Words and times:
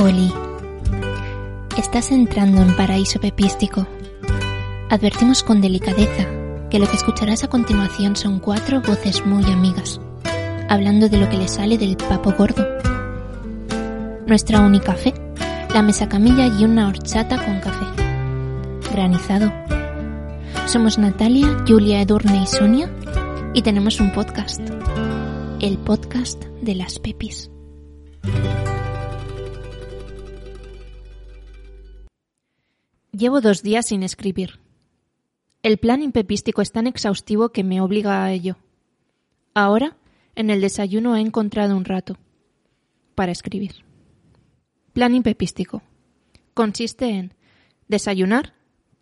Oli, 0.00 0.32
estás 1.76 2.12
entrando 2.12 2.62
en 2.62 2.76
paraíso 2.76 3.18
pepístico. 3.18 3.84
Advertimos 4.90 5.42
con 5.42 5.60
delicadeza 5.60 6.24
que 6.70 6.78
lo 6.78 6.86
que 6.86 6.94
escucharás 6.94 7.42
a 7.42 7.48
continuación 7.48 8.14
son 8.14 8.38
cuatro 8.38 8.80
voces 8.80 9.26
muy 9.26 9.44
amigas, 9.46 10.00
hablando 10.68 11.08
de 11.08 11.18
lo 11.18 11.28
que 11.28 11.38
le 11.38 11.48
sale 11.48 11.78
del 11.78 11.96
papo 11.96 12.30
gordo. 12.30 12.64
Nuestra 14.28 14.60
única 14.60 14.92
fe, 14.94 15.14
la 15.74 15.82
mesa 15.82 16.08
camilla 16.08 16.46
y 16.46 16.62
una 16.62 16.86
horchata 16.86 17.44
con 17.44 17.58
café. 17.58 17.86
Granizado. 18.92 19.52
Somos 20.66 20.96
Natalia, 20.98 21.64
Julia, 21.66 22.00
Edurne 22.02 22.44
y 22.44 22.46
Sonia 22.46 22.88
y 23.52 23.62
tenemos 23.62 23.98
un 23.98 24.12
podcast. 24.12 24.60
El 25.60 25.76
podcast 25.78 26.44
de 26.62 26.76
las 26.76 27.00
pepis. 27.00 27.50
Llevo 33.18 33.40
dos 33.40 33.64
días 33.64 33.86
sin 33.86 34.04
escribir. 34.04 34.60
El 35.64 35.78
plan 35.78 36.02
impepístico 36.02 36.62
es 36.62 36.70
tan 36.70 36.86
exhaustivo 36.86 37.48
que 37.48 37.64
me 37.64 37.80
obliga 37.80 38.22
a 38.22 38.30
ello. 38.30 38.58
Ahora, 39.54 39.96
en 40.36 40.50
el 40.50 40.60
desayuno 40.60 41.16
he 41.16 41.20
encontrado 41.20 41.76
un 41.76 41.84
rato 41.84 42.16
para 43.16 43.32
escribir. 43.32 43.84
Plan 44.92 45.16
impepístico. 45.16 45.82
Consiste 46.54 47.10
en 47.10 47.34
desayunar, 47.88 48.54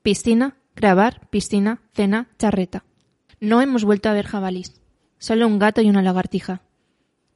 piscina, 0.02 0.56
grabar, 0.74 1.28
piscina, 1.28 1.82
cena, 1.92 2.30
charreta. 2.38 2.86
No 3.38 3.60
hemos 3.60 3.84
vuelto 3.84 4.08
a 4.08 4.14
ver 4.14 4.24
jabalís, 4.24 4.80
solo 5.18 5.46
un 5.46 5.58
gato 5.58 5.82
y 5.82 5.90
una 5.90 6.00
lagartija. 6.00 6.62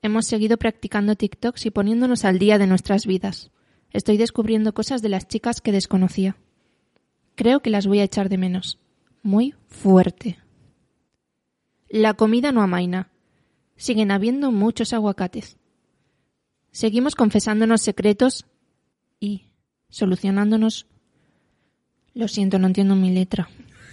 Hemos 0.01 0.25
seguido 0.25 0.57
practicando 0.57 1.15
TikToks 1.15 1.67
y 1.67 1.71
poniéndonos 1.71 2.25
al 2.25 2.39
día 2.39 2.57
de 2.57 2.67
nuestras 2.67 3.05
vidas. 3.05 3.51
Estoy 3.91 4.17
descubriendo 4.17 4.73
cosas 4.73 5.03
de 5.03 5.11
las 5.11 5.29
chicas 5.29 5.61
que 5.61 5.73
desconocía. 5.73 6.39
Creo 7.41 7.61
que 7.61 7.71
las 7.71 7.87
voy 7.87 8.01
a 8.01 8.05
echar 8.05 8.29
de 8.29 8.37
menos. 8.37 8.79
Muy 9.23 9.55
fuerte. 9.67 10.39
La 11.89 12.13
comida 12.13 12.53
no 12.53 12.61
amaina. 12.61 13.09
Siguen 13.77 14.11
habiendo 14.11 14.53
muchos 14.53 14.93
aguacates. 14.93 15.57
Seguimos 16.71 17.15
confesándonos 17.15 17.81
secretos 17.81 18.45
y 19.21 19.47
solucionándonos. 19.89 20.87
Lo 22.13 22.29
siento, 22.29 22.59
no 22.59 22.67
entiendo 22.67 22.95
mi 22.95 23.11
letra. 23.11 23.49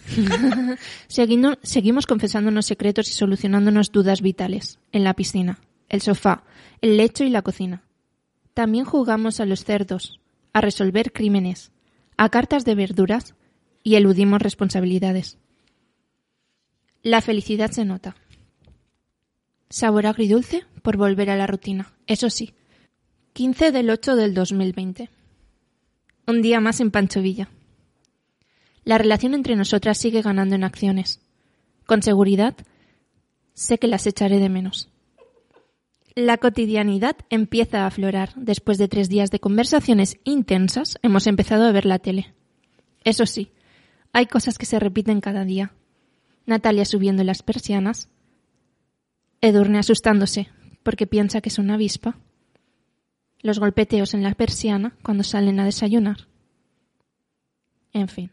Seguimos 1.07 2.05
confesándonos 2.05 2.65
secretos 2.65 3.07
y 3.07 3.13
solucionándonos 3.13 3.93
dudas 3.93 4.21
vitales 4.21 4.77
en 4.91 5.05
la 5.05 5.13
piscina, 5.13 5.61
el 5.87 6.01
sofá, 6.01 6.43
el 6.81 6.97
lecho 6.97 7.23
y 7.23 7.29
la 7.29 7.43
cocina. 7.43 7.83
También 8.53 8.83
jugamos 8.83 9.39
a 9.39 9.45
los 9.45 9.63
cerdos, 9.63 10.19
a 10.51 10.59
resolver 10.59 11.13
crímenes, 11.13 11.71
a 12.17 12.29
cartas 12.29 12.65
de 12.65 12.75
verduras 12.75 13.35
y 13.83 13.95
eludimos 13.95 14.41
responsabilidades. 14.41 15.37
La 17.03 17.21
felicidad 17.21 17.71
se 17.71 17.85
nota. 17.85 18.15
Sabor 19.69 20.07
agridulce 20.07 20.65
por 20.81 20.97
volver 20.97 21.29
a 21.29 21.37
la 21.37 21.47
rutina. 21.47 21.93
Eso 22.07 22.29
sí, 22.29 22.53
15 23.33 23.71
del 23.71 23.89
8 23.89 24.15
del 24.15 24.33
2020. 24.33 25.09
Un 26.25 26.41
día 26.41 26.59
más 26.59 26.79
en 26.79 26.91
Pancho 26.91 27.21
Villa. 27.21 27.49
La 28.83 28.97
relación 28.97 29.33
entre 29.33 29.55
nosotras 29.55 29.97
sigue 29.97 30.21
ganando 30.21 30.55
en 30.55 30.63
acciones. 30.63 31.21
Con 31.85 32.01
seguridad, 32.01 32.55
sé 33.53 33.77
que 33.77 33.87
las 33.87 34.07
echaré 34.07 34.39
de 34.39 34.49
menos. 34.49 34.89
La 36.17 36.39
cotidianidad 36.39 37.15
empieza 37.29 37.83
a 37.83 37.85
aflorar. 37.85 38.33
Después 38.35 38.79
de 38.79 38.87
tres 38.87 39.07
días 39.07 39.29
de 39.29 39.39
conversaciones 39.39 40.17
intensas, 40.23 40.97
hemos 41.03 41.27
empezado 41.27 41.65
a 41.65 41.71
ver 41.71 41.85
la 41.85 41.99
tele. 41.99 42.33
Eso 43.03 43.27
sí, 43.27 43.51
hay 44.13 44.25
cosas 44.25 44.57
que 44.57 44.65
se 44.65 44.79
repiten 44.79 45.21
cada 45.21 45.45
día. 45.45 45.73
Natalia 46.47 46.85
subiendo 46.85 47.23
las 47.23 47.43
persianas. 47.43 48.09
Edurne 49.41 49.77
asustándose 49.77 50.49
porque 50.81 51.05
piensa 51.05 51.39
que 51.39 51.49
es 51.49 51.59
una 51.59 51.75
avispa. 51.75 52.17
Los 53.41 53.59
golpeteos 53.59 54.15
en 54.15 54.23
la 54.23 54.33
persiana 54.33 54.97
cuando 55.03 55.23
salen 55.23 55.59
a 55.59 55.65
desayunar. 55.65 56.27
En 57.93 58.07
fin. 58.07 58.31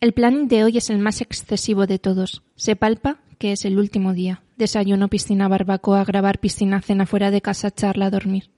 El 0.00 0.14
planning 0.14 0.48
de 0.48 0.64
hoy 0.64 0.78
es 0.78 0.88
el 0.88 0.98
más 0.98 1.20
excesivo 1.20 1.86
de 1.86 1.98
todos. 1.98 2.42
Se 2.56 2.74
palpa 2.74 3.20
que 3.38 3.52
es 3.52 3.66
el 3.66 3.78
último 3.78 4.14
día. 4.14 4.43
Desayuno, 4.56 5.08
piscina, 5.08 5.48
barbacoa, 5.48 6.04
grabar, 6.04 6.38
piscina, 6.38 6.80
cena 6.80 7.06
fuera 7.06 7.30
de 7.30 7.40
casa, 7.40 7.70
charla, 7.70 8.10
dormir. 8.10 8.50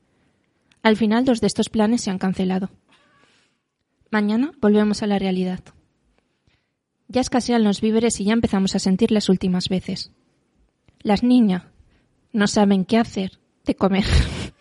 Al 0.82 0.96
final, 0.96 1.24
dos 1.24 1.40
de 1.40 1.46
estos 1.46 1.68
planes 1.68 2.02
se 2.02 2.10
han 2.10 2.18
cancelado. 2.18 2.70
Mañana 4.10 4.52
volvemos 4.60 5.02
a 5.02 5.06
la 5.06 5.18
realidad. 5.18 5.60
Ya 7.08 7.20
escasean 7.20 7.64
los 7.64 7.80
víveres 7.80 8.20
y 8.20 8.24
ya 8.24 8.32
empezamos 8.32 8.74
a 8.74 8.78
sentir 8.78 9.10
las 9.10 9.28
últimas 9.28 9.68
veces. 9.68 10.12
Las 11.00 11.22
niñas 11.22 11.62
no 12.32 12.46
saben 12.46 12.84
qué 12.84 12.98
hacer 12.98 13.38
de 13.64 13.74
comer. 13.74 14.04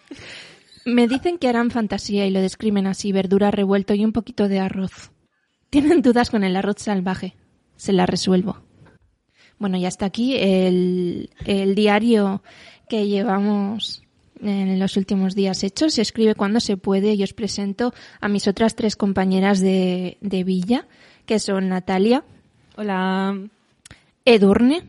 Me 0.86 1.08
dicen 1.08 1.38
que 1.38 1.48
harán 1.48 1.72
fantasía 1.72 2.26
y 2.28 2.32
lo 2.32 2.40
describen 2.42 2.88
así, 2.88 3.12
verdura 3.12 3.52
revuelto 3.52 3.94
y 3.94 4.06
un 4.06 4.14
poquito 4.14 4.48
de 4.48 4.60
arroz. 4.60 5.12
Tienen 5.70 6.02
dudas 6.02 6.30
con 6.30 6.44
el 6.44 6.56
arroz 6.56 6.78
salvaje. 6.80 7.36
Se 7.76 7.92
la 7.92 8.06
resuelvo. 8.06 8.65
Bueno, 9.60 9.78
ya 9.78 9.88
está 9.88 10.06
aquí 10.06 10.36
el, 10.38 11.30
el 11.46 11.76
diario 11.76 12.42
que 12.90 13.08
llevamos 13.08 14.04
en 14.42 14.80
los 14.80 14.98
últimos 14.98 15.34
días 15.34 15.64
hechos. 15.64 15.94
Se 15.94 16.02
escribe 16.02 16.36
cuando 16.36 16.60
se 16.60 16.78
puede 16.78 17.14
y 17.14 17.24
os 17.24 17.34
presento 17.34 17.94
a 18.20 18.28
mis 18.28 18.48
otras 18.48 18.76
tres 18.76 18.96
compañeras 18.96 19.60
de, 19.62 20.18
de 20.22 20.44
Villa, 20.44 20.88
que 21.26 21.40
son 21.40 21.70
Natalia, 21.70 22.24
Hola. 22.78 23.38
Edurne 24.26 24.84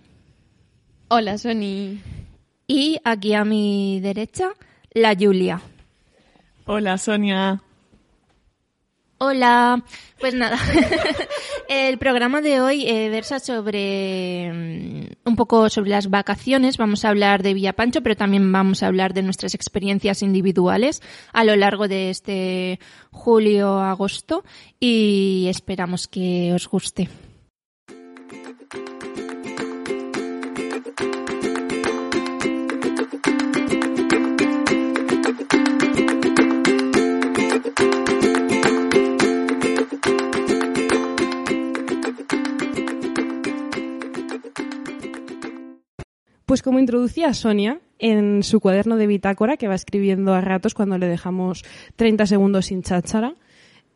Hola, 1.09 1.39
Sony. 1.39 1.99
y 2.67 2.99
aquí 3.05 3.35
a 3.35 3.45
mi 3.45 4.01
derecha, 4.01 4.49
la 4.93 5.15
Julia. 5.15 5.61
Hola, 6.65 6.99
Sonia. 6.99 7.63
Hola, 9.19 9.83
pues 10.21 10.35
nada, 10.35 10.59
el 11.69 11.99
programa 11.99 12.41
de 12.41 12.61
hoy 12.61 12.87
eh, 12.87 13.09
versa 13.09 13.39
sobre 13.41 14.53
mm, 14.53 15.29
un 15.29 15.37
poco 15.37 15.69
sobre 15.69 15.91
las 15.91 16.11
vacaciones. 16.11 16.77
Vamos 16.77 17.05
a 17.05 17.09
hablar 17.09 17.43
de 17.43 17.55
Villapancho, 17.55 18.03
pero 18.03 18.17
también 18.17 18.51
vamos 18.53 18.83
a 18.83 18.87
hablar 18.87 19.15
de 19.15 19.23
nuestras 19.23 19.55
experiencias 19.55 20.23
individuales 20.23 21.03
a 21.33 21.45
lo 21.45 21.57
largo 21.57 21.89
de 21.89 22.11
este 22.11 22.81
julio-agosto 23.11 24.45
y 24.81 25.47
esperamos 25.49 26.07
que 26.09 26.53
os 26.55 26.69
guste. 26.69 27.09
Pues 46.47 46.63
como 46.63 46.79
introducía 46.79 47.35
Sonia, 47.35 47.81
en 47.99 48.45
su 48.45 48.61
cuaderno 48.61 48.97
de 48.97 49.09
bitácora 49.09 49.57
que 49.57 49.67
va 49.67 49.75
escribiendo 49.75 50.33
a 50.33 50.41
ratos 50.41 50.75
cuando 50.75 50.97
le 50.97 51.09
dejamos 51.09 51.65
30 51.97 52.25
segundos 52.27 52.67
sin 52.67 52.85
cháchara. 52.85 53.35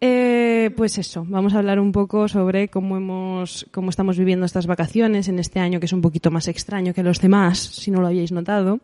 Eh, 0.00 0.72
pues 0.76 0.98
eso, 0.98 1.24
vamos 1.28 1.54
a 1.54 1.58
hablar 1.58 1.78
un 1.78 1.92
poco 1.92 2.26
sobre 2.26 2.66
cómo 2.68 2.96
hemos, 2.96 3.68
cómo 3.70 3.90
estamos 3.90 4.18
viviendo 4.18 4.46
estas 4.46 4.66
vacaciones 4.66 5.28
en 5.28 5.38
este 5.38 5.60
año 5.60 5.78
que 5.78 5.86
es 5.86 5.92
un 5.92 6.00
poquito 6.00 6.32
más 6.32 6.48
extraño 6.48 6.92
que 6.92 7.04
los 7.04 7.20
demás, 7.20 7.58
si 7.60 7.92
no 7.92 8.00
lo 8.00 8.08
habéis 8.08 8.32
notado, 8.32 8.80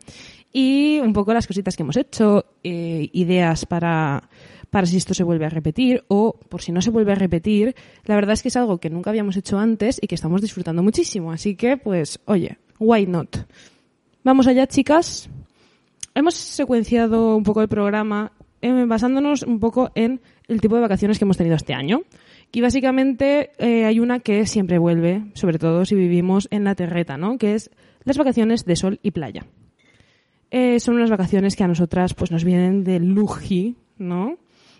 y 0.53 1.01
un 1.01 1.13
poco 1.13 1.35
las 1.35 1.49
cositas 1.49 1.75
que 1.75 1.83
hemos 1.83 1.97
hecho, 1.97 2.45
eh, 2.63 3.09
ideas 3.15 3.67
para, 3.67 4.29
para 4.71 4.87
si 4.87 4.99
esto 4.99 5.13
se 5.13 5.25
vuelve 5.25 5.47
a 5.47 5.51
repetir 5.51 6.05
o 6.07 6.39
por 6.49 6.63
si 6.63 6.71
no 6.71 6.83
se 6.83 6.91
vuelve 6.91 7.11
a 7.13 7.17
repetir. 7.17 7.75
La 8.05 8.15
verdad 8.15 8.35
es 8.35 8.43
que 8.43 8.49
es 8.49 8.57
algo 8.57 8.79
que 8.79 8.91
nunca 8.91 9.11
habíamos 9.11 9.37
hecho 9.37 9.59
antes 9.59 9.99
y 10.01 10.07
que 10.07 10.15
estamos 10.15 10.41
disfrutando 10.41 10.85
muchísimo, 10.85 11.33
así 11.33 11.57
que 11.57 11.79
pues, 11.79 12.21
oye, 12.27 12.59
why 12.79 13.07
not? 13.07 13.37
Vamos 14.25 14.47
allá, 14.47 14.67
chicas. 14.67 15.29
Hemos 16.15 16.35
secuenciado 16.35 17.37
un 17.37 17.43
poco 17.43 17.63
el 17.63 17.69
programa 17.69 18.33
eh, 18.63 18.85
basándonos 18.87 19.43
un 19.43 19.61
poco 19.61 19.91
en 19.95 20.21
el 20.49 20.61
tipo 20.61 20.75
de 20.75 20.81
vacaciones 20.81 21.19
que 21.19 21.25
hemos 21.25 21.37
tenido 21.37 21.57
este 21.57 21.75
año. 21.75 22.03
Y 22.53 22.61
básicamente 22.61 23.51
eh, 23.59 23.85
hay 23.85 24.01
una 24.01 24.21
que 24.21 24.47
siempre 24.47 24.79
vuelve, 24.79 25.25
sobre 25.35 25.59
todo 25.59 25.85
si 25.85 25.95
vivimos 25.95 26.49
en 26.51 26.65
la 26.65 26.75
terreta, 26.75 27.17
¿no? 27.17 27.39
Que 27.39 27.55
es 27.55 27.71
las 28.05 28.17
vacaciones 28.17 28.65
de 28.65 28.77
sol 28.77 29.01
y 29.03 29.11
playa. 29.11 29.47
Eh, 30.51 30.81
son 30.81 30.95
unas 30.95 31.11
vacaciones 31.11 31.57
que 31.57 31.65
a 31.65 31.69
nosotras 31.69 32.15
pues 32.15 32.31
nos 32.31 32.45
vienen 32.45 32.85
de 32.85 33.01
luji, 33.01 33.77
¿no? 33.99 34.39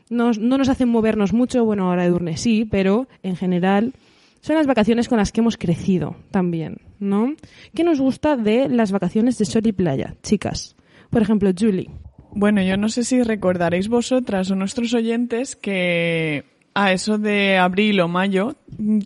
no 0.09 0.33
nos 0.33 0.69
hacen 0.69 0.89
movernos 0.89 1.33
mucho, 1.33 1.65
bueno, 1.65 1.89
ahora 1.89 2.05
Edurne 2.05 2.37
sí, 2.37 2.65
pero 2.65 3.09
en 3.25 3.35
general 3.35 3.93
son 4.41 4.55
las 4.55 4.69
vacaciones 4.69 5.09
con 5.09 5.19
las 5.19 5.33
que 5.33 5.41
hemos 5.41 5.57
crecido 5.57 6.15
también, 6.31 6.79
¿no? 6.99 7.35
¿Qué 7.75 7.85
nos 7.85 8.01
gusta 8.01 8.37
de 8.37 8.69
las 8.69 8.93
vacaciones 8.93 9.39
de 9.39 9.45
sol 9.45 9.67
y 9.67 9.73
playa, 9.73 10.17
chicas? 10.23 10.77
Por 11.11 11.23
ejemplo, 11.23 11.51
Julie. 11.59 11.91
Bueno, 12.33 12.63
yo 12.63 12.77
no 12.77 12.89
sé 12.89 13.05
si 13.05 13.23
recordaréis 13.23 13.89
vosotras 13.89 14.51
o 14.51 14.57
nuestros 14.57 14.93
oyentes 14.93 15.57
que 15.57 16.45
a 16.75 16.93
eso 16.93 17.17
de 17.17 17.57
abril 17.57 18.01
o 18.01 18.09
mayo 18.09 18.57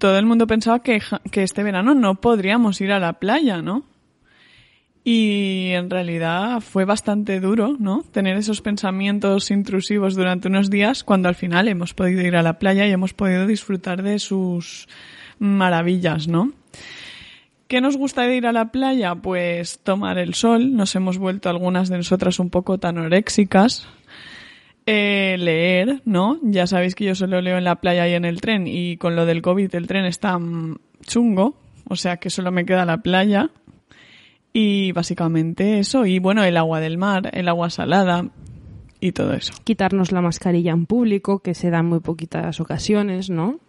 todo 0.00 0.18
el 0.18 0.26
mundo 0.26 0.48
pensaba 0.48 0.82
que, 0.82 1.00
que 1.30 1.44
este 1.44 1.62
verano 1.62 1.94
no 1.94 2.20
podríamos 2.20 2.80
ir 2.80 2.90
a 2.90 2.98
la 2.98 3.14
playa, 3.14 3.62
¿no? 3.62 3.84
Y 5.04 5.70
en 5.70 5.88
realidad 5.88 6.60
fue 6.60 6.84
bastante 6.84 7.40
duro, 7.40 7.76
¿no? 7.78 8.02
Tener 8.10 8.36
esos 8.36 8.60
pensamientos 8.60 9.50
intrusivos 9.50 10.14
durante 10.14 10.48
unos 10.48 10.68
días 10.68 11.04
cuando 11.04 11.28
al 11.28 11.36
final 11.36 11.68
hemos 11.68 11.94
podido 11.94 12.22
ir 12.22 12.36
a 12.36 12.42
la 12.42 12.58
playa 12.58 12.86
y 12.86 12.90
hemos 12.90 13.14
podido 13.14 13.46
disfrutar 13.46 14.02
de 14.02 14.18
sus 14.18 14.88
maravillas, 15.38 16.28
¿no? 16.28 16.52
¿Qué 17.70 17.80
nos 17.80 17.96
gusta 17.96 18.22
de 18.22 18.34
ir 18.34 18.48
a 18.48 18.52
la 18.52 18.72
playa? 18.72 19.14
Pues 19.14 19.78
tomar 19.78 20.18
el 20.18 20.34
sol. 20.34 20.74
Nos 20.74 20.96
hemos 20.96 21.18
vuelto 21.18 21.48
algunas 21.48 21.88
de 21.88 21.98
nosotras 21.98 22.40
un 22.40 22.50
poco 22.50 22.78
tan 22.78 22.98
oréxicas. 22.98 23.86
Eh, 24.86 25.36
leer, 25.38 26.02
¿no? 26.04 26.40
Ya 26.42 26.66
sabéis 26.66 26.96
que 26.96 27.04
yo 27.04 27.14
solo 27.14 27.40
leo 27.40 27.58
en 27.58 27.62
la 27.62 27.76
playa 27.76 28.08
y 28.08 28.14
en 28.14 28.24
el 28.24 28.40
tren 28.40 28.66
y 28.66 28.96
con 28.96 29.14
lo 29.14 29.24
del 29.24 29.40
COVID 29.40 29.72
el 29.76 29.86
tren 29.86 30.04
está 30.04 30.36
chungo, 31.06 31.54
o 31.88 31.94
sea 31.94 32.16
que 32.16 32.28
solo 32.28 32.50
me 32.50 32.66
queda 32.66 32.84
la 32.84 33.02
playa. 33.02 33.50
Y 34.52 34.90
básicamente 34.90 35.78
eso, 35.78 36.06
y 36.06 36.18
bueno, 36.18 36.42
el 36.42 36.56
agua 36.56 36.80
del 36.80 36.98
mar, 36.98 37.30
el 37.32 37.46
agua 37.46 37.70
salada 37.70 38.30
y 38.98 39.12
todo 39.12 39.32
eso. 39.32 39.52
Quitarnos 39.62 40.10
la 40.10 40.22
mascarilla 40.22 40.72
en 40.72 40.86
público, 40.86 41.38
que 41.38 41.54
se 41.54 41.70
da 41.70 41.78
en 41.78 41.86
muy 41.86 42.00
poquitas 42.00 42.58
ocasiones, 42.58 43.30
¿no? 43.30 43.60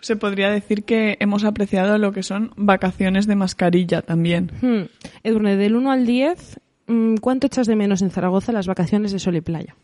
Se 0.00 0.16
podría 0.16 0.50
decir 0.50 0.84
que 0.84 1.16
hemos 1.20 1.44
apreciado 1.44 1.98
lo 1.98 2.12
que 2.12 2.22
son 2.22 2.52
vacaciones 2.56 3.26
de 3.26 3.36
mascarilla 3.36 4.02
también. 4.02 4.50
Hmm. 4.60 4.88
Edurne, 5.22 5.56
del 5.56 5.76
1 5.76 5.90
al 5.90 6.06
10, 6.06 6.60
mm, 6.86 7.16
¿cuánto 7.16 7.46
echas 7.46 7.66
de 7.66 7.76
menos 7.76 8.02
en 8.02 8.10
Zaragoza 8.10 8.52
las 8.52 8.66
vacaciones 8.66 9.12
de 9.12 9.18
sol 9.18 9.36
y 9.36 9.40
playa? 9.40 9.76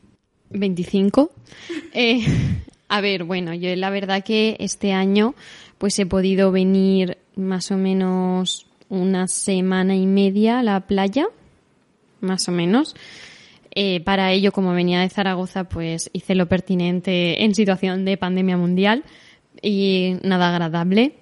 25. 0.50 1.30
Eh, 1.98 2.26
a 2.88 3.00
ver, 3.00 3.24
bueno, 3.24 3.54
yo 3.54 3.74
la 3.74 3.88
verdad 3.88 4.22
que 4.22 4.56
este 4.60 4.92
año 4.92 5.34
pues 5.78 5.98
he 5.98 6.04
podido 6.04 6.52
venir 6.52 7.16
más 7.34 7.70
o 7.70 7.78
menos 7.78 8.66
una 8.90 9.28
semana 9.28 9.96
y 9.96 10.06
media 10.06 10.58
a 10.58 10.62
la 10.62 10.80
playa, 10.80 11.26
más 12.20 12.48
o 12.48 12.52
menos. 12.52 12.94
Eh, 13.74 14.00
para 14.00 14.32
ello, 14.32 14.52
como 14.52 14.72
venía 14.72 15.00
de 15.00 15.08
Zaragoza, 15.08 15.64
pues 15.64 16.10
hice 16.12 16.34
lo 16.34 16.46
pertinente 16.46 17.44
en 17.44 17.54
situación 17.54 18.04
de 18.04 18.16
pandemia 18.16 18.56
mundial 18.56 19.04
y 19.62 20.16
nada 20.22 20.50
agradable. 20.50 21.14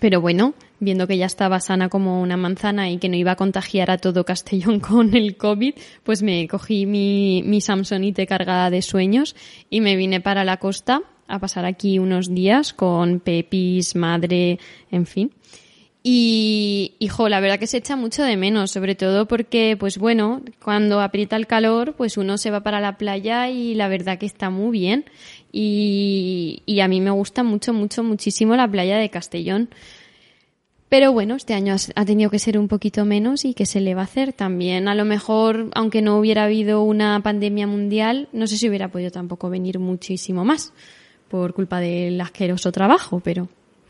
Pero 0.00 0.20
bueno, 0.20 0.54
viendo 0.80 1.06
que 1.06 1.18
ya 1.18 1.26
estaba 1.26 1.60
sana 1.60 1.88
como 1.88 2.22
una 2.22 2.36
manzana 2.36 2.90
y 2.90 2.98
que 2.98 3.08
no 3.08 3.16
iba 3.16 3.32
a 3.32 3.36
contagiar 3.36 3.90
a 3.90 3.98
todo 3.98 4.24
Castellón 4.24 4.80
con 4.80 5.14
el 5.14 5.36
COVID, 5.36 5.74
pues 6.02 6.22
me 6.22 6.46
cogí 6.48 6.86
mi, 6.86 7.42
mi 7.44 7.60
Samsonite 7.60 8.26
cargada 8.26 8.70
de 8.70 8.82
sueños 8.82 9.36
y 9.70 9.80
me 9.80 9.96
vine 9.96 10.20
para 10.20 10.44
la 10.44 10.56
costa 10.56 11.02
a 11.28 11.38
pasar 11.38 11.64
aquí 11.64 11.98
unos 11.98 12.34
días 12.34 12.72
con 12.72 13.20
Pepis, 13.20 13.94
madre, 13.94 14.58
en 14.90 15.06
fin. 15.06 15.32
Y, 16.04 16.94
hijo, 16.98 17.28
la 17.28 17.38
verdad 17.38 17.60
que 17.60 17.68
se 17.68 17.76
echa 17.76 17.94
mucho 17.94 18.24
de 18.24 18.36
menos, 18.36 18.72
sobre 18.72 18.96
todo 18.96 19.28
porque, 19.28 19.76
pues 19.78 19.98
bueno, 19.98 20.42
cuando 20.62 21.00
aprieta 21.00 21.36
el 21.36 21.46
calor, 21.46 21.94
pues 21.94 22.16
uno 22.16 22.38
se 22.38 22.50
va 22.50 22.64
para 22.64 22.80
la 22.80 22.98
playa 22.98 23.48
y 23.48 23.74
la 23.74 23.86
verdad 23.86 24.18
que 24.18 24.26
está 24.26 24.50
muy 24.50 24.72
bien. 24.72 25.04
Y, 25.52 26.62
y 26.66 26.80
a 26.80 26.88
mí 26.88 27.00
me 27.00 27.10
gusta 27.10 27.42
mucho, 27.42 27.72
mucho, 27.72 28.02
muchísimo 28.02 28.56
la 28.56 28.66
playa 28.66 28.96
de 28.96 29.10
Castellón. 29.10 29.68
Pero 30.92 31.10
bueno, 31.10 31.36
este 31.36 31.54
año 31.54 31.74
ha 31.94 32.04
tenido 32.04 32.28
que 32.28 32.38
ser 32.38 32.58
un 32.58 32.68
poquito 32.68 33.06
menos 33.06 33.46
y 33.46 33.54
que 33.54 33.64
se 33.64 33.80
le 33.80 33.94
va 33.94 34.02
a 34.02 34.04
hacer 34.04 34.34
también. 34.34 34.88
A 34.88 34.94
lo 34.94 35.06
mejor, 35.06 35.70
aunque 35.74 36.02
no 36.02 36.18
hubiera 36.18 36.44
habido 36.44 36.82
una 36.82 37.18
pandemia 37.22 37.66
mundial, 37.66 38.28
no 38.34 38.46
sé 38.46 38.58
si 38.58 38.68
hubiera 38.68 38.88
podido 38.88 39.10
tampoco 39.10 39.48
venir 39.48 39.78
muchísimo 39.78 40.44
más 40.44 40.74
por 41.30 41.54
culpa 41.54 41.80
del 41.80 42.20
asqueroso 42.20 42.72
trabajo, 42.72 43.20
pero 43.24 43.48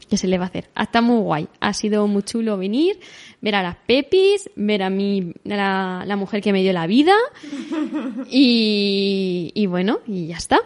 ¿qué 0.08 0.16
se 0.16 0.28
le 0.28 0.38
va 0.38 0.44
a 0.44 0.46
hacer? 0.46 0.68
Hasta 0.76 1.00
muy 1.00 1.20
guay. 1.22 1.48
Ha 1.58 1.74
sido 1.74 2.06
muy 2.06 2.22
chulo 2.22 2.56
venir, 2.56 3.00
ver 3.40 3.56
a 3.56 3.64
las 3.64 3.74
Pepis, 3.84 4.48
ver 4.54 4.84
a 4.84 4.88
mí, 4.88 5.32
la, 5.42 6.04
la 6.06 6.14
mujer 6.14 6.40
que 6.40 6.52
me 6.52 6.62
dio 6.62 6.72
la 6.72 6.86
vida 6.86 7.16
y, 8.30 9.50
y 9.56 9.66
bueno, 9.66 9.98
y 10.06 10.28
ya 10.28 10.36
está. 10.36 10.60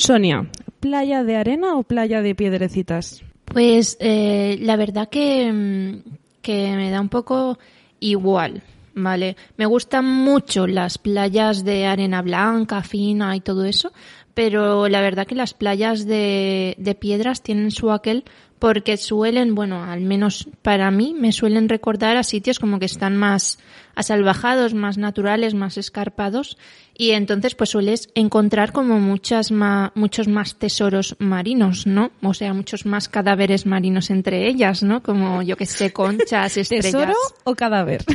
Sonia, 0.00 0.46
¿playa 0.80 1.24
de 1.24 1.36
arena 1.36 1.76
o 1.76 1.82
playa 1.82 2.22
de 2.22 2.34
piedrecitas? 2.34 3.22
Pues 3.44 3.98
eh, 4.00 4.56
la 4.62 4.76
verdad 4.76 5.10
que, 5.10 5.52
mm, 5.52 6.40
que 6.40 6.74
me 6.74 6.90
da 6.90 7.02
un 7.02 7.10
poco 7.10 7.58
igual, 8.00 8.62
¿vale? 8.94 9.36
Me 9.58 9.66
gustan 9.66 10.06
mucho 10.06 10.66
las 10.66 10.96
playas 10.96 11.64
de 11.64 11.84
arena 11.84 12.22
blanca, 12.22 12.82
fina 12.82 13.36
y 13.36 13.40
todo 13.40 13.66
eso, 13.66 13.92
pero 14.40 14.88
la 14.88 15.02
verdad 15.02 15.26
que 15.26 15.34
las 15.34 15.52
playas 15.52 16.06
de, 16.06 16.74
de 16.78 16.94
piedras 16.94 17.42
tienen 17.42 17.70
su 17.70 17.90
aquel 17.90 18.24
porque 18.58 18.96
suelen, 18.96 19.54
bueno, 19.54 19.84
al 19.84 20.00
menos 20.00 20.48
para 20.62 20.90
mí, 20.90 21.14
me 21.14 21.30
suelen 21.32 21.68
recordar 21.68 22.16
a 22.16 22.22
sitios 22.22 22.58
como 22.58 22.78
que 22.78 22.86
están 22.86 23.18
más 23.18 23.58
asalvajados, 23.94 24.72
más 24.72 24.96
naturales, 24.96 25.52
más 25.52 25.76
escarpados 25.76 26.56
y 26.96 27.10
entonces 27.10 27.54
pues 27.54 27.68
sueles 27.68 28.08
encontrar 28.14 28.72
como 28.72 28.98
muchas 28.98 29.52
muchos 29.94 30.26
más 30.26 30.54
tesoros 30.54 31.16
marinos, 31.18 31.86
¿no? 31.86 32.10
O 32.22 32.32
sea, 32.32 32.54
muchos 32.54 32.86
más 32.86 33.10
cadáveres 33.10 33.66
marinos 33.66 34.08
entre 34.08 34.48
ellas, 34.48 34.82
¿no? 34.82 35.02
Como 35.02 35.42
yo 35.42 35.58
que 35.58 35.66
sé, 35.66 35.92
conchas, 35.92 36.56
estrellas. 36.56 36.92
¿Tesoro 36.92 37.14
o 37.44 37.54
cadáver? 37.54 38.06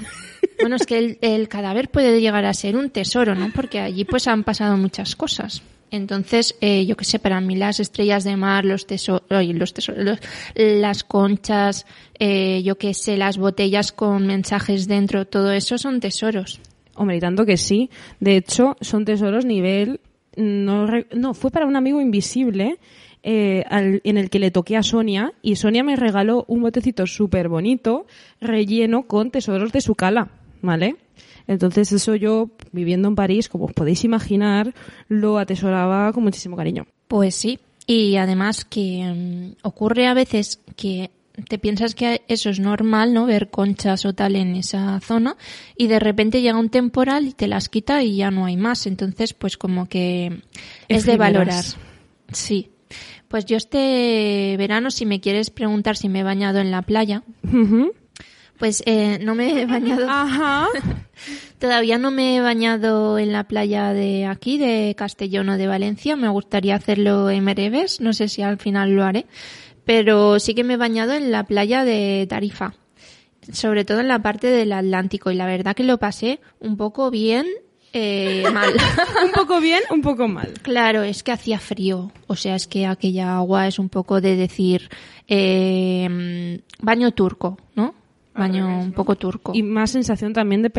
Bueno, 0.57 0.77
es 0.77 0.85
que 0.85 0.97
el, 0.97 1.17
el 1.19 1.49
cadáver 1.49 1.89
puede 1.89 2.21
llegar 2.21 2.45
a 2.45 2.53
ser 2.53 2.77
un 2.77 2.89
tesoro, 2.89 3.35
¿no? 3.35 3.51
Porque 3.53 3.81
allí 3.81 4.05
pues 4.05 4.25
han 4.25 4.45
pasado 4.45 4.77
muchas 4.77 5.17
cosas. 5.17 5.61
Entonces, 5.91 6.55
eh, 6.61 6.85
yo 6.85 6.97
qué 6.97 7.05
sé, 7.05 7.19
para 7.19 7.39
mí 7.41 7.55
las 7.55 7.79
estrellas 7.79 8.23
de 8.23 8.35
mar, 8.37 8.65
los 8.65 8.85
tesoros, 8.87 9.23
los 9.29 9.73
tesoros, 9.73 10.19
las 10.55 11.03
conchas, 11.03 11.85
eh, 12.19 12.61
yo 12.63 12.77
qué 12.77 12.93
sé, 12.93 13.17
las 13.17 13.37
botellas 13.37 13.91
con 13.91 14.25
mensajes 14.27 14.87
dentro, 14.87 15.25
todo 15.25 15.51
eso 15.51 15.77
son 15.77 15.99
tesoros. 15.99 16.59
Hombre, 16.95 17.17
y 17.17 17.19
tanto 17.19 17.45
que 17.45 17.57
sí. 17.57 17.89
De 18.19 18.37
hecho, 18.37 18.77
son 18.81 19.05
tesoros 19.05 19.45
nivel... 19.45 19.99
No, 20.37 20.85
no 21.13 21.33
fue 21.33 21.49
para 21.49 21.65
un 21.65 21.77
amigo 21.77 22.01
invisible 22.01 22.77
eh, 23.23 23.63
en 24.03 24.17
el 24.17 24.29
que 24.29 24.37
le 24.37 24.51
toqué 24.51 24.77
a 24.77 24.83
Sonia 24.83 25.33
y 25.41 25.55
Sonia 25.55 25.81
me 25.81 25.95
regaló 25.95 26.43
un 26.47 26.61
botecito 26.61 27.07
súper 27.07 27.47
bonito 27.47 28.05
relleno 28.41 29.07
con 29.07 29.31
tesoros 29.31 29.71
de 29.71 29.79
su 29.79 29.95
cala, 29.95 30.29
¿vale? 30.61 30.97
Entonces 31.47 31.91
eso 31.91 32.15
yo, 32.15 32.49
viviendo 32.71 33.07
en 33.07 33.15
París, 33.15 33.49
como 33.49 33.65
os 33.65 33.73
podéis 33.73 34.03
imaginar, 34.03 34.73
lo 35.07 35.37
atesoraba 35.37 36.11
con 36.13 36.23
muchísimo 36.23 36.55
cariño. 36.55 36.85
Pues 37.07 37.35
sí, 37.35 37.59
y 37.87 38.15
además 38.15 38.65
que 38.65 39.03
mm, 39.03 39.67
ocurre 39.67 40.07
a 40.07 40.13
veces 40.13 40.59
que 40.75 41.11
te 41.49 41.57
piensas 41.57 41.95
que 41.95 42.21
eso 42.27 42.49
es 42.49 42.59
normal, 42.59 43.13
¿no? 43.13 43.25
Ver 43.25 43.49
conchas 43.49 44.05
o 44.05 44.13
tal 44.13 44.35
en 44.35 44.55
esa 44.55 44.99
zona 45.01 45.35
y 45.77 45.87
de 45.87 45.99
repente 45.99 46.41
llega 46.41 46.57
un 46.57 46.69
temporal 46.69 47.27
y 47.27 47.33
te 47.33 47.47
las 47.47 47.69
quita 47.69 48.03
y 48.03 48.15
ya 48.17 48.31
no 48.31 48.45
hay 48.45 48.57
más. 48.57 48.87
Entonces, 48.87 49.33
pues 49.33 49.57
como 49.57 49.87
que 49.87 50.41
es 50.87 51.05
de 51.05 51.17
valorar. 51.17 51.65
Sí. 52.31 52.69
Pues 53.27 53.45
yo 53.45 53.57
este 53.57 54.55
verano, 54.57 54.91
si 54.91 55.05
me 55.05 55.19
quieres 55.19 55.49
preguntar 55.49 55.97
si 55.97 56.07
me 56.07 56.19
he 56.19 56.23
bañado 56.23 56.59
en 56.59 56.71
la 56.71 56.83
playa, 56.83 57.23
Pues 58.57 58.83
eh, 58.85 59.19
no 59.21 59.35
me 59.35 59.61
he 59.61 59.65
bañado. 59.65 60.07
Ajá. 60.09 60.67
Todavía 61.59 61.97
no 61.97 62.11
me 62.11 62.37
he 62.37 62.41
bañado 62.41 63.17
en 63.17 63.31
la 63.31 63.45
playa 63.45 63.93
de 63.93 64.25
aquí, 64.25 64.57
de 64.57 64.95
Castellón 64.97 65.49
o 65.49 65.57
de 65.57 65.67
Valencia. 65.67 66.15
Me 66.15 66.29
gustaría 66.29 66.75
hacerlo 66.75 67.29
en 67.29 67.43
Mereves. 67.43 68.01
No 68.01 68.13
sé 68.13 68.29
si 68.29 68.41
al 68.41 68.57
final 68.57 68.91
lo 68.91 69.03
haré. 69.03 69.25
Pero 69.83 70.39
sí 70.39 70.55
que 70.55 70.63
me 70.63 70.75
he 70.75 70.77
bañado 70.77 71.13
en 71.13 71.31
la 71.31 71.43
playa 71.43 71.83
de 71.83 72.25
Tarifa. 72.29 72.73
Sobre 73.51 73.85
todo 73.85 73.99
en 73.99 74.07
la 74.07 74.21
parte 74.21 74.47
del 74.47 74.71
Atlántico. 74.73 75.31
Y 75.31 75.35
la 75.35 75.45
verdad 75.45 75.75
que 75.75 75.83
lo 75.83 75.97
pasé 75.97 76.39
un 76.59 76.77
poco 76.77 77.11
bien, 77.11 77.45
eh, 77.93 78.43
mal. 78.51 78.73
un 79.25 79.31
poco 79.31 79.59
bien, 79.59 79.81
un 79.89 80.01
poco 80.01 80.27
mal. 80.27 80.53
Claro, 80.61 81.03
es 81.03 81.23
que 81.23 81.31
hacía 81.31 81.59
frío. 81.59 82.11
O 82.27 82.35
sea, 82.35 82.55
es 82.55 82.67
que 82.67 82.87
aquella 82.87 83.37
agua 83.37 83.67
es 83.67 83.79
un 83.79 83.89
poco 83.89 84.21
de 84.21 84.35
decir 84.35 84.89
eh, 85.27 86.59
baño 86.81 87.11
turco, 87.11 87.57
¿no? 87.75 87.95
Baño 88.35 88.79
un 88.79 88.91
poco 88.91 89.15
turco. 89.15 89.53
Y 89.55 89.63
más 89.63 89.91
sensación 89.91 90.33
también 90.33 90.61
de, 90.61 90.69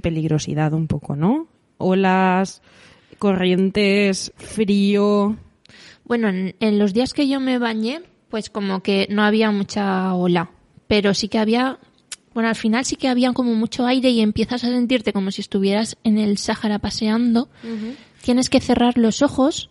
peligrosidad 0.00 0.72
un 0.72 0.86
poco, 0.86 1.16
¿no? 1.16 1.46
Olas, 1.76 2.62
corrientes, 3.18 4.32
frío. 4.36 5.36
Bueno, 6.04 6.28
en, 6.28 6.54
en 6.60 6.78
los 6.78 6.94
días 6.94 7.12
que 7.12 7.28
yo 7.28 7.40
me 7.40 7.58
bañé, 7.58 8.00
pues 8.30 8.50
como 8.50 8.82
que 8.82 9.06
no 9.10 9.22
había 9.22 9.50
mucha 9.50 10.14
ola, 10.14 10.50
pero 10.88 11.14
sí 11.14 11.28
que 11.28 11.38
había, 11.38 11.78
bueno, 12.32 12.48
al 12.48 12.56
final 12.56 12.84
sí 12.84 12.96
que 12.96 13.08
había 13.08 13.32
como 13.32 13.54
mucho 13.54 13.86
aire 13.86 14.10
y 14.10 14.20
empiezas 14.20 14.64
a 14.64 14.68
sentirte 14.68 15.12
como 15.12 15.30
si 15.30 15.40
estuvieras 15.40 15.96
en 16.04 16.18
el 16.18 16.38
Sáhara 16.38 16.78
paseando. 16.78 17.48
Tienes 18.22 18.48
que 18.48 18.60
cerrar 18.60 18.98
los 18.98 19.22
ojos 19.22 19.70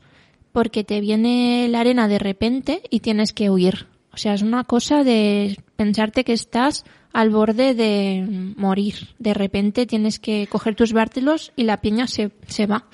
porque 0.53 0.83
te 0.83 1.01
viene 1.01 1.67
la 1.67 1.81
arena 1.81 2.07
de 2.07 2.19
repente 2.19 2.83
y 2.89 3.01
tienes 3.01 3.33
que 3.33 3.49
huir. 3.49 3.87
O 4.13 4.17
sea, 4.17 4.33
es 4.33 4.41
una 4.41 4.63
cosa 4.63 5.03
de 5.03 5.57
pensarte 5.75 6.23
que 6.23 6.33
estás 6.33 6.85
al 7.13 7.29
borde 7.29 7.73
de 7.73 8.53
morir. 8.57 9.09
De 9.19 9.33
repente 9.33 9.85
tienes 9.85 10.19
que 10.19 10.47
coger 10.47 10.75
tus 10.75 10.93
bártulos 10.93 11.51
y 11.55 11.63
la 11.63 11.81
piña 11.81 12.07
se, 12.07 12.31
se 12.47 12.65
va. 12.65 12.85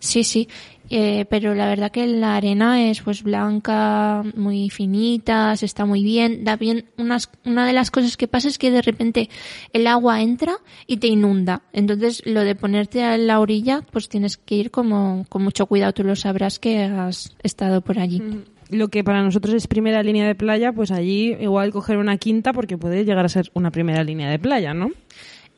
Sí, 0.00 0.24
sí. 0.24 0.48
Eh, 0.90 1.26
pero 1.28 1.54
la 1.54 1.66
verdad 1.66 1.90
que 1.90 2.06
la 2.06 2.36
arena 2.36 2.88
es 2.88 3.02
pues 3.02 3.22
blanca, 3.22 4.22
muy 4.34 4.70
finita, 4.70 5.54
se 5.56 5.66
está 5.66 5.84
muy 5.84 6.02
bien, 6.02 6.44
da 6.44 6.56
bien. 6.56 6.86
Unas, 6.96 7.30
una 7.44 7.66
de 7.66 7.74
las 7.74 7.90
cosas 7.90 8.16
que 8.16 8.26
pasa 8.26 8.48
es 8.48 8.58
que 8.58 8.70
de 8.70 8.80
repente 8.80 9.28
el 9.72 9.86
agua 9.86 10.22
entra 10.22 10.56
y 10.86 10.96
te 10.96 11.08
inunda. 11.08 11.62
Entonces 11.72 12.22
lo 12.24 12.42
de 12.42 12.54
ponerte 12.54 13.04
a 13.04 13.18
la 13.18 13.40
orilla, 13.40 13.82
pues 13.92 14.08
tienes 14.08 14.38
que 14.38 14.54
ir 14.54 14.70
como 14.70 15.26
con 15.28 15.42
mucho 15.42 15.66
cuidado. 15.66 15.92
Tú 15.92 16.04
lo 16.04 16.16
sabrás 16.16 16.58
que 16.58 16.82
has 16.84 17.36
estado 17.42 17.82
por 17.82 17.98
allí. 17.98 18.22
Lo 18.70 18.88
que 18.88 19.02
para 19.02 19.22
nosotros 19.22 19.54
es 19.54 19.66
primera 19.66 20.02
línea 20.02 20.26
de 20.26 20.34
playa, 20.34 20.72
pues 20.72 20.90
allí 20.90 21.34
igual 21.40 21.72
coger 21.72 21.96
una 21.96 22.18
quinta 22.18 22.52
porque 22.52 22.76
puede 22.76 23.04
llegar 23.04 23.24
a 23.24 23.28
ser 23.28 23.50
una 23.54 23.70
primera 23.70 24.04
línea 24.04 24.30
de 24.30 24.38
playa, 24.38 24.74
¿no? 24.74 24.90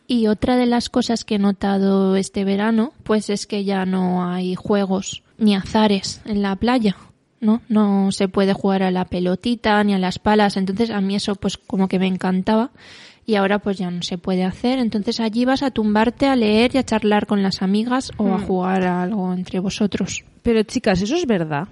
Y 0.07 0.27
otra 0.27 0.57
de 0.57 0.67
las 0.67 0.89
cosas 0.89 1.25
que 1.25 1.37
he 1.37 1.39
notado 1.39 2.17
este 2.17 2.45
verano, 2.45 2.93
pues 3.05 3.31
es 3.31 3.47
que 3.47 3.65
ya 3.65 3.87
no 3.87 4.29
hay 4.29 4.55
juegos 4.55 5.23
ni 5.39 5.55
azares 5.55 6.21
en 6.25 6.43
la 6.43 6.57
playa, 6.57 6.97
¿no? 7.41 7.63
No 7.69 8.11
se 8.13 8.29
puede 8.29 8.53
jugar 8.53 8.83
a 8.83 8.91
la 8.91 9.05
pelotita 9.05 9.83
ni 9.85 9.95
a 9.95 9.99
las 9.99 10.19
palas, 10.19 10.57
entonces 10.57 10.91
a 10.91 11.01
mí 11.01 11.15
eso 11.15 11.37
pues 11.37 11.57
como 11.59 11.89
que 11.89 11.99
me 11.99 12.09
encantaba 12.09 12.71
y 13.25 13.37
ahora 13.37 13.61
pues 13.61 13.79
ya 13.79 13.91
no 13.91 14.03
se 14.03 14.19
puede 14.19 14.45
hacer, 14.45 14.81
entonces 14.81 15.21
allí 15.21 15.45
vas 15.45 15.63
a 15.63 15.71
tumbarte 15.71 16.27
a 16.27 16.35
leer 16.35 16.75
y 16.75 16.79
a 16.79 16.85
charlar 16.85 17.27
con 17.27 17.43
las 17.43 17.63
amigas 17.63 18.11
o 18.17 18.35
a 18.35 18.41
jugar 18.41 18.85
a 18.85 19.03
algo 19.03 19.33
entre 19.33 19.61
vosotros. 19.61 20.25
Pero 20.43 20.63
chicas, 20.65 21.01
eso 21.03 21.15
es 21.15 21.27
verdad. 21.27 21.69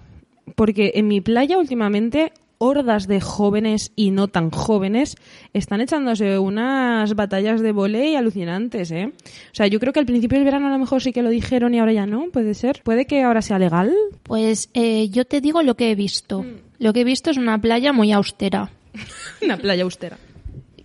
Porque 0.54 0.92
en 0.94 1.08
mi 1.08 1.20
playa 1.20 1.58
últimamente 1.58 2.32
hordas 2.58 3.06
de 3.06 3.20
jóvenes 3.20 3.92
y 3.96 4.10
no 4.10 4.28
tan 4.28 4.50
jóvenes 4.50 5.16
están 5.52 5.80
echándose 5.80 6.38
unas 6.38 7.14
batallas 7.14 7.60
de 7.60 7.72
volei 7.72 8.16
alucinantes, 8.16 8.90
¿eh? 8.90 9.06
O 9.06 9.54
sea, 9.54 9.68
yo 9.68 9.80
creo 9.80 9.92
que 9.92 10.00
al 10.00 10.06
principio 10.06 10.38
del 10.38 10.44
verano 10.44 10.66
a 10.66 10.70
lo 10.70 10.78
mejor 10.78 11.00
sí 11.00 11.12
que 11.12 11.22
lo 11.22 11.30
dijeron 11.30 11.74
y 11.74 11.78
ahora 11.78 11.92
ya 11.92 12.06
no, 12.06 12.26
puede 12.30 12.54
ser. 12.54 12.82
Puede 12.82 13.06
que 13.06 13.22
ahora 13.22 13.42
sea 13.42 13.58
legal. 13.58 13.92
Pues 14.24 14.70
eh, 14.74 15.08
yo 15.08 15.24
te 15.24 15.40
digo 15.40 15.62
lo 15.62 15.76
que 15.76 15.90
he 15.90 15.94
visto. 15.94 16.44
Lo 16.78 16.92
que 16.92 17.00
he 17.00 17.04
visto 17.04 17.30
es 17.30 17.36
una 17.36 17.60
playa 17.60 17.92
muy 17.92 18.12
austera. 18.12 18.70
Una 19.42 19.56
playa 19.56 19.84
austera. 19.84 20.18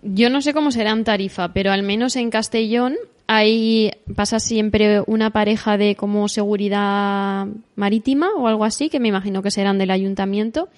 Yo 0.02 0.30
no 0.30 0.42
sé 0.42 0.52
cómo 0.52 0.70
será 0.70 0.90
en 0.90 1.02
Tarifa, 1.02 1.52
pero 1.52 1.72
al 1.72 1.82
menos 1.82 2.14
en 2.16 2.30
Castellón 2.30 2.94
hay 3.26 3.90
pasa 4.14 4.38
siempre 4.38 5.02
una 5.06 5.30
pareja 5.30 5.76
de 5.78 5.96
como 5.96 6.28
seguridad 6.28 7.46
marítima 7.76 8.28
o 8.36 8.48
algo 8.48 8.64
así, 8.64 8.88
que 8.88 9.00
me 9.00 9.08
imagino 9.08 9.42
que 9.42 9.50
serán 9.50 9.78
del 9.78 9.90
ayuntamiento. 9.90 10.68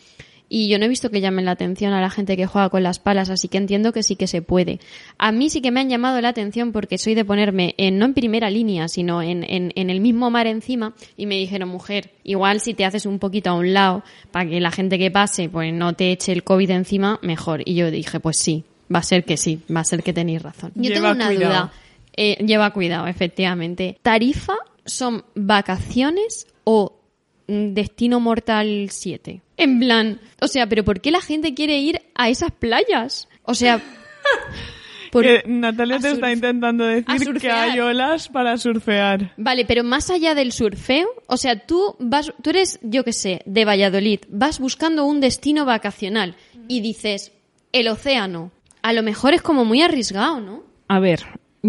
Y 0.49 0.69
yo 0.69 0.79
no 0.79 0.85
he 0.85 0.89
visto 0.89 1.11
que 1.11 1.21
llamen 1.21 1.45
la 1.45 1.51
atención 1.51 1.93
a 1.93 2.01
la 2.01 2.09
gente 2.09 2.37
que 2.37 2.47
juega 2.47 2.69
con 2.69 2.85
las 2.85 3.01
palas, 3.01 3.31
así 3.31 3.49
que 3.49 3.59
entiendo 3.59 3.93
que 3.93 4.05
sí 4.05 4.15
que 4.15 4.29
se 4.29 4.43
puede. 4.43 4.79
A 5.19 5.33
mí 5.33 5.51
sí 5.51 5.61
que 5.61 5.73
me 5.73 5.81
han 5.81 5.89
llamado 5.89 6.21
la 6.21 6.29
atención 6.29 6.71
porque 6.71 6.99
soy 6.99 7.17
de 7.17 7.25
ponerme 7.25 7.75
en, 7.79 7.99
no 7.99 8.05
en 8.05 8.15
primera 8.15 8.49
línea, 8.49 8.87
sino 8.87 9.23
en, 9.23 9.43
en, 9.43 9.73
en 9.75 9.91
el 9.91 10.01
mismo 10.01 10.31
mar 10.31 10.47
encima 10.47 10.95
y 11.17 11.27
me 11.27 11.35
dijeron, 11.35 11.69
mujer, 11.69 12.11
igual 12.23 12.61
si 12.61 12.75
te 12.75 12.85
haces 12.85 13.07
un 13.07 13.19
poquito 13.19 13.51
a 13.51 13.55
un 13.55 13.75
lado 13.75 14.05
para 14.31 14.49
que 14.49 14.61
la 14.61 14.71
gente 14.71 15.01
que 15.01 15.11
pase 15.11 15.49
pues 15.49 15.75
no 15.75 15.95
te 15.95 16.13
eche 16.13 16.31
el 16.31 16.45
COVID 16.45 16.71
encima, 16.71 17.19
mejor. 17.23 17.63
Y 17.65 17.75
yo 17.75 17.91
dije, 17.91 18.21
pues 18.21 18.37
sí, 18.39 18.63
va 18.95 19.01
a 19.01 19.03
ser 19.03 19.25
que 19.25 19.37
sí, 19.37 19.63
va 19.75 19.81
a 19.81 19.85
ser 19.85 20.05
que 20.05 20.13
tenéis 20.13 20.43
razón. 20.43 20.71
Yo 20.77 20.91
Lleva 20.91 20.95
tengo 20.95 21.11
una 21.11 21.27
cuidado. 21.27 21.53
duda. 21.53 21.73
Eh, 22.17 22.37
lleva 22.45 22.71
cuidado, 22.73 23.07
efectivamente. 23.07 23.99
¿Tarifa 24.03 24.55
son 24.85 25.25
vacaciones 25.35 26.47
o 26.65 27.01
mm, 27.47 27.75
Destino 27.75 28.21
Mortal 28.21 28.89
7? 28.91 29.43
En 29.59 29.79
plan, 29.79 30.21
o 30.41 30.49
sea, 30.49 30.67
¿pero 30.69 30.85
por 30.85 31.01
qué 31.01 31.11
la 31.11 31.21
gente 31.21 31.55
quiere 31.55 31.79
ir 31.79 32.01
a 32.15 32.29
esas 32.29 32.51
playas? 32.53 33.29
O 33.43 33.55
sea, 33.55 33.81
por- 35.13 35.25
Que 35.25 35.43
Natalia 35.47 35.99
te 35.99 36.11
está 36.11 36.33
intentando 36.33 36.85
decir 36.85 37.35
que 37.41 37.51
hay 37.51 37.79
olas 37.81 38.29
para 38.29 38.57
surfear. 38.59 39.33
Vale, 39.37 39.65
pero 39.65 39.85
más 39.85 40.11
allá 40.11 40.35
del 40.35 40.53
surfeo, 40.53 41.09
o 41.27 41.37
sea, 41.37 41.67
tú 41.67 41.97
vas, 41.99 42.33
tú 42.43 42.51
eres, 42.51 42.79
yo 42.83 43.05
qué 43.05 43.13
sé, 43.13 43.43
de 43.47 43.65
Valladolid, 43.65 44.21
vas 44.29 44.59
buscando 44.59 45.05
un 45.05 45.21
destino 45.21 45.65
vacacional 45.65 46.35
y 46.69 46.81
dices, 46.81 47.33
el 47.73 47.89
océano. 47.89 48.53
A 48.83 48.93
lo 48.93 49.03
mejor 49.03 49.35
es 49.35 49.43
como 49.43 49.65
muy 49.65 49.83
arriesgado, 49.83 50.41
¿no? 50.41 50.63
A 50.89 51.01
ver, 51.01 51.21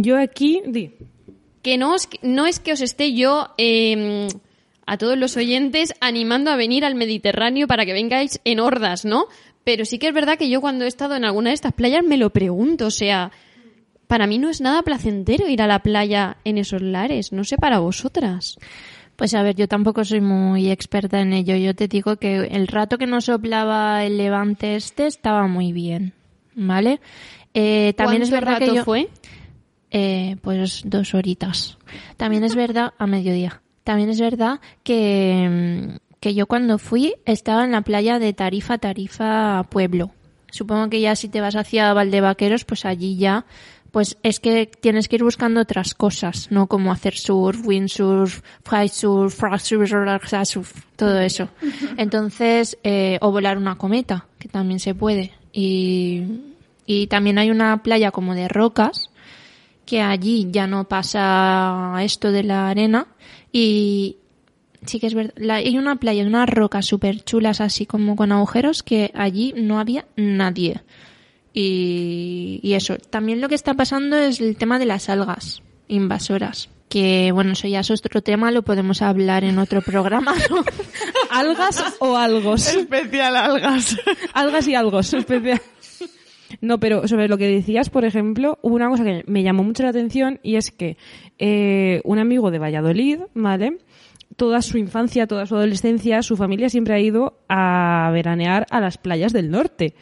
yo 0.01 0.17
aquí... 0.17 0.61
Di. 0.65 0.91
que 1.61 1.77
no 1.77 1.95
es, 1.95 2.07
no 2.21 2.45
es 2.45 2.59
que 2.59 2.73
os 2.73 2.81
esté 2.81 3.13
yo 3.13 3.49
eh, 3.57 4.27
a 4.85 4.97
todos 4.97 5.17
los 5.17 5.35
oyentes 5.35 5.93
animando 5.99 6.49
a 6.49 6.55
venir 6.55 6.85
al 6.85 6.95
Mediterráneo 6.95 7.67
para 7.67 7.85
que 7.85 7.93
vengáis 7.93 8.39
en 8.45 8.59
hordas, 8.59 9.05
¿no? 9.05 9.25
Pero 9.63 9.83
sí 9.83 9.99
que 9.99 10.07
es 10.07 10.13
verdad 10.13 10.37
que 10.37 10.49
yo 10.49 10.61
cuando 10.61 10.85
he 10.85 10.87
estado 10.87 11.15
en 11.15 11.25
alguna 11.25 11.49
de 11.49 11.55
estas 11.55 11.73
playas 11.73 12.03
me 12.05 12.17
lo 12.17 12.29
pregunto, 12.29 12.85
o 12.85 12.91
sea, 12.91 13.31
para 14.07 14.25
mí 14.25 14.37
no 14.37 14.49
es 14.49 14.61
nada 14.61 14.81
placentero 14.81 15.47
ir 15.49 15.61
a 15.61 15.67
la 15.67 15.79
playa 15.79 16.37
en 16.45 16.57
esos 16.57 16.81
lares, 16.81 17.33
no 17.33 17.43
sé 17.43 17.57
para 17.57 17.79
vosotras. 17.79 18.57
Pues 19.17 19.33
a 19.33 19.41
ver, 19.41 19.55
yo 19.55 19.67
tampoco 19.67 20.05
soy 20.05 20.21
muy 20.21 20.69
experta 20.69 21.19
en 21.19 21.33
ello. 21.33 21.55
Yo 21.55 21.75
te 21.75 21.87
digo 21.87 22.17
que 22.17 22.37
el 22.37 22.67
rato 22.67 22.99
que 22.99 23.07
nos 23.07 23.25
soplaba 23.25 24.05
el 24.05 24.17
levante 24.17 24.75
este 24.75 25.07
estaba 25.07 25.47
muy 25.47 25.73
bien, 25.73 26.13
¿vale? 26.53 27.01
Eh, 27.53 27.93
también 27.97 28.21
es 28.21 28.29
¿Cuánto 28.29 28.45
verdad 28.45 28.59
rato 28.59 28.71
que 28.71 28.77
yo, 28.77 28.83
fue? 28.85 29.09
Eh, 29.99 30.35
pues 30.43 30.83
dos 30.85 31.15
horitas. 31.15 31.79
También 32.17 32.43
es 32.43 32.53
verdad, 32.53 32.93
a 32.99 33.07
mediodía. 33.07 33.63
También 33.83 34.11
es 34.11 34.19
verdad 34.19 34.59
que, 34.83 35.49
mm, 35.49 36.17
que 36.19 36.35
yo 36.35 36.45
cuando 36.45 36.77
fui 36.77 37.15
estaba 37.25 37.63
en 37.63 37.71
la 37.71 37.81
playa 37.81 38.19
de 38.19 38.31
Tarifa, 38.31 38.77
Tarifa 38.77 39.63
Pueblo. 39.71 40.11
Supongo 40.51 40.91
que 40.91 41.01
ya 41.01 41.15
si 41.15 41.29
te 41.29 41.41
vas 41.41 41.55
hacia 41.55 41.93
Valdevaqueros, 41.93 42.63
pues 42.63 42.85
allí 42.85 43.17
ya, 43.17 43.47
pues 43.91 44.17
es 44.21 44.39
que 44.39 44.67
tienes 44.67 45.07
que 45.07 45.15
ir 45.15 45.23
buscando 45.23 45.61
otras 45.61 45.95
cosas, 45.95 46.51
no 46.51 46.67
como 46.67 46.91
hacer 46.91 47.15
surf, 47.15 47.65
windsurf, 47.65 48.41
flysurf, 48.63 49.35
surf, 49.57 50.29
surf, 50.43 50.73
todo 50.95 51.19
eso. 51.19 51.49
Entonces, 51.97 52.77
eh, 52.83 53.17
o 53.21 53.31
volar 53.31 53.57
una 53.57 53.79
cometa, 53.79 54.27
que 54.37 54.47
también 54.47 54.79
se 54.79 54.93
puede. 54.93 55.31
Y, 55.51 56.21
y 56.85 57.07
también 57.07 57.39
hay 57.39 57.49
una 57.49 57.81
playa 57.81 58.11
como 58.11 58.35
de 58.35 58.47
rocas, 58.47 59.09
que 59.87 60.01
allí 60.01 60.47
ya 60.51 60.67
no 60.67 60.87
pasa 60.87 61.95
esto 62.01 62.31
de 62.31 62.43
la 62.43 62.69
arena 62.69 63.07
y 63.51 64.17
sí 64.85 64.99
que 64.99 65.07
es 65.07 65.15
verdad, 65.15 65.33
la- 65.37 65.55
hay 65.55 65.77
una 65.79 65.95
playa 65.95 66.21
de 66.21 66.29
unas 66.29 66.47
rocas 66.47 66.85
súper 66.85 67.23
chulas 67.23 67.59
así 67.61 67.85
como 67.87 68.15
con 68.15 68.31
agujeros 68.31 68.83
que 68.83 69.11
allí 69.15 69.53
no 69.57 69.79
había 69.79 70.05
nadie. 70.15 70.81
Y, 71.53 72.59
y 72.61 72.73
eso, 72.73 72.97
también 73.09 73.41
lo 73.41 73.49
que 73.49 73.55
está 73.55 73.73
pasando 73.73 74.15
es 74.17 74.39
el 74.39 74.57
tema 74.57 74.77
de 74.77 74.85
las 74.85 75.09
algas 75.09 75.63
invasoras. 75.87 76.69
Que 76.87 77.31
bueno, 77.33 77.53
eso 77.53 77.67
ya 77.67 77.79
es 77.81 77.89
otro 77.91 78.21
tema, 78.21 78.51
lo 78.51 78.61
podemos 78.61 79.01
hablar 79.01 79.43
en 79.43 79.57
otro 79.59 79.81
programa, 79.81 80.33
¿no? 80.49 80.63
¿Algas 81.31 81.83
o 81.99 82.15
algos? 82.15 82.67
Especial 82.67 83.35
algas. 83.35 83.97
Algas 84.33 84.67
y 84.67 84.75
algos. 84.75 85.13
especial. 85.13 85.59
No, 86.61 86.79
pero 86.79 87.07
sobre 87.07 87.27
lo 87.27 87.37
que 87.37 87.47
decías, 87.47 87.89
por 87.89 88.05
ejemplo, 88.05 88.59
hubo 88.61 88.75
una 88.75 88.89
cosa 88.89 89.03
que 89.03 89.23
me 89.27 89.43
llamó 89.43 89.63
mucho 89.63 89.83
la 89.83 89.89
atención 89.89 90.39
y 90.43 90.55
es 90.55 90.71
que 90.71 90.97
eh, 91.37 92.01
un 92.03 92.19
amigo 92.19 92.51
de 92.51 92.59
Valladolid, 92.59 93.19
¿vale? 93.33 93.77
Toda 94.35 94.61
su 94.61 94.77
infancia, 94.77 95.27
toda 95.27 95.45
su 95.45 95.55
adolescencia, 95.55 96.21
su 96.21 96.37
familia 96.37 96.69
siempre 96.69 96.93
ha 96.93 96.99
ido 96.99 97.39
a 97.49 98.09
veranear 98.13 98.65
a 98.69 98.79
las 98.79 98.97
playas 98.97 99.33
del 99.33 99.51
norte. 99.51 99.93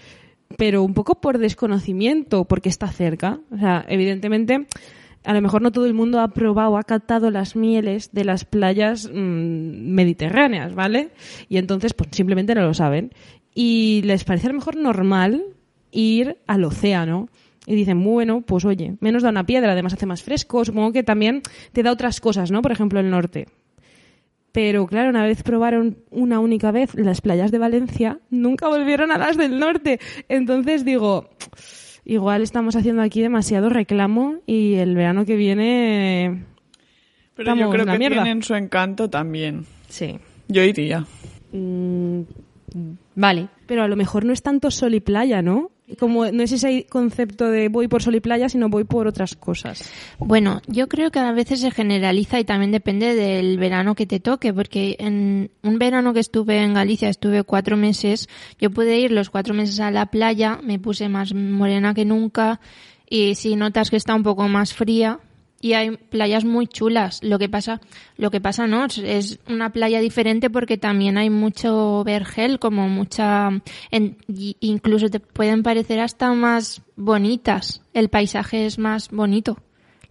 pero 0.58 0.84
un 0.84 0.94
poco 0.94 1.20
por 1.20 1.40
desconocimiento, 1.40 2.46
porque 2.46 2.70
está 2.70 2.88
cerca. 2.88 3.40
O 3.52 3.58
sea, 3.58 3.84
evidentemente, 3.90 4.68
a 5.24 5.34
lo 5.34 5.42
mejor 5.42 5.62
no 5.62 5.72
todo 5.72 5.88
el 5.88 5.96
mundo 5.96 6.20
ha 6.22 6.30
probado, 6.30 6.78
ha 6.78 6.84
captado 6.84 7.32
las 7.32 7.56
mieles 7.56 8.12
de 8.14 8.26
las 8.26 8.46
playas 8.46 9.10
mm, 9.12 9.92
mediterráneas, 9.92 10.76
¿vale? 10.76 11.10
Y 11.50 11.58
entonces, 11.58 11.94
pues 11.94 12.10
simplemente 12.14 12.54
no 12.54 12.62
lo 12.62 12.74
saben. 12.74 13.12
Y 13.56 14.02
les 14.04 14.24
parece 14.24 14.48
a 14.48 14.50
lo 14.52 14.56
mejor 14.56 14.76
normal 14.76 15.44
ir 15.96 16.38
al 16.48 16.64
océano. 16.64 17.30
Y 17.68 17.74
dicen, 17.74 18.04
bueno, 18.04 18.42
pues 18.42 18.64
oye, 18.64 18.96
menos 19.00 19.24
da 19.24 19.30
una 19.30 19.46
piedra, 19.46 19.72
además 19.72 19.94
hace 19.94 20.06
más 20.06 20.22
fresco. 20.22 20.64
Supongo 20.64 20.92
que 20.92 21.02
también 21.02 21.42
te 21.72 21.82
da 21.82 21.92
otras 21.92 22.22
cosas, 22.22 22.52
¿no? 22.52 22.62
Por 22.62 22.72
ejemplo, 22.72 23.00
el 23.00 23.10
norte. 23.10 23.48
Pero 24.52 24.86
claro, 24.88 25.10
una 25.10 25.26
vez 25.26 25.44
probaron 25.44 25.98
una 26.12 26.40
única 26.40 26.72
vez 26.72 26.96
las 26.96 27.20
playas 27.20 27.52
de 27.52 27.58
Valencia, 27.58 28.20
nunca 28.30 28.70
volvieron 28.70 29.12
a 29.12 29.18
las 29.18 29.36
del 29.36 29.60
norte. 29.60 30.00
Entonces 30.30 30.86
digo, 30.86 31.30
igual 32.06 32.42
estamos 32.42 32.76
haciendo 32.78 33.02
aquí 33.02 33.22
demasiado 33.22 33.68
reclamo 33.68 34.36
y 34.46 34.76
el 34.76 34.96
verano 34.96 35.26
que 35.26 35.36
viene. 35.36 36.46
Pero 37.36 37.56
yo 37.56 37.70
creo 37.70 37.86
que 37.86 37.98
mierda. 37.98 38.24
tienen 38.24 38.44
su 38.44 38.56
encanto 38.56 39.10
también. 39.10 39.66
Sí. 39.90 40.20
Yo 40.48 40.64
iría. 40.64 41.06
Mm, 41.52 42.22
vale. 43.16 43.50
Pero 43.66 43.84
a 43.84 43.90
lo 43.90 43.98
mejor 43.98 44.24
no 44.24 44.32
es 44.32 44.42
tanto 44.42 44.72
sol 44.72 44.94
y 44.94 45.02
playa, 45.02 45.42
¿no? 45.42 45.72
Como 46.00 46.32
no 46.32 46.42
es 46.44 46.52
ese 46.52 46.88
concepto 46.90 47.50
de 47.50 47.70
voy 47.70 47.88
por 47.88 48.02
sol 48.02 48.16
y 48.16 48.20
playa, 48.20 48.50
sino 48.50 48.70
voy 48.70 48.86
por 48.86 49.08
otras 49.08 49.36
cosas. 49.36 49.92
Bueno, 50.18 50.62
yo 50.68 50.88
creo 50.88 51.12
que 51.12 51.20
a 51.20 51.32
veces 51.32 51.60
se 51.60 51.70
generaliza 51.70 52.40
y 52.40 52.44
también 52.44 52.72
depende 52.72 53.14
del 53.14 53.60
verano 53.60 53.94
que 53.94 54.08
te 54.08 54.20
toque, 54.20 54.52
porque 54.52 54.96
en 55.00 55.52
un 55.62 55.78
verano 55.78 56.14
que 56.14 56.22
estuve 56.22 56.58
en 56.64 56.74
Galicia, 56.74 57.10
estuve 57.10 57.44
cuatro 57.44 57.78
meses, 57.78 58.30
yo 58.60 58.72
pude 58.72 59.00
ir 59.00 59.12
los 59.12 59.30
cuatro 59.30 59.54
meses 59.54 59.80
a 59.80 59.92
la 59.92 60.08
playa, 60.08 60.60
me 60.64 60.80
puse 60.80 61.08
más 61.08 61.34
morena 61.34 61.94
que 61.94 62.06
nunca 62.06 62.60
y 63.08 63.36
si 63.36 63.56
notas 63.56 63.92
que 63.92 63.98
está 63.98 64.16
un 64.16 64.24
poco 64.24 64.48
más 64.48 64.74
fría 64.74 65.20
y 65.66 65.74
hay 65.74 65.92
playas 65.98 66.46
muy 66.46 66.68
chulas. 66.68 67.24
Lo 67.24 67.40
que 67.40 67.50
pasa, 67.50 67.82
lo 68.18 68.30
que 68.30 68.40
pasa 68.40 68.68
no, 68.68 68.86
es- 68.86 69.40
una 69.50 69.72
playa 69.72 70.00
diferente 70.00 70.52
porque 70.52 70.78
también 70.78 71.18
hay 71.18 71.32
mucho 71.32 72.04
vergel, 72.04 72.60
como 72.60 72.88
mucha, 72.88 73.50
en- 73.90 74.18
incluso 74.60 75.10
te 75.10 75.20
pueden 75.20 75.64
parecer 75.64 76.00
hasta 76.02 76.32
más 76.34 76.84
bonitas. 76.96 77.82
El 77.94 78.10
paisaje 78.10 78.68
es 78.68 78.78
más 78.78 79.10
bonito. 79.10 79.58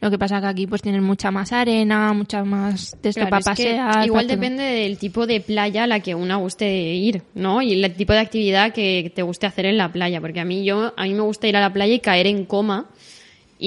Lo 0.00 0.10
que 0.10 0.18
pasa 0.18 0.40
que 0.40 0.46
aquí 0.48 0.66
pues 0.66 0.82
tienen 0.82 1.02
mucha 1.04 1.30
más 1.30 1.52
arena, 1.52 2.12
mucha 2.12 2.44
más 2.44 2.96
de 3.00 3.12
Claro, 3.12 3.38
es 3.38 3.44
que 3.56 4.06
igual 4.06 4.26
todo. 4.26 4.36
depende 4.36 4.62
del 4.64 4.98
tipo 4.98 5.26
de 5.26 5.40
playa 5.40 5.84
a 5.84 5.86
la 5.86 6.00
que 6.00 6.14
una 6.14 6.36
guste 6.36 6.66
ir, 6.94 7.22
¿no? 7.34 7.62
Y 7.62 7.72
el 7.82 7.94
tipo 7.94 8.12
de 8.12 8.18
actividad 8.18 8.72
que 8.72 9.12
te 9.14 9.22
guste 9.22 9.46
hacer 9.46 9.66
en 9.66 9.78
la 9.78 9.90
playa. 9.92 10.20
Porque 10.20 10.40
a 10.40 10.44
mí 10.44 10.64
yo, 10.64 10.92
a 10.96 11.04
mí 11.04 11.14
me 11.14 11.20
gusta 11.22 11.46
ir 11.46 11.56
a 11.56 11.60
la 11.60 11.72
playa 11.72 11.94
y 11.94 12.00
caer 12.00 12.26
en 12.26 12.44
coma. 12.44 12.90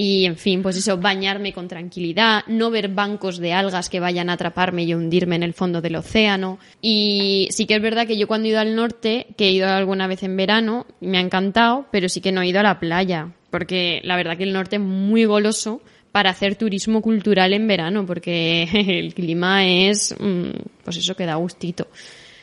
Y, 0.00 0.26
en 0.26 0.36
fin, 0.36 0.62
pues 0.62 0.76
eso, 0.76 0.96
bañarme 0.96 1.52
con 1.52 1.66
tranquilidad, 1.66 2.44
no 2.46 2.70
ver 2.70 2.86
bancos 2.86 3.38
de 3.38 3.52
algas 3.52 3.88
que 3.88 3.98
vayan 3.98 4.30
a 4.30 4.34
atraparme 4.34 4.84
y 4.84 4.94
hundirme 4.94 5.34
en 5.34 5.42
el 5.42 5.54
fondo 5.54 5.80
del 5.80 5.96
océano. 5.96 6.60
Y 6.80 7.48
sí 7.50 7.66
que 7.66 7.74
es 7.74 7.82
verdad 7.82 8.06
que 8.06 8.16
yo 8.16 8.28
cuando 8.28 8.46
he 8.46 8.52
ido 8.52 8.60
al 8.60 8.76
norte, 8.76 9.26
que 9.36 9.48
he 9.48 9.50
ido 9.50 9.66
alguna 9.66 10.06
vez 10.06 10.22
en 10.22 10.36
verano, 10.36 10.86
me 11.00 11.18
ha 11.18 11.20
encantado, 11.20 11.86
pero 11.90 12.08
sí 12.08 12.20
que 12.20 12.30
no 12.30 12.42
he 12.42 12.46
ido 12.46 12.60
a 12.60 12.62
la 12.62 12.78
playa. 12.78 13.32
Porque 13.50 14.00
la 14.04 14.14
verdad 14.14 14.36
que 14.36 14.44
el 14.44 14.52
norte 14.52 14.76
es 14.76 14.82
muy 14.82 15.24
goloso 15.24 15.82
para 16.12 16.30
hacer 16.30 16.54
turismo 16.54 17.02
cultural 17.02 17.52
en 17.52 17.66
verano, 17.66 18.06
porque 18.06 18.68
el 19.00 19.14
clima 19.14 19.66
es, 19.66 20.14
mm, 20.16 20.50
pues 20.84 20.98
eso 20.98 21.16
que 21.16 21.26
da 21.26 21.34
gustito. 21.34 21.88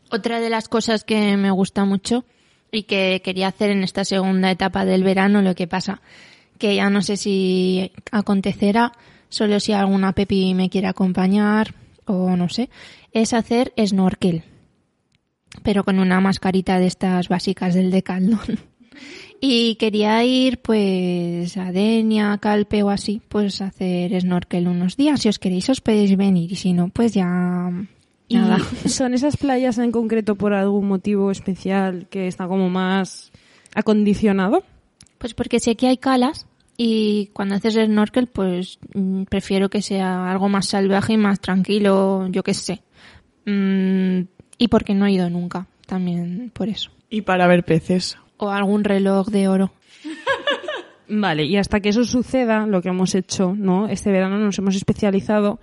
Otra 0.10 0.42
de 0.42 0.50
las 0.50 0.68
cosas 0.68 1.06
que 1.06 1.38
me 1.38 1.52
gusta 1.52 1.86
mucho 1.86 2.26
y 2.70 2.84
que 2.84 3.22
quería 3.24 3.48
hacer 3.48 3.70
en 3.70 3.86
esta 3.86 4.04
segunda 4.04 4.52
etapa 4.52 4.84
del 4.84 5.06
verano, 5.06 5.42
lo 5.42 5.56
que 5.56 5.68
pasa 5.68 6.02
que 6.58 6.76
ya 6.76 6.90
no 6.90 7.02
sé 7.02 7.18
si 7.18 7.92
acontecerá, 8.12 8.92
solo 9.30 9.60
si 9.60 9.74
alguna 9.74 10.14
Pepi 10.14 10.54
me 10.54 10.70
quiere 10.70 10.88
acompañar 10.88 11.74
o 12.06 12.36
no 12.36 12.50
sé, 12.50 12.70
es 13.12 13.34
hacer 13.34 13.74
snorkel, 13.78 14.44
pero 15.64 15.84
con 15.84 16.00
una 16.00 16.20
mascarita 16.20 16.80
de 16.80 16.88
estas 16.88 17.30
básicas 17.30 17.74
del 17.74 17.92
Decathlon. 17.92 18.40
Y 19.42 19.76
quería 19.76 20.24
ir 20.24 20.62
pues 20.62 21.58
a 21.58 21.74
Denia, 21.74 22.38
Calpe 22.38 22.84
o 22.84 22.90
así, 22.90 23.22
pues 23.28 23.62
a 23.62 23.68
hacer 23.68 24.20
snorkel 24.20 24.68
unos 24.68 24.96
días. 24.96 25.22
Si 25.22 25.30
os 25.30 25.40
queréis 25.40 25.70
os 25.70 25.82
podéis 25.82 26.16
venir 26.16 26.54
y 26.54 26.56
si 26.56 26.72
no, 26.72 26.88
pues 26.88 27.14
ya 27.14 27.70
¿Y 28.28 28.36
nada. 28.38 28.58
son 28.88 29.14
esas 29.14 29.38
playas 29.38 29.78
en 29.78 29.92
concreto 29.92 30.36
por 30.36 30.54
algún 30.54 30.88
motivo 30.88 31.32
especial 31.32 32.08
que 32.10 32.28
está 32.28 32.48
como 32.48 32.70
más 32.70 33.32
acondicionado? 33.76 34.64
Pues 35.26 35.34
porque 35.34 35.60
sé 35.60 35.76
que 35.76 35.88
hay 35.88 35.98
calas 35.98 36.46
y 36.78 37.32
cuando 37.34 37.56
haces 37.56 37.74
snorkel 37.74 38.28
pues 38.28 38.78
mm, 38.94 39.24
prefiero 39.24 39.72
que 39.72 39.82
sea 39.82 40.30
algo 40.30 40.50
más 40.50 40.68
salvaje 40.68 41.14
y 41.14 41.18
más 41.18 41.40
tranquilo, 41.40 42.28
yo 42.28 42.44
qué 42.44 42.54
sé. 42.54 42.84
Mm, 43.48 44.28
y 44.60 44.68
porque 44.68 44.94
no 44.94 45.08
he 45.08 45.14
ido 45.14 45.28
nunca, 45.32 45.66
también 45.88 46.52
por 46.54 46.70
eso. 46.70 46.92
Y 47.10 47.24
para 47.24 47.48
ver 47.48 47.66
peces. 47.66 48.20
O 48.38 48.52
algún 48.52 48.84
reloj 48.84 49.30
de 49.30 49.48
oro. 49.48 49.72
Vale, 51.10 51.46
y 51.46 51.58
hasta 51.58 51.80
que 51.80 51.90
eso 51.90 52.04
suceda, 52.04 52.68
lo 52.68 52.84
que 52.84 52.90
hemos 52.90 53.16
hecho, 53.16 53.56
¿no? 53.58 53.88
Este 53.88 54.12
verano 54.12 54.38
nos 54.38 54.60
hemos 54.60 54.76
especializado 54.76 55.60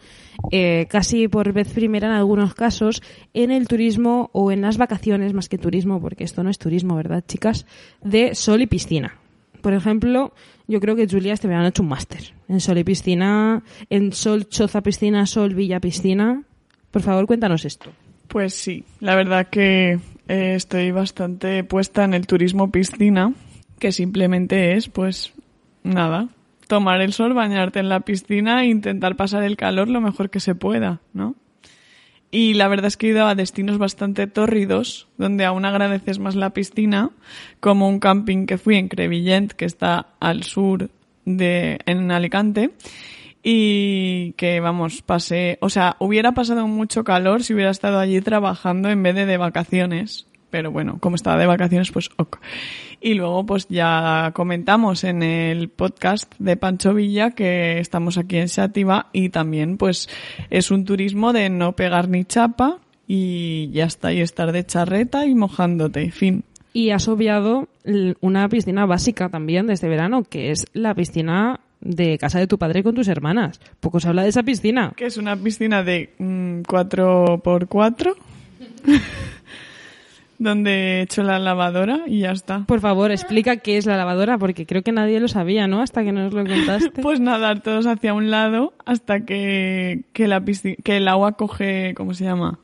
eh, 0.50 0.88
casi 0.90 1.28
por 1.28 1.52
vez 1.52 1.72
primera 1.72 2.08
en 2.08 2.14
algunos 2.14 2.52
casos 2.54 3.00
en 3.32 3.52
el 3.52 3.68
turismo 3.68 4.28
o 4.32 4.50
en 4.50 4.60
las 4.60 4.76
vacaciones, 4.76 5.34
más 5.34 5.48
que 5.48 5.58
turismo, 5.58 6.00
porque 6.00 6.24
esto 6.24 6.42
no 6.42 6.50
es 6.50 6.58
turismo, 6.58 6.96
¿verdad, 6.96 7.22
chicas? 7.28 7.64
De 8.02 8.34
sol 8.34 8.60
y 8.62 8.66
piscina. 8.66 9.21
Por 9.62 9.72
ejemplo, 9.72 10.34
yo 10.66 10.80
creo 10.80 10.96
que 10.96 11.08
Julia 11.08 11.32
este 11.32 11.48
verano 11.48 11.66
ha 11.66 11.68
hecho 11.70 11.82
un 11.82 11.88
máster 11.88 12.34
en 12.48 12.60
sol 12.60 12.78
y 12.78 12.84
piscina, 12.84 13.62
en 13.88 14.12
sol, 14.12 14.48
choza, 14.48 14.82
piscina, 14.82 15.24
sol, 15.24 15.54
villa, 15.54 15.80
piscina. 15.80 16.42
Por 16.90 17.02
favor, 17.02 17.26
cuéntanos 17.26 17.64
esto. 17.64 17.90
Pues 18.28 18.54
sí, 18.54 18.84
la 19.00 19.14
verdad 19.14 19.48
que 19.48 19.98
eh, 20.28 20.54
estoy 20.54 20.90
bastante 20.90 21.64
puesta 21.64 22.04
en 22.04 22.14
el 22.14 22.26
turismo 22.26 22.70
piscina, 22.70 23.32
que 23.78 23.92
simplemente 23.92 24.76
es, 24.76 24.88
pues, 24.88 25.32
nada, 25.82 26.28
tomar 26.66 27.00
el 27.00 27.12
sol, 27.12 27.34
bañarte 27.34 27.80
en 27.80 27.88
la 27.88 28.00
piscina 28.00 28.62
e 28.62 28.66
intentar 28.66 29.16
pasar 29.16 29.42
el 29.42 29.56
calor 29.56 29.88
lo 29.88 30.00
mejor 30.00 30.30
que 30.30 30.40
se 30.40 30.54
pueda, 30.54 31.00
¿no? 31.12 31.34
Y 32.34 32.54
la 32.54 32.66
verdad 32.66 32.86
es 32.86 32.96
que 32.96 33.08
he 33.08 33.10
ido 33.10 33.26
a 33.26 33.34
destinos 33.34 33.76
bastante 33.76 34.26
tórridos, 34.26 35.06
donde 35.18 35.44
aún 35.44 35.66
agradeces 35.66 36.18
más 36.18 36.34
la 36.34 36.50
piscina, 36.50 37.10
como 37.60 37.86
un 37.86 38.00
camping 38.00 38.46
que 38.46 38.56
fui 38.56 38.76
en 38.76 38.88
Crevillent, 38.88 39.52
que 39.52 39.66
está 39.66 40.14
al 40.18 40.42
sur 40.42 40.88
de, 41.26 41.78
en 41.84 42.10
Alicante, 42.10 42.70
y 43.42 44.32
que 44.32 44.60
vamos, 44.60 45.02
pasé, 45.02 45.58
o 45.60 45.68
sea, 45.68 45.96
hubiera 45.98 46.32
pasado 46.32 46.66
mucho 46.66 47.04
calor 47.04 47.44
si 47.44 47.52
hubiera 47.52 47.70
estado 47.70 47.98
allí 47.98 48.22
trabajando 48.22 48.88
en 48.88 49.02
vez 49.02 49.14
de 49.14 49.26
de 49.26 49.36
vacaciones. 49.36 50.26
Pero 50.52 50.70
bueno, 50.70 50.98
como 51.00 51.16
estaba 51.16 51.38
de 51.38 51.46
vacaciones, 51.46 51.90
pues 51.90 52.10
ok. 52.18 52.38
Y 53.00 53.14
luego, 53.14 53.46
pues 53.46 53.66
ya 53.68 54.32
comentamos 54.34 55.02
en 55.02 55.22
el 55.22 55.70
podcast 55.70 56.30
de 56.38 56.58
Pancho 56.58 56.92
Villa 56.92 57.30
que 57.30 57.80
estamos 57.80 58.18
aquí 58.18 58.36
en 58.36 58.48
Sativa 58.48 59.08
y 59.14 59.30
también, 59.30 59.78
pues, 59.78 60.10
es 60.50 60.70
un 60.70 60.84
turismo 60.84 61.32
de 61.32 61.48
no 61.48 61.72
pegar 61.72 62.10
ni 62.10 62.26
chapa 62.26 62.80
y 63.08 63.70
ya 63.72 63.86
está, 63.86 64.12
y 64.12 64.20
estar 64.20 64.52
de 64.52 64.66
charreta 64.66 65.24
y 65.24 65.34
mojándote, 65.34 66.10
fin. 66.10 66.44
Y 66.74 66.90
has 66.90 67.08
obviado 67.08 67.68
una 68.20 68.46
piscina 68.50 68.84
básica 68.84 69.30
también 69.30 69.66
de 69.66 69.72
este 69.72 69.88
verano, 69.88 70.22
que 70.22 70.50
es 70.50 70.66
la 70.74 70.94
piscina 70.94 71.60
de 71.80 72.18
casa 72.18 72.38
de 72.40 72.46
tu 72.46 72.58
padre 72.58 72.82
con 72.82 72.94
tus 72.94 73.08
hermanas. 73.08 73.58
Poco 73.80 74.00
se 74.00 74.08
habla 74.08 74.22
de 74.22 74.28
esa 74.28 74.42
piscina. 74.42 74.92
Que 74.96 75.06
es 75.06 75.16
una 75.16 75.34
piscina 75.34 75.82
de 75.82 76.12
mm, 76.18 76.60
4x4 76.60 78.14
donde 80.42 80.70
he 80.98 81.02
hecho 81.02 81.22
la 81.22 81.38
lavadora 81.38 82.00
y 82.06 82.20
ya 82.20 82.32
está. 82.32 82.64
Por 82.66 82.80
favor, 82.80 83.10
explica 83.10 83.56
qué 83.58 83.76
es 83.76 83.86
la 83.86 83.96
lavadora, 83.96 84.38
porque 84.38 84.66
creo 84.66 84.82
que 84.82 84.92
nadie 84.92 85.20
lo 85.20 85.28
sabía, 85.28 85.66
¿no? 85.66 85.80
Hasta 85.82 86.04
que 86.04 86.12
nos 86.12 86.32
lo 86.34 86.44
contaste. 86.44 86.90
Pues 87.02 87.20
nadar 87.20 87.62
todos 87.62 87.86
hacia 87.86 88.14
un 88.14 88.30
lado 88.30 88.74
hasta 88.84 89.24
que, 89.24 90.04
que, 90.12 90.28
la 90.28 90.40
pisci- 90.42 90.76
que 90.82 90.96
el 90.98 91.08
agua 91.08 91.32
coge, 91.32 91.94
¿cómo 91.94 92.14
se 92.14 92.24
llama? 92.24 92.58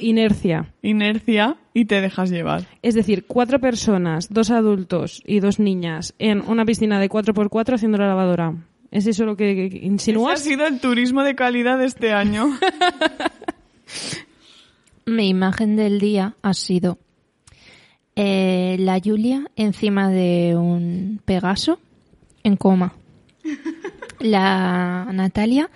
Inercia. 0.00 0.72
Inercia 0.82 1.56
y 1.72 1.84
te 1.84 2.00
dejas 2.00 2.30
llevar. 2.30 2.64
Es 2.82 2.94
decir, 2.94 3.24
cuatro 3.26 3.60
personas, 3.60 4.28
dos 4.32 4.50
adultos 4.50 5.22
y 5.24 5.38
dos 5.40 5.60
niñas 5.60 6.14
en 6.18 6.40
una 6.40 6.64
piscina 6.64 6.98
de 6.98 7.08
4x4 7.08 7.74
haciendo 7.74 7.98
la 7.98 8.08
lavadora. 8.08 8.54
¿Es 8.90 9.06
eso 9.06 9.24
lo 9.24 9.36
que 9.36 9.54
que 9.54 9.66
Ese 9.66 9.78
ha 9.78 9.86
insinúas? 9.86 10.40
sido 10.40 10.66
el 10.66 10.80
turismo 10.80 11.22
de 11.22 11.34
calidad 11.34 11.78
de 11.78 11.86
este 11.86 12.12
año. 12.12 12.46
Mi 15.06 15.28
imagen 15.28 15.76
del 15.76 16.00
día 16.00 16.34
ha 16.42 16.54
sido 16.54 16.98
eh, 18.16 18.76
la 18.78 19.00
Julia 19.02 19.50
encima 19.56 20.08
de 20.08 20.56
un 20.56 21.20
Pegaso 21.24 21.78
en 22.42 22.56
coma. 22.56 22.94
La 24.20 25.08
Natalia 25.12 25.68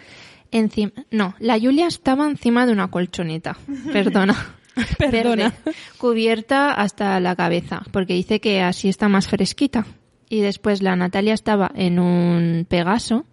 encima... 0.50 0.92
No, 1.10 1.34
la 1.38 1.58
Julia 1.58 1.86
estaba 1.86 2.26
encima 2.26 2.66
de 2.66 2.72
una 2.72 2.88
colchoneta. 2.88 3.58
Perdona. 3.92 4.54
Perdona. 4.98 5.52
verde, 5.64 5.78
cubierta 5.98 6.72
hasta 6.72 7.18
la 7.20 7.34
cabeza, 7.34 7.82
porque 7.90 8.14
dice 8.14 8.40
que 8.40 8.62
así 8.62 8.88
está 8.88 9.08
más 9.08 9.26
fresquita. 9.26 9.86
Y 10.30 10.40
después 10.40 10.82
la 10.82 10.94
Natalia 10.94 11.34
estaba 11.34 11.70
en 11.74 11.98
un 11.98 12.66
Pegaso, 12.68 13.24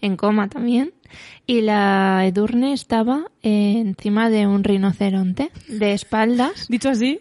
en 0.00 0.16
coma 0.16 0.48
también, 0.48 0.92
y 1.46 1.60
la 1.60 2.26
Edurne 2.26 2.72
estaba 2.72 3.30
encima 3.42 4.30
de 4.30 4.46
un 4.46 4.64
rinoceronte, 4.64 5.50
de 5.68 5.92
espaldas, 5.92 6.66
Dicho 6.68 6.88
así, 6.90 7.20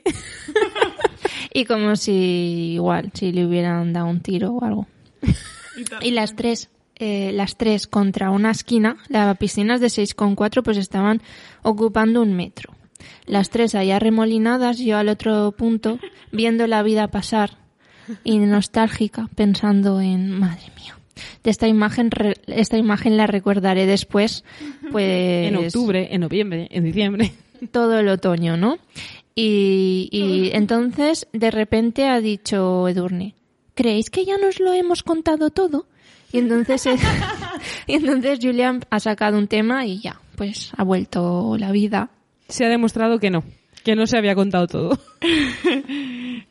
y 1.54 1.66
como 1.66 1.96
si 1.96 2.74
igual, 2.74 3.12
si 3.14 3.32
le 3.32 3.46
hubieran 3.46 3.94
dado 3.94 4.08
un 4.08 4.22
tiro 4.22 4.52
o 4.52 4.64
algo. 4.64 4.88
Y 6.02 6.12
las 6.12 6.36
tres, 6.36 6.70
eh, 6.96 7.32
las 7.34 7.58
tres 7.58 7.88
contra 7.88 8.32
una 8.32 8.52
esquina, 8.52 8.98
las 9.10 9.38
piscinas 9.38 9.82
de 9.82 9.88
6,4 9.88 10.64
pues 10.64 10.78
estaban 10.78 11.22
ocupando 11.62 12.22
un 12.22 12.34
metro. 12.34 12.74
Las 13.26 13.50
tres 13.50 13.76
allá 13.76 14.00
remolinadas, 14.00 14.78
yo 14.80 14.98
al 14.98 15.10
otro 15.10 15.52
punto, 15.52 16.00
viendo 16.32 16.66
la 16.68 16.82
vida 16.84 17.08
pasar 17.10 17.58
y 18.24 18.38
nostálgica, 18.38 19.30
pensando 19.36 20.00
en, 20.00 20.32
madre 20.32 20.72
mía, 20.78 20.98
de 21.44 21.52
esta 21.52 21.68
imagen, 21.68 22.12
re- 22.12 22.36
esta 22.48 22.78
imagen 22.78 23.18
la 23.18 23.28
recordaré 23.28 23.86
después, 23.86 24.44
pues... 24.92 25.48
en 25.50 25.56
octubre, 25.56 26.08
en 26.12 26.22
noviembre, 26.22 26.68
en 26.72 26.84
diciembre. 26.84 27.32
todo 27.72 28.00
el 28.00 28.08
otoño, 28.10 28.58
¿no? 28.58 28.78
Y, 29.34 30.08
y 30.12 30.52
entonces 30.56 31.28
de 31.34 31.52
repente 31.52 32.08
ha 32.08 32.22
dicho 32.22 32.88
Edurne, 32.88 33.36
¿creéis 33.74 34.10
que 34.10 34.24
ya 34.26 34.38
nos 34.38 34.60
lo 34.60 34.72
hemos 34.74 35.04
contado 35.04 35.50
todo? 35.50 35.88
Y 36.32 36.38
entonces, 36.38 36.86
eh, 36.86 36.96
y 37.88 37.94
entonces 37.96 38.40
Julian 38.42 38.82
ha 38.90 39.00
sacado 39.00 39.38
un 39.38 39.48
tema 39.48 39.86
y 39.86 40.00
ya, 40.00 40.20
pues 40.36 40.72
ha 40.78 40.84
vuelto 40.84 41.56
la 41.58 41.72
vida. 41.72 42.10
Se 42.48 42.66
ha 42.66 42.70
demostrado 42.70 43.20
que 43.20 43.30
no, 43.30 43.44
que 43.84 43.96
no 43.96 44.06
se 44.08 44.18
había 44.18 44.36
contado 44.36 44.68
todo. 44.68 45.00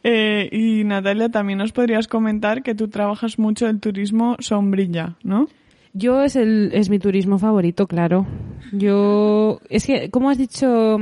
Eh, 0.07 0.51
y 0.53 0.85
Natalia, 0.85 1.31
también 1.31 1.59
nos 1.59 1.73
podrías 1.73 2.09
comentar 2.09 2.63
que 2.63 2.75
tú 2.75 2.89
trabajas 2.89 3.39
mucho 3.39 3.67
el 3.67 3.81
turismo 3.81 4.37
sombrilla, 4.39 5.17
¿no? 5.23 5.49
Yo 5.95 6.23
es 6.23 6.37
el 6.37 6.71
es 6.75 6.91
mi 6.91 6.99
turismo 6.99 7.39
favorito, 7.39 7.87
claro. 7.87 8.27
Yo 8.71 9.61
es 9.71 9.87
que 9.87 10.11
¿cómo 10.11 10.29
has 10.29 10.37
dicho 10.37 10.99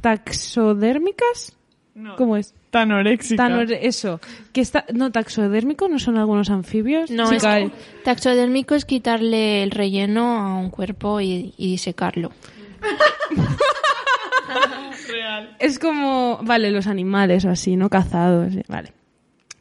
taxodérmicas? 0.00 1.56
No. 1.94 2.16
¿Cómo 2.16 2.36
es? 2.36 2.54
Tanoréxica. 2.70 3.46
Tan 3.48 3.70
eso, 3.70 4.20
que 4.52 4.62
está 4.62 4.86
no 4.92 5.12
taxodérmico 5.12 5.86
no 5.88 6.00
son 6.00 6.16
algunos 6.16 6.50
anfibios? 6.50 7.10
No, 7.10 7.26
Sí, 7.26 7.36
es 7.36 7.44
taxodérmico 8.02 8.74
es 8.74 8.86
quitarle 8.86 9.62
el 9.62 9.70
relleno 9.70 10.38
a 10.38 10.56
un 10.56 10.70
cuerpo 10.70 11.20
y, 11.20 11.54
y 11.56 11.78
secarlo. 11.78 12.32
Es 15.58 15.78
como, 15.78 16.40
vale, 16.42 16.70
los 16.70 16.86
animales 16.86 17.44
o 17.44 17.50
así, 17.50 17.76
no 17.76 17.88
cazados, 17.88 18.54
eh, 18.54 18.64
vale. 18.68 18.92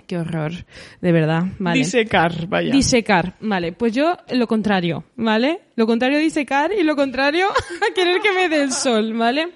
Qué 0.07 0.17
horror, 0.17 0.51
de 0.99 1.11
verdad, 1.11 1.43
vale. 1.57 1.79
Disecar, 1.79 2.47
vaya. 2.47 2.71
Disecar, 2.71 3.35
vale. 3.39 3.71
Pues 3.71 3.93
yo 3.93 4.17
lo 4.31 4.45
contrario, 4.45 5.05
¿vale? 5.15 5.61
Lo 5.75 5.87
contrario 5.87 6.17
a 6.17 6.21
disecar 6.21 6.71
y 6.77 6.83
lo 6.83 6.95
contrario 6.95 7.47
a 7.49 7.93
querer 7.93 8.19
que 8.21 8.33
me 8.33 8.49
dé 8.49 8.63
el 8.63 8.73
sol, 8.73 9.13
¿vale? 9.13 9.49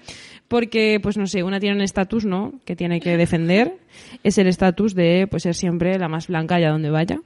Porque, 0.47 0.99
pues 1.01 1.17
no 1.17 1.27
sé, 1.27 1.43
una 1.43 1.59
tiene 1.59 1.75
un 1.75 1.81
estatus, 1.81 2.23
¿no? 2.23 2.53
Que 2.63 2.75
tiene 2.75 3.01
que 3.01 3.17
defender. 3.17 3.77
Es 4.23 4.37
el 4.37 4.47
estatus 4.47 4.93
de, 4.95 5.27
pues, 5.29 5.43
ser 5.43 5.55
siempre 5.55 5.97
la 5.97 6.07
más 6.07 6.27
blanca 6.27 6.55
allá 6.55 6.69
donde 6.69 6.91
vaya. 6.91 7.19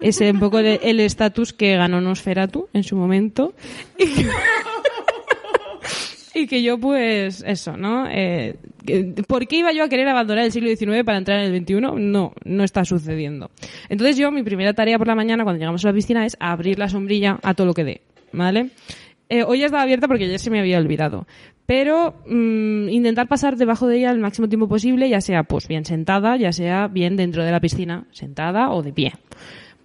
Es 0.00 0.20
un 0.20 0.40
poco 0.40 0.58
el 0.58 1.00
estatus 1.00 1.52
que 1.52 1.76
ganó 1.76 2.00
Nosferatu 2.00 2.68
en 2.72 2.82
su 2.82 2.96
momento. 2.96 3.54
Y 3.98 4.06
y 6.34 6.46
que 6.46 6.62
yo, 6.62 6.78
pues, 6.78 7.42
eso, 7.46 7.76
¿no? 7.76 8.06
Eh, 8.08 8.56
¿Por 9.26 9.46
qué 9.46 9.56
iba 9.56 9.72
yo 9.72 9.84
a 9.84 9.88
querer 9.88 10.08
abandonar 10.08 10.44
el 10.44 10.52
siglo 10.52 10.68
XIX 10.74 11.04
para 11.04 11.18
entrar 11.18 11.40
en 11.40 11.54
el 11.54 11.62
XXI? 11.62 11.80
No, 11.80 12.32
no 12.44 12.64
está 12.64 12.84
sucediendo. 12.84 13.50
Entonces 13.88 14.16
yo, 14.16 14.30
mi 14.30 14.42
primera 14.42 14.72
tarea 14.72 14.98
por 14.98 15.06
la 15.06 15.14
mañana, 15.14 15.44
cuando 15.44 15.58
llegamos 15.58 15.84
a 15.84 15.88
la 15.88 15.94
piscina, 15.94 16.26
es 16.26 16.36
abrir 16.40 16.78
la 16.78 16.88
sombrilla 16.88 17.38
a 17.42 17.54
todo 17.54 17.66
lo 17.66 17.74
que 17.74 17.84
dé, 17.84 18.02
¿vale? 18.32 18.70
Eh, 19.28 19.44
hoy 19.44 19.60
ya 19.60 19.66
estaba 19.66 19.82
abierta 19.82 20.08
porque 20.08 20.24
ayer 20.24 20.38
se 20.38 20.50
me 20.50 20.60
había 20.60 20.78
olvidado. 20.78 21.26
Pero 21.64 22.14
mm, 22.26 22.88
intentar 22.90 23.28
pasar 23.28 23.56
debajo 23.56 23.86
de 23.86 23.98
ella 23.98 24.10
el 24.10 24.18
máximo 24.18 24.48
tiempo 24.48 24.68
posible, 24.68 25.08
ya 25.08 25.20
sea 25.20 25.44
pues 25.44 25.68
bien 25.68 25.84
sentada, 25.84 26.36
ya 26.36 26.52
sea 26.52 26.88
bien 26.88 27.16
dentro 27.16 27.44
de 27.44 27.50
la 27.50 27.60
piscina, 27.60 28.06
sentada 28.10 28.70
o 28.70 28.82
de 28.82 28.92
pie. 28.92 29.12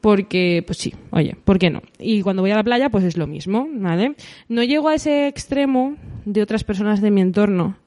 Porque, 0.02 0.64
pues 0.66 0.78
sí, 0.78 0.94
oye, 1.12 1.36
¿por 1.44 1.58
qué 1.58 1.70
no? 1.70 1.82
Y 2.00 2.22
cuando 2.22 2.44
voy 2.44 2.52
a 2.52 2.56
la 2.56 2.64
playa, 2.64 2.90
pues 2.90 3.04
es 3.04 3.18
lo 3.18 3.28
mismo, 3.28 3.68
¿vale? 3.72 4.16
No 4.48 4.64
llego 4.64 4.90
a 4.90 4.96
ese 4.96 5.28
extremo 5.28 5.96
de 6.26 6.42
otras 6.42 6.64
personas 6.64 7.02
de 7.02 7.12
mi 7.12 7.22
entorno 7.22 7.78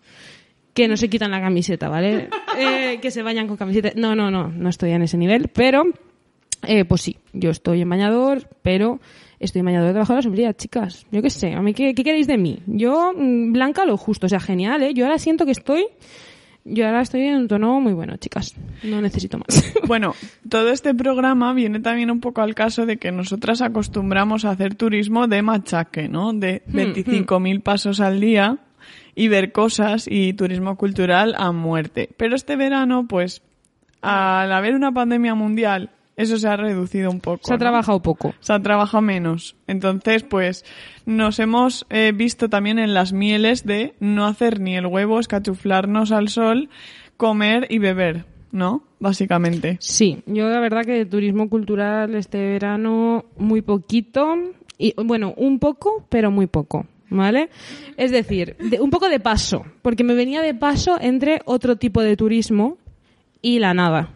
que 0.75 0.88
no 0.88 0.96
se 0.96 1.09
quitan 1.09 1.31
la 1.31 1.40
camiseta, 1.40 1.88
¿vale? 1.88 2.29
Eh, 2.59 2.99
que 3.01 3.12
se 3.12 3.23
vayan 3.23 3.46
con 3.46 3.57
camiseta. 3.57 3.92
No, 3.94 4.16
no, 4.16 4.31
no, 4.31 4.49
no 4.49 4.68
estoy 4.68 4.90
en 4.90 5.03
ese 5.03 5.16
nivel, 5.16 5.49
pero 5.49 5.85
eh, 6.66 6.85
pues 6.85 7.01
sí, 7.01 7.16
yo 7.33 7.51
estoy 7.51 7.81
en 7.81 7.88
bañador, 7.88 8.49
pero 8.61 9.01
estoy 9.38 9.61
en 9.61 9.66
bañador 9.66 9.92
debajo 9.92 10.12
de 10.12 10.16
la 10.18 10.23
sombrilla, 10.23 10.53
chicas. 10.53 11.07
Yo 11.11 11.23
qué 11.23 11.31
sé, 11.31 11.55
a 11.55 11.62
mí, 11.62 11.73
¿qué, 11.73 11.94
qué 11.94 12.05
queréis 12.05 12.27
de 12.27 12.37
mí? 12.37 12.59
Yo, 12.66 13.12
mm, 13.16 13.53
blanca 13.53 13.85
lo 13.85 13.96
justo, 13.96 14.27
o 14.27 14.29
sea, 14.29 14.40
genial, 14.40 14.83
¿eh? 14.83 14.92
Yo 14.92 15.07
ahora 15.07 15.18
siento 15.18 15.46
que 15.46 15.53
estoy, 15.53 15.87
yo 16.64 16.87
ahora 16.87 17.01
estoy 17.01 17.23
en 17.23 17.37
un 17.37 17.49
tono 17.49 17.81
muy 17.81 17.92
bueno, 17.92 18.16
chicas. 18.16 18.55
No 18.83 19.01
necesito 19.01 19.38
más. 19.38 19.75
Bueno, 19.87 20.14
todo 20.49 20.70
este 20.70 20.94
programa 20.94 21.53
viene 21.53 21.81
también 21.81 22.11
un 22.11 22.20
poco 22.20 22.42
al 22.42 22.55
caso 22.55 22.87
de 22.87 22.99
que 22.99 23.11
nosotras 23.11 23.61
acostumbramos 23.61 24.44
a 24.44 24.51
hacer 24.51 24.77
turismo 24.77 25.27
de 25.27 25.42
machaque, 25.42 26.09
¿no? 26.09 26.33
De 26.33 26.62
25.000 26.68 27.62
pasos 27.62 27.99
al 28.01 28.20
día 28.20 28.59
y 29.16 29.29
ver 29.29 29.51
cosas 29.51 30.07
y 30.09 30.33
turismo 30.35 30.77
cultural 30.77 31.35
a 31.37 31.51
muerte. 31.51 32.09
Pero 32.16 32.37
este 32.37 32.55
verano, 32.55 33.07
pues, 33.09 33.42
al 34.01 34.53
haber 34.53 34.75
una 34.75 34.92
pandemia 34.92 35.35
mundial, 35.35 35.90
eso 36.20 36.38
se 36.38 36.48
ha 36.48 36.56
reducido 36.56 37.11
un 37.11 37.20
poco. 37.20 37.40
Se 37.44 37.52
ha 37.52 37.56
¿no? 37.56 37.61
trabajado 37.61 38.00
poco. 38.02 38.35
se 38.40 38.52
ha 38.52 38.61
trabajado 38.61 39.02
menos. 39.02 39.56
Entonces, 39.66 40.22
pues, 40.22 40.64
nos 41.06 41.38
hemos 41.38 41.87
eh, 41.90 42.12
visto 42.14 42.48
también 42.48 42.78
en 42.78 42.94
las 42.94 43.12
mieles 43.12 43.64
de 43.64 43.94
no 44.00 44.26
hacer 44.26 44.61
ni 44.61 44.76
el 44.76 44.87
huevo, 44.87 45.18
escachuflarnos 45.20 46.12
al 46.12 46.28
sol, 46.28 46.68
comer 47.16 47.66
y 47.70 47.78
beber, 47.78 48.24
¿no? 48.52 48.83
Básicamente. 48.98 49.76
Sí, 49.80 50.22
yo 50.26 50.48
la 50.48 50.61
verdad 50.61 50.85
que 50.85 50.92
de 50.92 51.06
turismo 51.06 51.48
cultural 51.48 52.14
este 52.14 52.38
verano 52.38 53.24
muy 53.38 53.62
poquito 53.62 54.35
y 54.78 54.94
bueno, 55.02 55.35
un 55.37 55.59
poco, 55.59 56.04
pero 56.09 56.30
muy 56.30 56.46
poco, 56.46 56.87
¿vale? 57.09 57.48
Es 57.96 58.11
decir, 58.11 58.56
de- 58.59 58.80
un 58.80 58.90
poco 58.90 59.09
de 59.09 59.20
paso, 59.20 59.64
porque 59.83 60.04
me 60.04 60.14
venía 60.14 60.42
de 60.42 60.54
paso 60.54 60.96
entre 61.00 61.40
otro 61.46 61.76
tipo 61.76 62.02
de 62.02 62.16
turismo 62.16 62.76
y 63.42 63.59
la 63.59 63.72
nada. 63.74 64.11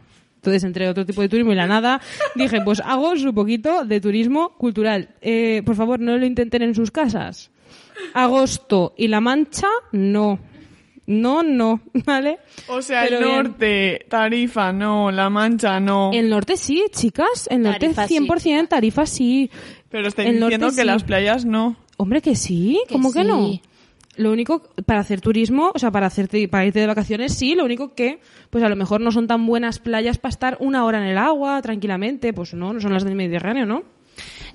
Entonces, 0.45 0.65
entre 0.65 0.91
otro 0.91 1.07
tipo 1.07 1.23
de 1.23 1.31
turismo 1.31 1.53
y 1.53 1.55
la 1.55 1.67
nada, 1.67 2.03
dije, 2.35 2.61
pues 2.61 2.81
hago 2.85 3.17
su 3.17 3.33
poquito 3.33 3.87
de 3.87 3.99
turismo 3.99 4.51
cultural. 4.59 5.09
Eh, 5.23 5.63
por 5.65 5.75
favor, 5.75 6.01
no 6.01 6.19
lo 6.19 6.27
intenten 6.27 6.61
en 6.61 6.75
sus 6.75 6.91
casas. 6.91 7.51
Agosto 8.13 8.93
y 8.99 9.09
La 9.09 9.23
Mancha, 9.23 9.69
no. 9.93 10.39
No, 11.07 11.43
no, 11.43 11.81
¿vale? 12.05 12.39
O 12.69 12.83
sea, 12.83 13.05
Pero 13.05 13.19
el 13.19 13.25
bien. 13.25 13.37
norte, 13.37 14.07
Tarifa, 14.11 14.71
no, 14.73 15.11
La 15.11 15.31
Mancha, 15.31 15.81
no. 15.81 16.11
El 16.13 16.29
norte 16.29 16.59
sí, 16.59 16.85
chicas. 16.93 17.49
El 17.51 17.63
norte 17.63 17.95
Tarifa 17.95 18.07
sí. 18.07 18.19
100%, 18.19 18.69
Tarifa 18.69 19.07
sí. 19.07 19.51
Pero 19.89 20.09
estoy 20.09 20.27
el 20.27 20.33
diciendo 20.41 20.59
norte 20.67 20.77
que 20.77 20.83
sí. 20.83 20.87
las 20.87 21.05
playas 21.05 21.45
no. 21.47 21.77
Hombre, 21.97 22.21
que 22.21 22.37
sí. 22.37 22.79
Que 22.87 22.95
¿Cómo 22.95 23.13
que 23.13 23.23
sí. 23.23 23.29
no? 23.29 23.61
Lo 24.17 24.31
único, 24.31 24.63
para 24.87 25.01
hacer 25.01 25.21
turismo, 25.21 25.73
o 25.75 25.79
sea, 25.79 25.91
para, 25.91 26.07
hacerte, 26.07 26.47
para 26.49 26.65
irte 26.65 26.81
de 26.81 26.87
vacaciones, 26.87 27.35
sí. 27.35 27.55
Lo 27.55 27.65
único 27.65 27.95
que, 27.95 28.21
pues 28.51 28.63
a 28.63 28.69
lo 28.69 28.77
mejor 28.77 29.01
no 29.01 29.11
son 29.11 29.27
tan 29.27 29.47
buenas 29.47 29.79
playas 29.79 30.19
para 30.19 30.31
estar 30.31 30.57
una 30.61 30.85
hora 30.85 30.99
en 30.99 31.05
el 31.05 31.19
agua, 31.19 31.61
tranquilamente. 31.63 32.33
Pues 32.33 32.55
no, 32.55 32.73
no 32.73 32.81
son 32.81 32.93
las 32.93 33.05
del 33.05 33.17
Mediterráneo, 33.17 33.67
¿no? 33.67 33.83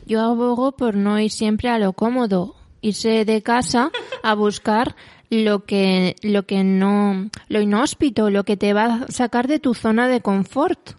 Yo 0.05 0.21
abogo 0.21 0.71
por 0.71 0.95
no 0.95 1.19
ir 1.19 1.31
siempre 1.31 1.69
a 1.69 1.77
lo 1.77 1.93
cómodo, 1.93 2.55
irse 2.81 3.25
de 3.25 3.41
casa 3.41 3.91
a 4.23 4.33
buscar 4.33 4.95
lo 5.29 5.65
que, 5.65 6.15
lo 6.21 6.43
que 6.43 6.63
no, 6.63 7.29
lo 7.47 7.61
inhóspito, 7.61 8.29
lo 8.29 8.43
que 8.43 8.57
te 8.57 8.73
va 8.73 8.85
a 8.85 9.07
sacar 9.11 9.47
de 9.47 9.59
tu 9.59 9.73
zona 9.73 10.07
de 10.07 10.21
confort, 10.21 10.91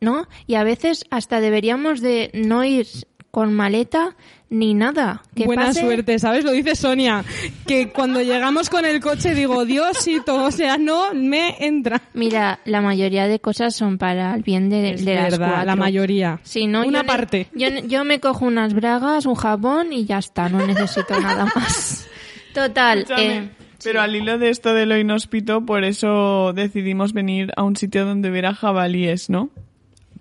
¿no? 0.00 0.26
Y 0.46 0.54
a 0.54 0.64
veces 0.64 1.04
hasta 1.10 1.40
deberíamos 1.40 2.00
de 2.00 2.30
no 2.34 2.64
ir 2.64 2.86
con 3.36 3.52
maleta 3.52 4.16
ni 4.48 4.72
nada. 4.72 5.20
Que 5.34 5.44
Buena 5.44 5.66
pase- 5.66 5.82
suerte, 5.82 6.18
¿sabes? 6.18 6.42
Lo 6.42 6.52
dice 6.52 6.74
Sonia. 6.74 7.22
Que 7.66 7.90
cuando 7.90 8.22
llegamos 8.22 8.70
con 8.70 8.86
el 8.86 8.98
coche 9.02 9.34
digo, 9.34 9.66
Diosito, 9.66 10.42
o 10.42 10.50
sea, 10.50 10.78
no 10.78 11.12
me 11.12 11.54
entra. 11.60 12.00
Mira, 12.14 12.60
la 12.64 12.80
mayoría 12.80 13.28
de 13.28 13.38
cosas 13.38 13.76
son 13.76 13.98
para 13.98 14.34
el 14.34 14.42
bien 14.42 14.70
de, 14.70 14.92
Es 14.94 15.04
de 15.04 15.16
las 15.16 15.32
verdad, 15.32 15.48
cuatro. 15.48 15.66
la 15.66 15.76
mayoría. 15.76 16.40
Si 16.44 16.66
no, 16.66 16.78
Una 16.86 17.00
yo 17.00 17.02
ne- 17.02 17.04
parte. 17.06 17.48
yo, 17.52 17.70
ne- 17.70 17.86
yo 17.86 18.04
me 18.06 18.20
cojo 18.20 18.46
unas 18.46 18.72
bragas, 18.72 19.26
un 19.26 19.34
jabón 19.34 19.92
y 19.92 20.06
ya 20.06 20.16
está, 20.16 20.48
no 20.48 20.66
necesito 20.66 21.20
nada 21.20 21.44
más. 21.54 22.08
Total. 22.54 23.04
Eh, 23.18 23.50
Pero 23.84 24.00
al 24.00 24.16
hilo 24.16 24.38
de 24.38 24.48
esto 24.48 24.72
de 24.72 24.86
lo 24.86 24.96
inhóspito, 24.96 25.66
por 25.66 25.84
eso 25.84 26.54
decidimos 26.54 27.12
venir 27.12 27.52
a 27.58 27.64
un 27.64 27.76
sitio 27.76 28.06
donde 28.06 28.30
hubiera 28.30 28.54
jabalíes, 28.54 29.28
¿no? 29.28 29.50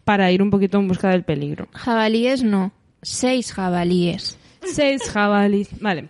Para 0.04 0.34
ir 0.34 0.42
un 0.42 0.50
poquito 0.50 0.78
en 0.80 0.90
busca 0.90 1.08
del 1.12 1.24
peligro. 1.24 1.70
jabalíes 1.74 2.44
no, 2.44 2.74
seis 3.06 3.54
jabalíes. 3.54 4.38
Seis 4.64 5.04
jabalíes. 5.10 5.70
Vale. 5.80 6.10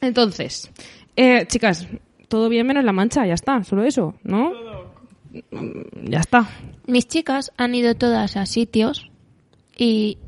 Entonces, 0.00 0.70
eh, 1.14 1.44
chicas, 1.46 1.86
todo 2.28 2.48
bien 2.48 2.66
menos 2.66 2.84
la 2.84 2.92
mancha, 2.92 3.26
ya 3.26 3.34
está, 3.34 3.62
solo 3.64 3.84
eso, 3.84 4.14
¿no? 4.24 4.50
Mm, 5.50 6.10
Ya 6.10 6.20
está. 6.20 6.48
Mis 6.86 7.06
chicas 7.06 7.52
han 7.56 7.74
ido 7.74 7.94
todas 7.94 8.36
a 8.36 8.46
sitios 8.46 9.10
y 9.76 10.18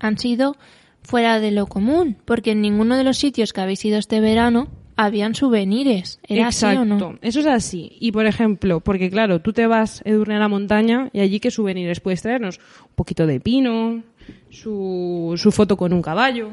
han 0.00 0.18
sido 0.18 0.56
fuera 1.02 1.40
de 1.40 1.50
lo 1.50 1.66
común, 1.66 2.16
porque 2.24 2.52
en 2.52 2.60
ninguno 2.60 2.96
de 2.96 3.04
los 3.04 3.18
sitios 3.18 3.52
que 3.52 3.60
habéis 3.60 3.84
ido 3.84 3.98
este 3.98 4.20
verano 4.20 4.68
habían 4.96 5.34
souvenirs. 5.34 6.20
¿Era 6.28 6.48
así 6.48 6.66
o 6.66 6.84
no? 6.84 7.18
Eso 7.20 7.40
es 7.40 7.46
así. 7.46 7.96
Y 8.00 8.12
por 8.12 8.26
ejemplo, 8.26 8.80
porque 8.80 9.10
claro, 9.10 9.40
tú 9.40 9.52
te 9.52 9.66
vas, 9.66 10.02
Edurne, 10.04 10.36
a 10.36 10.38
la 10.38 10.48
montaña 10.48 11.10
y 11.12 11.20
allí 11.20 11.40
qué 11.40 11.50
souvenirs 11.50 12.00
puedes 12.00 12.22
traernos. 12.22 12.58
Un 12.82 12.94
poquito 12.94 13.26
de 13.26 13.40
pino, 13.40 14.02
su, 14.50 15.34
su 15.36 15.52
foto 15.52 15.76
con 15.76 15.92
un 15.92 16.02
caballo. 16.02 16.50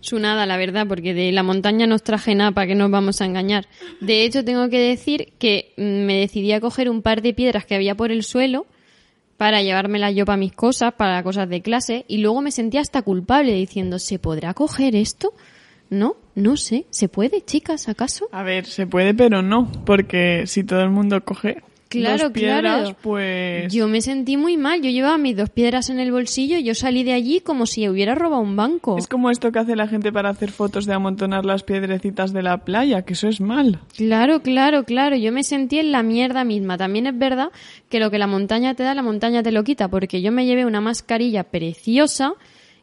Su 0.00 0.18
nada, 0.18 0.46
la 0.46 0.56
verdad, 0.56 0.86
porque 0.86 1.14
de 1.14 1.32
la 1.32 1.42
montaña 1.42 1.86
nos 1.86 2.02
traje 2.02 2.34
nada, 2.34 2.52
para 2.52 2.68
que 2.68 2.74
nos 2.74 2.90
vamos 2.90 3.20
a 3.20 3.24
engañar. 3.24 3.66
De 4.00 4.24
hecho, 4.24 4.44
tengo 4.44 4.68
que 4.68 4.78
decir 4.78 5.32
que 5.38 5.72
mm, 5.76 6.04
me 6.04 6.20
decidí 6.20 6.52
a 6.52 6.60
coger 6.60 6.88
un 6.88 7.02
par 7.02 7.22
de 7.22 7.34
piedras 7.34 7.66
que 7.66 7.74
había 7.74 7.94
por 7.94 8.12
el 8.12 8.22
suelo 8.22 8.66
para 9.36 9.62
llevármelas 9.62 10.14
yo 10.14 10.24
para 10.24 10.36
mis 10.36 10.52
cosas, 10.52 10.94
para 10.94 11.22
cosas 11.22 11.48
de 11.48 11.60
clase, 11.60 12.04
y 12.08 12.18
luego 12.18 12.40
me 12.40 12.50
sentía 12.50 12.80
hasta 12.80 13.02
culpable 13.02 13.52
diciendo, 13.52 13.98
¿se 13.98 14.18
podrá 14.18 14.54
coger 14.54 14.96
esto? 14.96 15.34
No, 15.90 16.16
no 16.34 16.56
sé. 16.56 16.86
¿Se 16.90 17.08
puede, 17.08 17.42
chicas, 17.42 17.88
acaso? 17.88 18.28
A 18.32 18.42
ver, 18.42 18.66
se 18.66 18.86
puede, 18.86 19.14
pero 19.14 19.42
no, 19.42 19.70
porque 19.84 20.46
si 20.46 20.64
todo 20.64 20.80
el 20.80 20.90
mundo 20.90 21.22
coge 21.24 21.62
Claro, 22.00 22.24
dos 22.24 22.32
piedras, 22.32 22.60
claro. 22.60 22.96
pues... 23.02 23.72
Yo 23.72 23.88
me 23.88 24.00
sentí 24.00 24.36
muy 24.36 24.56
mal. 24.56 24.82
Yo 24.82 24.90
llevaba 24.90 25.18
mis 25.18 25.36
dos 25.36 25.50
piedras 25.50 25.90
en 25.90 26.00
el 26.00 26.12
bolsillo 26.12 26.58
y 26.58 26.64
yo 26.64 26.74
salí 26.74 27.04
de 27.04 27.12
allí 27.12 27.40
como 27.40 27.66
si 27.66 27.88
hubiera 27.88 28.14
robado 28.14 28.42
un 28.42 28.56
banco. 28.56 28.98
Es 28.98 29.06
como 29.06 29.30
esto 29.30 29.52
que 29.52 29.58
hace 29.58 29.76
la 29.76 29.88
gente 29.88 30.12
para 30.12 30.30
hacer 30.30 30.50
fotos 30.50 30.86
de 30.86 30.94
amontonar 30.94 31.44
las 31.44 31.62
piedrecitas 31.62 32.32
de 32.32 32.42
la 32.42 32.58
playa, 32.58 33.02
que 33.02 33.14
eso 33.14 33.28
es 33.28 33.40
mal. 33.40 33.80
Claro, 33.96 34.42
claro, 34.42 34.84
claro. 34.84 35.16
Yo 35.16 35.32
me 35.32 35.42
sentí 35.42 35.78
en 35.78 35.92
la 35.92 36.02
mierda 36.02 36.44
misma. 36.44 36.76
También 36.76 37.06
es 37.06 37.18
verdad 37.18 37.48
que 37.88 38.00
lo 38.00 38.10
que 38.10 38.18
la 38.18 38.26
montaña 38.26 38.74
te 38.74 38.82
da, 38.82 38.94
la 38.94 39.02
montaña 39.02 39.42
te 39.42 39.52
lo 39.52 39.64
quita, 39.64 39.88
porque 39.88 40.22
yo 40.22 40.32
me 40.32 40.46
llevé 40.46 40.66
una 40.66 40.80
mascarilla 40.80 41.44
preciosa 41.44 42.34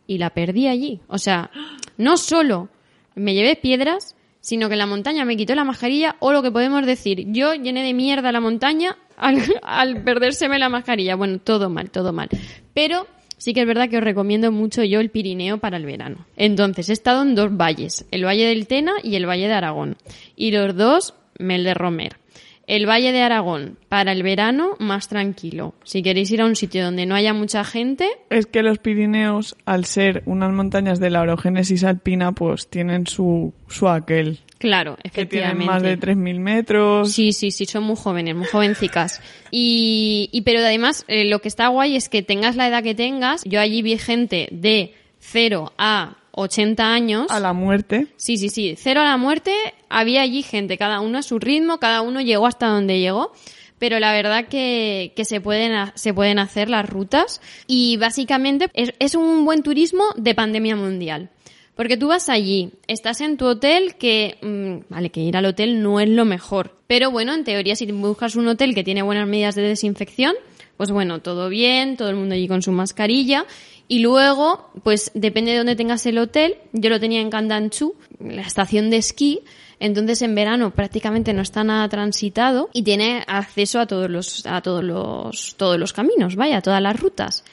y 0.08 0.18
la 0.18 0.32
perdí 0.32 0.68
allí. 0.68 1.00
O 1.08 1.18
sea, 1.18 1.50
no 1.98 2.18
solo 2.18 2.70
me 3.16 3.34
llevé 3.34 3.56
piedras, 3.56 4.16
sino 4.44 4.68
que 4.68 4.76
la 4.76 4.86
montaña 4.86 5.24
me 5.24 5.38
quitó 5.38 5.56
la 5.56 5.64
mascarilla, 5.64 6.18
o 6.20 6.34
lo 6.34 6.44
que 6.44 6.52
podemos 6.52 6.86
decir, 6.86 7.32
yo 7.32 7.56
llené 7.56 7.82
de 7.82 7.94
mierda 7.94 8.34
la 8.34 8.42
montaña 8.42 8.98
al, 9.16 10.04
perdérseme 10.04 10.60
la 10.60 10.68
mascarilla. 10.68 11.16
Bueno, 11.16 11.40
todo 11.40 11.70
mal, 11.70 11.90
todo 11.90 12.12
mal. 12.12 12.28
Pero 12.74 13.08
sí 13.38 13.54
que 13.54 13.62
es 13.62 13.68
verdad 13.68 13.90
que 13.90 14.00
os 14.00 14.04
recomiendo 14.04 14.52
mucho 14.52 14.84
yo 14.84 15.00
el 15.00 15.10
Pirineo 15.10 15.60
para 15.60 15.78
el 15.78 15.86
verano. 15.86 16.26
Entonces, 16.36 16.90
he 16.90 16.94
estado 16.94 17.22
en 17.22 17.36
dos 17.36 17.56
valles, 17.56 18.06
el 18.12 18.26
Valle 18.26 18.46
del 18.46 18.68
Tena 18.68 18.92
y 19.02 19.16
el 19.16 19.26
Valle 19.26 19.48
de 19.48 19.54
Aragón. 19.54 19.96
Y 20.36 20.52
los 20.52 20.76
dos, 20.76 21.14
Mel 21.40 21.64
de 21.64 21.74
Romer. 21.74 22.18
El 22.66 22.88
Valle 22.88 23.12
de 23.12 23.22
Aragón, 23.22 23.78
para 23.90 24.14
el 24.14 24.24
verano, 24.24 24.76
más 24.80 25.10
tranquilo. 25.10 25.74
Si 25.84 26.02
queréis 26.02 26.32
ir 26.32 26.42
a 26.42 26.46
un 26.46 26.56
sitio 26.56 26.84
donde 26.86 27.06
no 27.06 27.14
haya 27.16 27.34
mucha 27.34 27.64
gente, 27.66 28.08
Es 28.30 28.46
que 28.46 28.64
los 28.64 28.78
Pirineos, 28.80 29.56
al 29.66 29.84
ser 29.86 30.24
unas 30.26 30.52
montañas 30.54 31.00
de 31.02 31.10
la 31.10 31.22
orogénesis 31.22 31.84
alpina, 31.84 32.32
pues 32.32 32.70
tienen 32.70 33.06
su, 33.06 33.54
su 33.68 33.90
aquel. 33.90 34.40
claro, 34.60 34.96
Que 35.12 35.26
tienen 35.26 35.62
efectivamente. 35.62 35.66
más 35.66 35.84
de 35.84 36.00
3.000 36.00 36.40
metros. 36.40 37.12
Sí, 37.12 37.34
sí, 37.34 37.52
sí, 37.52 37.66
son 37.66 37.84
muy 37.84 37.98
jóvenes, 37.98 38.34
muy 38.36 38.46
jovencicas. 38.48 39.22
Y, 39.52 40.30
y 40.32 40.42
pero 40.44 40.60
además, 40.60 41.04
eh, 41.10 41.26
lo 41.26 41.40
que 41.40 41.50
está 41.50 41.68
guay 41.68 41.98
es 41.98 42.08
que 42.08 42.24
tengas 42.24 42.56
la 42.56 42.70
edad 42.70 42.82
que 42.82 42.96
tengas. 42.96 43.44
Yo 43.44 43.60
allí 43.60 43.82
vi 43.82 43.98
gente 43.98 44.48
de 44.52 44.94
0 45.20 45.74
a 45.78 46.16
80 46.34 46.94
años. 46.94 47.28
A 47.30 47.40
la 47.40 47.54
muerte. 47.54 48.08
Sí, 48.18 48.38
sí, 48.38 48.50
sí. 48.50 48.76
Cero 48.78 49.02
a 49.02 49.06
la 49.06 49.18
muerte. 49.18 49.54
Había 49.90 50.22
allí 50.22 50.44
gente, 50.44 50.78
cada 50.78 51.00
uno 51.00 51.20
a 51.20 51.24
su 51.24 51.40
ritmo, 51.40 51.80
cada 51.80 52.02
uno 52.02 52.22
llegó 52.22 52.48
hasta 52.48 52.68
donde 52.68 53.00
llegó. 53.00 53.32
Pero 53.80 54.00
la 54.00 54.14
verdad 54.14 54.48
que, 54.48 55.14
que 55.16 55.26
se, 55.26 55.42
pueden, 55.42 55.92
se 55.96 56.14
pueden 56.14 56.40
hacer 56.40 56.70
las 56.70 56.90
rutas. 56.90 57.42
Y 57.68 57.98
básicamente 57.98 58.70
es, 58.74 58.94
es 59.00 59.16
un 59.16 59.46
buen 59.46 59.64
turismo 59.64 60.04
de 60.16 60.36
pandemia 60.36 60.76
mundial. 60.76 61.30
Porque 61.76 61.98
tú 61.98 62.08
vas 62.08 62.30
allí, 62.30 62.72
estás 62.88 63.20
en 63.22 63.36
tu 63.36 63.46
hotel 63.48 63.96
que, 63.96 64.38
mm, 64.42 64.94
vale, 64.94 65.10
que 65.10 65.22
ir 65.22 65.36
al 65.36 65.46
hotel 65.46 65.82
no 65.82 66.00
es 66.00 66.08
lo 66.08 66.24
mejor. 66.24 66.78
Pero 66.86 67.10
bueno, 67.10 67.34
en 67.34 67.44
teoría 67.44 67.76
si 67.76 67.92
buscas 67.92 68.36
un 68.36 68.48
hotel 68.48 68.76
que 68.76 68.84
tiene 68.84 69.02
buenas 69.02 69.28
medidas 69.28 69.56
de 69.56 69.64
desinfección, 69.64 70.36
pues 70.78 70.92
bueno, 70.92 71.22
todo 71.22 71.50
bien, 71.50 71.98
todo 71.98 72.10
el 72.10 72.16
mundo 72.16 72.36
allí 72.36 72.48
con 72.48 72.62
su 72.62 72.72
mascarilla. 72.72 73.46
Y 73.88 74.00
luego, 74.00 74.70
pues 74.84 75.12
depende 75.14 75.52
de 75.52 75.58
dónde 75.58 75.76
tengas 75.76 76.06
el 76.06 76.18
hotel. 76.18 76.58
Yo 76.72 76.90
lo 76.90 77.00
tenía 77.00 77.22
en 77.22 77.30
Candanchú, 77.30 77.96
la 78.20 78.42
estación 78.42 78.90
de 78.90 78.98
esquí. 78.98 79.42
Entonces 79.80 80.22
en 80.22 80.34
verano 80.34 80.72
prácticamente 80.72 81.34
no 81.34 81.42
está 81.42 81.64
nada 81.64 81.90
transitado 81.90 82.70
y 82.72 82.84
tiene 82.84 83.24
acceso 83.28 83.80
a 83.80 83.86
todos 83.86 84.10
los, 84.10 84.46
a 84.46 84.62
todos 84.62 84.84
los, 84.84 85.56
todos 85.58 85.78
los 85.78 85.92
caminos, 85.92 86.36
vaya, 86.36 86.58
a 86.58 86.62
todas 86.62 86.82
las 86.82 86.98
rutas. 86.98 87.44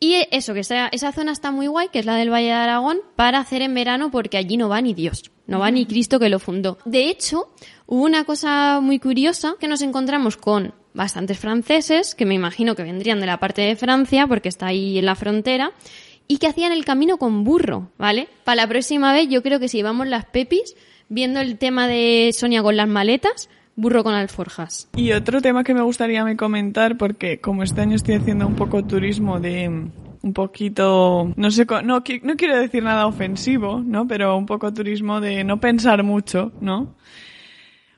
Y 0.00 0.16
eso, 0.30 0.54
que 0.54 0.60
esa, 0.60 0.88
esa 0.88 1.12
zona 1.12 1.32
está 1.32 1.50
muy 1.50 1.66
guay, 1.66 1.88
que 1.88 1.98
es 1.98 2.06
la 2.06 2.16
del 2.16 2.30
Valle 2.32 2.46
de 2.46 2.52
Aragón, 2.52 3.00
para 3.16 3.38
hacer 3.38 3.62
en 3.62 3.74
verano 3.74 4.10
porque 4.10 4.36
allí 4.36 4.56
no 4.56 4.68
va 4.68 4.80
ni 4.80 4.94
Dios, 4.94 5.30
no 5.46 5.58
va 5.58 5.70
ni 5.70 5.86
Cristo 5.86 6.18
que 6.18 6.28
lo 6.28 6.38
fundó. 6.38 6.78
De 6.84 7.08
hecho, 7.08 7.48
hubo 7.86 8.02
una 8.02 8.24
cosa 8.24 8.80
muy 8.80 8.98
curiosa 8.98 9.54
que 9.60 9.68
nos 9.68 9.82
encontramos 9.82 10.36
con 10.36 10.74
bastantes 10.94 11.38
franceses, 11.38 12.14
que 12.14 12.24
me 12.24 12.34
imagino 12.34 12.74
que 12.74 12.82
vendrían 12.82 13.20
de 13.20 13.26
la 13.26 13.38
parte 13.38 13.62
de 13.62 13.76
Francia 13.76 14.26
porque 14.26 14.48
está 14.48 14.66
ahí 14.66 14.98
en 14.98 15.06
la 15.06 15.14
frontera, 15.14 15.72
y 16.26 16.38
que 16.38 16.46
hacían 16.46 16.72
el 16.72 16.84
camino 16.84 17.18
con 17.18 17.44
burro, 17.44 17.90
¿vale? 17.98 18.28
Para 18.44 18.62
la 18.62 18.68
próxima 18.68 19.12
vez 19.12 19.28
yo 19.28 19.42
creo 19.42 19.60
que 19.60 19.68
si 19.68 19.82
vamos 19.82 20.06
las 20.06 20.24
pepis, 20.24 20.74
viendo 21.08 21.40
el 21.40 21.58
tema 21.58 21.86
de 21.86 22.30
Sonia 22.32 22.62
con 22.62 22.76
las 22.76 22.88
maletas, 22.88 23.50
burro 23.76 24.04
con 24.04 24.14
alforjas. 24.14 24.88
Y 24.96 25.12
otro 25.12 25.42
tema 25.42 25.64
que 25.64 25.74
me 25.74 25.82
gustaría 25.82 26.24
mí 26.24 26.36
comentar, 26.36 26.96
porque 26.96 27.40
como 27.40 27.62
este 27.62 27.82
año 27.82 27.96
estoy 27.96 28.14
haciendo 28.14 28.46
un 28.46 28.54
poco 28.54 28.84
turismo 28.84 29.40
de 29.40 29.90
un 30.24 30.32
poquito, 30.32 31.34
no 31.36 31.50
sé, 31.50 31.66
no, 31.66 32.02
no 32.22 32.36
quiero 32.36 32.58
decir 32.58 32.82
nada 32.82 33.06
ofensivo, 33.06 33.82
¿no? 33.84 34.08
Pero 34.08 34.38
un 34.38 34.46
poco 34.46 34.72
turismo 34.72 35.20
de 35.20 35.44
no 35.44 35.60
pensar 35.60 36.02
mucho, 36.02 36.50
¿no? 36.62 36.94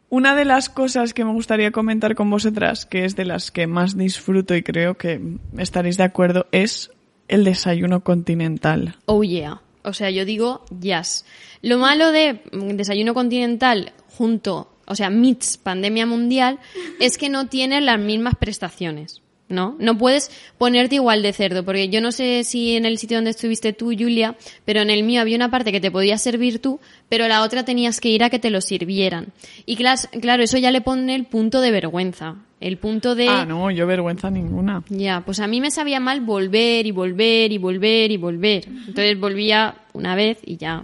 Una 0.09 0.37
de 0.37 0.45
las 0.45 0.69
cosas 0.69 1.15
que 1.15 1.25
me 1.25 1.33
gustaría 1.33 1.73
comentar 1.73 2.15
con 2.15 2.31
vosotras, 2.31 2.87
que 2.87 3.05
es 3.05 3.17
de 3.17 3.25
las 3.25 3.51
que 3.51 3.67
más 3.67 3.97
disfruto 3.97 4.55
y 4.55 4.63
creo 4.63 4.97
que 4.97 5.21
estaréis 5.59 5.97
de 5.97 6.05
acuerdo, 6.05 6.47
es 6.53 6.91
el 7.27 7.45
desayuno 7.45 8.05
continental. 8.05 8.97
Oh 9.07 9.25
yeah. 9.25 9.61
O 9.83 9.93
sea, 9.93 10.11
yo 10.11 10.25
digo 10.25 10.65
jazz. 10.71 11.25
Lo 11.61 11.79
malo 11.79 12.13
de 12.13 12.41
desayuno 12.53 13.15
continental 13.15 13.93
junto, 14.17 14.73
o 14.87 14.95
sea, 14.95 15.11
meets 15.11 15.57
pandemia 15.57 16.07
mundial, 16.07 16.61
es 17.01 17.19
que 17.19 17.29
no 17.29 17.49
tiene 17.49 17.81
las 17.81 17.99
mismas 17.99 18.35
prestaciones. 18.37 19.23
¿No? 19.49 19.77
No 19.79 19.97
puedes 19.97 20.33
ponerte 20.59 20.97
igual 20.97 21.23
de 21.23 21.33
cerdo, 21.33 21.65
porque 21.65 21.89
yo 21.89 22.01
no 22.01 22.11
sé 22.11 22.43
si 22.43 22.75
en 22.75 22.85
el 22.85 22.99
sitio 22.99 23.19
donde 23.19 23.31
estuviste 23.31 23.73
tú, 23.73 23.93
Julia, 23.97 24.35
pero 24.65 24.81
en 24.81 24.91
el 24.91 25.05
mío 25.05 25.21
había 25.21 25.37
una 25.37 25.53
parte 25.53 25.71
que 25.71 25.81
te 25.81 25.93
podías 25.93 26.21
servir 26.21 26.61
tú, 26.61 26.81
pero 27.09 27.29
la 27.29 27.43
otra 27.43 27.65
tenías 27.65 28.01
que 28.01 28.09
ir 28.09 28.25
a 28.25 28.31
que 28.31 28.41
te 28.41 28.51
lo 28.51 28.61
sirvieran. 28.61 29.29
Y 29.65 29.77
clas- 29.77 30.09
claro, 30.21 30.43
eso 30.43 30.59
ya 30.59 30.73
le 30.73 30.81
pone 30.81 31.15
el 31.15 31.27
punto 31.27 31.61
de 31.61 31.71
vergüenza. 31.71 32.35
El 32.59 32.79
punto 32.79 33.15
de... 33.15 33.29
Ah, 33.29 33.45
no, 33.47 33.71
yo 33.71 33.87
vergüenza 33.87 34.31
ninguna. 34.31 34.83
Ya, 34.89 35.23
pues 35.25 35.39
a 35.39 35.47
mí 35.47 35.61
me 35.61 35.71
sabía 35.71 36.01
mal 36.01 36.23
volver 36.23 36.85
y 36.87 36.91
volver 36.91 37.53
y 37.53 37.59
volver 37.59 38.11
y 38.11 38.17
volver. 38.17 38.65
Entonces 38.67 39.21
volvía 39.21 39.77
una 39.93 40.17
vez 40.17 40.39
y 40.45 40.57
ya 40.57 40.83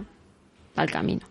al 0.77 0.89
camino. 0.89 1.21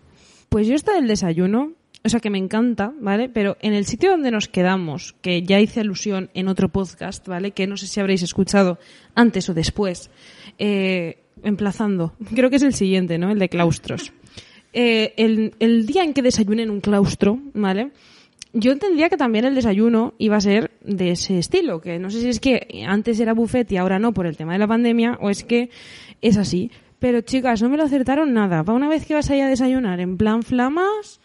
Pues 0.49 0.67
yo 0.67 0.75
está 0.75 0.93
del 0.93 1.07
desayuno, 1.07 1.71
o 2.05 2.09
sea 2.09 2.19
que 2.19 2.29
me 2.29 2.37
encanta, 2.37 2.93
¿vale? 2.99 3.29
Pero 3.29 3.57
en 3.61 3.73
el 3.73 3.85
sitio 3.85 4.11
donde 4.11 4.29
nos 4.29 4.49
quedamos, 4.49 5.15
que 5.21 5.43
ya 5.43 5.59
hice 5.61 5.79
alusión 5.79 6.29
en 6.33 6.49
otro 6.49 6.69
podcast, 6.69 7.25
¿vale? 7.27 7.51
Que 7.51 7.65
no 7.65 7.77
sé 7.77 7.87
si 7.87 7.99
habréis 7.99 8.23
escuchado 8.23 8.77
antes 9.15 9.49
o 9.49 9.53
después, 9.53 10.11
eh, 10.57 11.23
emplazando, 11.43 12.13
creo 12.35 12.49
que 12.49 12.57
es 12.57 12.63
el 12.63 12.73
siguiente, 12.73 13.17
¿no? 13.17 13.31
El 13.31 13.39
de 13.39 13.47
claustros. 13.47 14.11
Eh, 14.73 15.13
el, 15.17 15.85
día 15.85 16.03
en 16.03 16.13
que 16.13 16.21
desayuné 16.21 16.63
en 16.63 16.71
un 16.71 16.81
claustro, 16.81 17.39
¿vale? 17.53 17.91
Yo 18.51 18.71
entendía 18.71 19.09
que 19.09 19.17
también 19.17 19.45
el 19.45 19.55
desayuno 19.55 20.13
iba 20.17 20.35
a 20.35 20.41
ser 20.41 20.71
de 20.83 21.11
ese 21.11 21.39
estilo, 21.39 21.79
que 21.79 21.99
no 21.99 22.09
sé 22.09 22.19
si 22.19 22.27
es 22.27 22.39
que 22.39 22.83
antes 22.85 23.19
era 23.19 23.33
buffet 23.33 23.71
y 23.71 23.77
ahora 23.77 23.97
no 23.97 24.13
por 24.13 24.27
el 24.27 24.35
tema 24.35 24.53
de 24.53 24.59
la 24.59 24.67
pandemia, 24.67 25.17
o 25.21 25.29
es 25.29 25.43
que 25.43 25.69
es 26.21 26.37
así. 26.37 26.69
Pero 26.99 27.21
chicas, 27.21 27.61
no 27.61 27.69
me 27.69 27.77
lo 27.77 27.83
acertaron 27.83 28.33
nada. 28.33 28.63
Para 28.63 28.75
una 28.75 28.89
vez 28.89 29.05
que 29.05 29.13
vas 29.13 29.29
ahí 29.29 29.41
a 29.41 29.47
desayunar 29.47 29.99
en 29.99 30.17
plan 30.17 30.43
flamas 30.43 31.19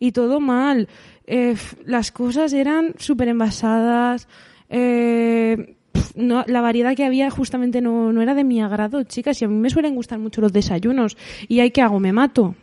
y 0.00 0.10
todo 0.10 0.40
mal. 0.40 0.88
Eh, 1.26 1.54
las 1.86 2.10
cosas 2.10 2.52
eran 2.52 2.94
súper 2.98 3.28
envasadas. 3.28 4.26
Eh, 4.68 5.76
no, 6.16 6.44
la 6.48 6.60
variedad 6.60 6.96
que 6.96 7.04
había 7.04 7.30
justamente 7.30 7.80
no, 7.80 8.12
no 8.12 8.20
era 8.22 8.34
de 8.34 8.42
mi 8.42 8.60
agrado, 8.60 9.04
chicas. 9.04 9.40
Y 9.40 9.44
a 9.44 9.48
mí 9.48 9.54
me 9.54 9.70
suelen 9.70 9.94
gustar 9.94 10.18
mucho 10.18 10.40
los 10.40 10.52
desayunos. 10.52 11.16
¿Y 11.46 11.60
ahí 11.60 11.70
qué 11.70 11.82
hago? 11.82 12.00
¿Me 12.00 12.12
mato? 12.12 12.56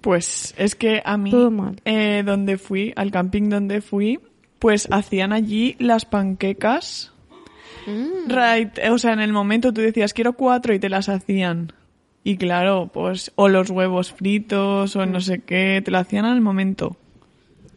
Pues 0.00 0.54
es 0.56 0.76
que 0.76 1.02
a 1.04 1.16
mí, 1.18 1.30
Todo 1.30 1.50
mal. 1.50 1.76
eh, 1.84 2.22
donde 2.24 2.56
fui, 2.58 2.92
al 2.96 3.10
camping 3.10 3.48
donde 3.50 3.80
fui, 3.80 4.18
pues 4.58 4.88
hacían 4.90 5.32
allí 5.32 5.74
las 5.78 6.04
panquecas. 6.04 7.12
Right, 8.28 8.78
o 8.90 8.98
sea, 8.98 9.14
en 9.14 9.20
el 9.20 9.32
momento 9.32 9.72
tú 9.72 9.80
decías 9.80 10.12
quiero 10.12 10.34
cuatro 10.34 10.74
y 10.74 10.78
te 10.78 10.88
las 10.88 11.08
hacían. 11.08 11.72
Y 12.22 12.36
claro, 12.36 12.90
pues, 12.92 13.32
o 13.36 13.48
los 13.48 13.70
huevos 13.70 14.12
fritos, 14.12 14.94
o 14.94 15.06
no 15.06 15.20
sé 15.20 15.40
qué, 15.40 15.80
te 15.84 15.90
lo 15.90 15.98
hacían 15.98 16.24
al 16.26 16.40
momento. 16.40 16.96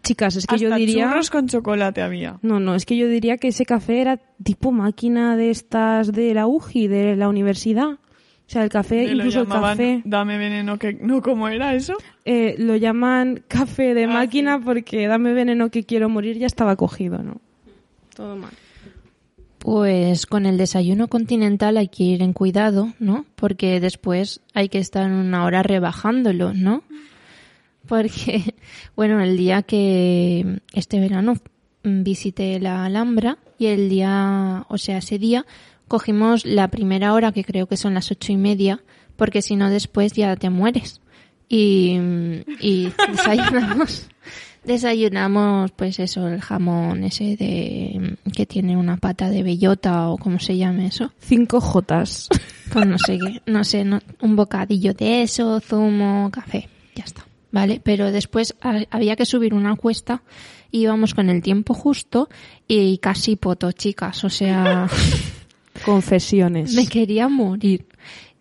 Chicas, 0.03 0.35
es 0.35 0.45
que 0.45 0.57
yo 0.57 0.75
diría... 0.75 1.07
churros 1.07 1.29
con 1.29 1.47
chocolate 1.47 2.01
había. 2.01 2.37
No, 2.41 2.59
no, 2.59 2.75
es 2.75 2.85
que 2.85 2.97
yo 2.97 3.07
diría 3.07 3.37
que 3.37 3.47
ese 3.47 3.65
café 3.65 4.01
era 4.01 4.17
tipo 4.43 4.73
máquina 4.73 5.37
de 5.37 5.49
estas 5.49 6.11
de 6.11 6.33
la 6.33 6.45
UJI, 6.45 6.87
de 6.87 7.15
la 7.15 7.29
universidad. 7.29 7.87
O 8.45 8.49
sea, 8.53 8.63
el 8.65 8.69
café, 8.69 9.05
incluso 9.05 9.41
el 9.41 9.47
café, 9.47 10.01
Dame 10.03 10.37
veneno 10.37 10.77
que... 10.77 10.93
No, 10.93 11.21
¿cómo 11.21 11.47
era 11.47 11.73
eso? 11.73 11.95
eh, 12.25 12.55
lo 12.59 12.75
llaman 12.75 13.43
café 13.47 13.93
de 13.93 14.03
Ah, 14.03 14.07
máquina 14.07 14.59
porque 14.59 15.07
dame 15.07 15.31
veneno 15.31 15.69
que 15.69 15.85
quiero 15.85 16.09
morir 16.09 16.37
ya 16.37 16.47
estaba 16.47 16.75
cogido, 16.75 17.23
¿no? 17.23 17.39
Todo 18.13 18.35
mal. 18.35 18.51
Pues 19.63 20.25
con 20.25 20.45
el 20.45 20.57
desayuno 20.57 21.07
continental 21.07 21.77
hay 21.77 21.87
que 21.87 22.03
ir 22.03 22.21
en 22.21 22.33
cuidado, 22.33 22.91
¿no? 22.99 23.25
Porque 23.37 23.79
después 23.79 24.41
hay 24.53 24.67
que 24.67 24.77
estar 24.77 25.09
una 25.09 25.45
hora 25.45 25.63
rebajándolo, 25.63 26.53
¿no? 26.53 26.83
Porque, 27.87 28.55
bueno, 28.97 29.23
el 29.23 29.37
día 29.37 29.61
que 29.61 30.59
este 30.73 30.99
verano 30.99 31.35
visité 31.81 32.59
la 32.59 32.83
Alhambra 32.83 33.37
y 33.57 33.67
el 33.67 33.87
día, 33.87 34.65
o 34.67 34.77
sea, 34.77 34.97
ese 34.97 35.17
día 35.17 35.45
cogimos 35.87 36.45
la 36.45 36.67
primera 36.67 37.13
hora, 37.13 37.31
que 37.31 37.45
creo 37.45 37.65
que 37.65 37.77
son 37.77 37.93
las 37.93 38.11
ocho 38.11 38.33
y 38.33 38.37
media, 38.37 38.83
porque 39.15 39.41
si 39.41 39.55
no 39.55 39.69
después 39.69 40.11
ya 40.11 40.35
te 40.35 40.49
mueres. 40.49 40.99
Y, 41.47 41.97
y 42.59 42.91
desayunamos, 43.11 44.09
desayunamos, 44.65 45.71
pues 45.71 45.99
eso, 45.99 46.27
el 46.27 46.41
jamón 46.41 47.03
ese 47.03 47.35
de, 47.37 48.17
que 48.35 48.45
tiene 48.45 48.77
una 48.77 48.97
pata 48.97 49.29
de 49.29 49.43
bellota 49.43 50.09
o 50.09 50.17
como 50.17 50.39
se 50.39 50.57
llame 50.57 50.87
eso. 50.87 51.11
Cinco 51.19 51.59
Jotas. 51.61 52.29
Pues 52.71 52.85
no 52.87 52.97
sé 52.97 53.17
qué, 53.19 53.41
no 53.51 53.63
sé, 53.63 53.83
no- 53.83 54.01
un 54.21 54.35
bocadillo 54.35 54.93
de 54.93 55.21
eso, 55.23 55.59
zumo, 55.59 56.29
café, 56.31 56.69
ya 56.95 57.03
está, 57.03 57.25
¿vale? 57.51 57.81
Pero 57.83 58.11
después 58.11 58.55
ha- 58.61 58.83
había 58.89 59.15
que 59.15 59.25
subir 59.25 59.53
una 59.53 59.75
cuesta, 59.75 60.23
íbamos 60.71 61.13
con 61.13 61.29
el 61.29 61.41
tiempo 61.43 61.73
justo 61.75 62.29
y 62.67 62.97
casi 62.97 63.35
poto, 63.35 63.71
chicas, 63.73 64.23
o 64.23 64.29
sea, 64.29 64.87
Confesiones. 65.85 66.73
me 66.73 66.87
quería 66.87 67.27
morir. 67.27 67.85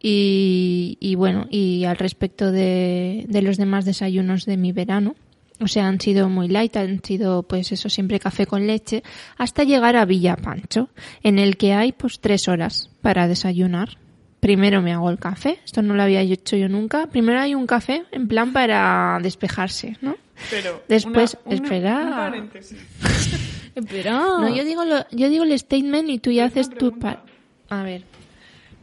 Y, 0.04 0.96
y 1.00 1.14
bueno, 1.14 1.46
y 1.50 1.85
al 1.85 1.96
respecto 1.96 2.50
de, 2.50 3.24
de 3.28 3.42
los 3.42 3.56
demás 3.56 3.85
desayunos 3.85 4.46
de 4.46 4.56
mi 4.56 4.72
verano, 4.72 5.14
o 5.60 5.68
sea, 5.68 5.86
han 5.88 6.00
sido 6.00 6.28
muy 6.28 6.48
light, 6.48 6.76
han 6.76 7.02
sido 7.02 7.42
pues 7.44 7.72
eso, 7.72 7.88
siempre 7.88 8.18
café 8.20 8.46
con 8.46 8.66
leche, 8.66 9.02
hasta 9.38 9.64
llegar 9.64 9.96
a 9.96 10.04
Villa 10.04 10.36
Pancho, 10.36 10.88
en 11.22 11.38
el 11.38 11.56
que 11.56 11.72
hay 11.74 11.92
pues 11.92 12.20
tres 12.20 12.48
horas 12.48 12.90
para 13.00 13.28
desayunar. 13.28 13.98
Primero 14.40 14.82
me 14.82 14.92
hago 14.92 15.08
el 15.08 15.18
café, 15.18 15.60
esto 15.64 15.82
no 15.82 15.94
lo 15.94 16.02
había 16.02 16.20
hecho 16.20 16.56
yo 16.56 16.68
nunca. 16.68 17.06
Primero 17.06 17.40
hay 17.40 17.54
un 17.54 17.66
café 17.66 18.02
en 18.10 18.26
plan 18.26 18.52
para 18.52 19.18
despejarse, 19.22 19.96
¿no? 20.00 20.16
Pero 20.50 20.82
Después, 20.88 21.36
una- 21.44 21.54
una- 21.56 21.64
espera. 21.64 21.98
un 22.04 22.10
paréntesis. 22.10 22.78
Espera. 23.74 24.10
No, 24.12 24.54
yo 24.54 24.64
digo, 24.64 24.84
lo- 24.84 25.06
yo 25.12 25.28
digo 25.30 25.44
el 25.44 25.58
statement 25.58 26.10
y 26.10 26.18
tú 26.18 26.30
ya 26.32 26.46
haces 26.46 26.68
tu 26.70 26.98
par. 26.98 27.22
A 27.70 27.82
ver. 27.84 28.02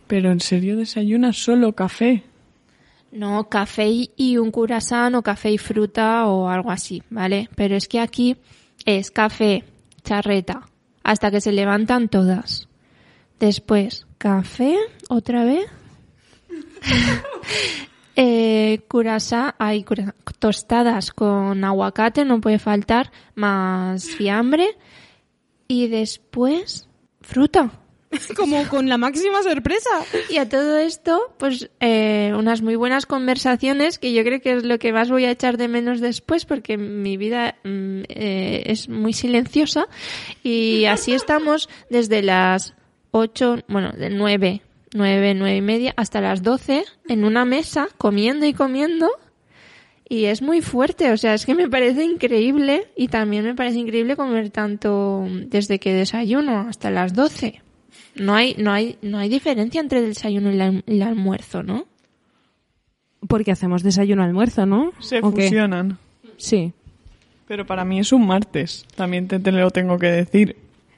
Pero 0.08 0.32
en 0.32 0.40
serio 0.40 0.78
desayunas 0.78 1.38
solo 1.38 1.74
café. 1.74 2.24
No, 3.12 3.50
café 3.50 3.88
y- 4.16 4.38
un 4.38 4.52
curasán 4.52 5.16
o 5.16 5.24
café 5.24 5.52
y 5.52 5.58
fruta 5.58 6.28
o 6.28 6.48
algo 6.50 6.70
así, 6.72 7.02
¿vale? 7.10 7.50
Pero 7.56 7.76
es 7.76 7.88
que 7.88 8.00
aquí 8.00 8.38
es 8.86 9.10
café, 9.12 9.64
charreta, 10.04 10.68
hasta 11.04 11.32
que 11.32 11.42
se 11.42 11.52
levantan 11.52 12.08
todas. 12.10 12.68
Después, 13.40 14.06
café, 14.18 14.78
otra 15.10 15.44
vez. 15.44 15.66
eh, 18.16 18.82
curasá, 18.88 19.56
hay 19.58 19.84
cura- 19.84 20.16
tostadas 20.40 21.12
con 21.12 21.64
aguacate, 21.64 22.26
no 22.26 22.42
puede 22.42 22.60
faltar, 22.60 23.12
más 23.36 24.06
fiambre. 24.06 24.78
Y 25.68 25.88
después, 25.88 26.88
fruta. 27.22 27.72
Como 28.36 28.68
con 28.68 28.90
la 28.90 28.98
máxima 28.98 29.44
sorpresa. 29.44 29.90
Y 30.30 30.38
a 30.38 30.50
todo 30.50 30.78
esto, 30.78 31.34
pues 31.38 31.70
eh, 31.80 32.34
unas 32.36 32.62
muy 32.62 32.76
buenas 32.76 33.06
conversaciones 33.06 34.00
que 34.00 34.14
yo 34.14 34.24
creo 34.24 34.42
que 34.42 34.54
es 34.54 34.64
lo 34.64 34.80
que 34.80 34.94
más 34.94 35.10
voy 35.10 35.26
a 35.26 35.32
echar 35.32 35.58
de 35.58 35.68
menos 35.68 36.02
después 36.02 36.46
porque 36.46 36.78
mi 36.78 37.18
vida 37.18 37.56
mm, 37.64 38.02
eh, 38.10 38.64
es 38.66 38.90
muy 38.90 39.14
silenciosa 39.14 39.88
y 40.44 40.86
así 40.86 41.14
estamos 41.14 41.70
desde 41.90 42.22
las 42.22 42.74
8, 43.12 43.64
bueno, 43.68 43.92
de 43.92 44.10
9, 44.10 44.62
9, 44.94 45.34
9 45.36 45.56
y 45.56 45.62
media 45.62 45.94
hasta 45.96 46.22
las 46.22 46.42
12 46.42 46.86
en 47.08 47.24
una 47.24 47.46
mesa 47.46 47.90
comiendo 47.98 48.46
y 48.46 48.54
comiendo 48.54 49.10
y 50.12 50.26
es 50.26 50.42
muy 50.42 50.62
fuerte, 50.62 51.12
o 51.12 51.18
sea, 51.18 51.36
es 51.36 51.46
que 51.46 51.54
me 51.54 51.70
parece 51.70 52.04
increíble 52.04 52.88
y 52.96 53.10
también 53.10 53.46
me 53.46 53.54
parece 53.54 53.78
increíble 53.78 54.16
comer 54.16 54.50
tanto 54.50 55.28
desde 55.30 55.78
que 55.78 55.94
desayuno 55.94 56.66
hasta 56.68 56.90
las 56.90 57.14
12. 57.14 57.62
No 58.20 58.36
hay, 58.36 58.56
no 58.58 58.72
hay, 58.72 58.98
no 59.02 59.18
hay 59.18 59.30
diferencia 59.30 59.80
entre 59.82 60.00
el 60.00 60.08
desayuno 60.10 60.52
y 60.52 60.56
el, 60.56 60.62
alm- 60.62 60.84
el 60.86 61.02
almuerzo, 61.02 61.64
¿no? 61.64 61.86
Porque 63.28 63.52
hacemos 63.52 63.84
desayuno 63.84 64.24
almuerzo, 64.24 64.66
¿no? 64.66 64.92
Se 65.00 65.22
fusionan. 65.44 65.98
Sí. 66.38 66.72
Pero 67.48 67.66
para 67.66 67.84
mí 67.84 68.00
es 68.00 68.12
un 68.14 68.26
martes. 68.26 68.86
También 68.96 69.28
te, 69.28 69.40
te 69.40 69.52
lo 69.52 69.72
tengo 69.72 69.98
que 69.98 70.08
decir. 70.08 70.56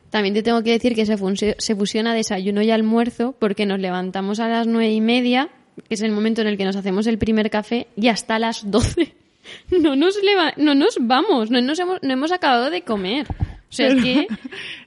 También 0.10 0.34
te 0.34 0.44
tengo 0.44 0.62
que 0.64 0.72
decir 0.72 0.94
que 0.94 1.06
se, 1.06 1.16
se 1.58 1.76
fusiona 1.76 2.14
desayuno 2.14 2.62
y 2.62 2.70
almuerzo 2.72 3.34
porque 3.40 3.66
nos 3.66 3.80
levantamos 3.80 4.40
a 4.40 4.48
las 4.50 4.68
nueve 4.68 4.92
y 4.92 5.02
media, 5.02 5.50
que 5.88 5.96
es 5.96 6.02
el 6.02 6.12
momento 6.12 6.42
en 6.42 6.48
el 6.48 6.58
que 6.58 6.66
nos 6.66 6.76
hacemos 6.76 7.08
el 7.08 7.18
primer 7.18 7.50
café, 7.50 7.88
y 7.96 8.10
hasta 8.10 8.38
las 8.38 8.70
doce 8.70 9.14
no 9.82 9.96
nos, 9.96 10.22
leva- 10.22 10.54
no 10.58 10.76
nos 10.76 10.98
vamos, 11.00 11.50
no, 11.50 11.62
nos 11.62 11.80
hemos, 11.80 12.00
no 12.04 12.12
hemos 12.14 12.32
acabado 12.32 12.70
de 12.70 12.82
comer. 12.82 13.26
Es 13.78 13.96
que... 14.04 14.28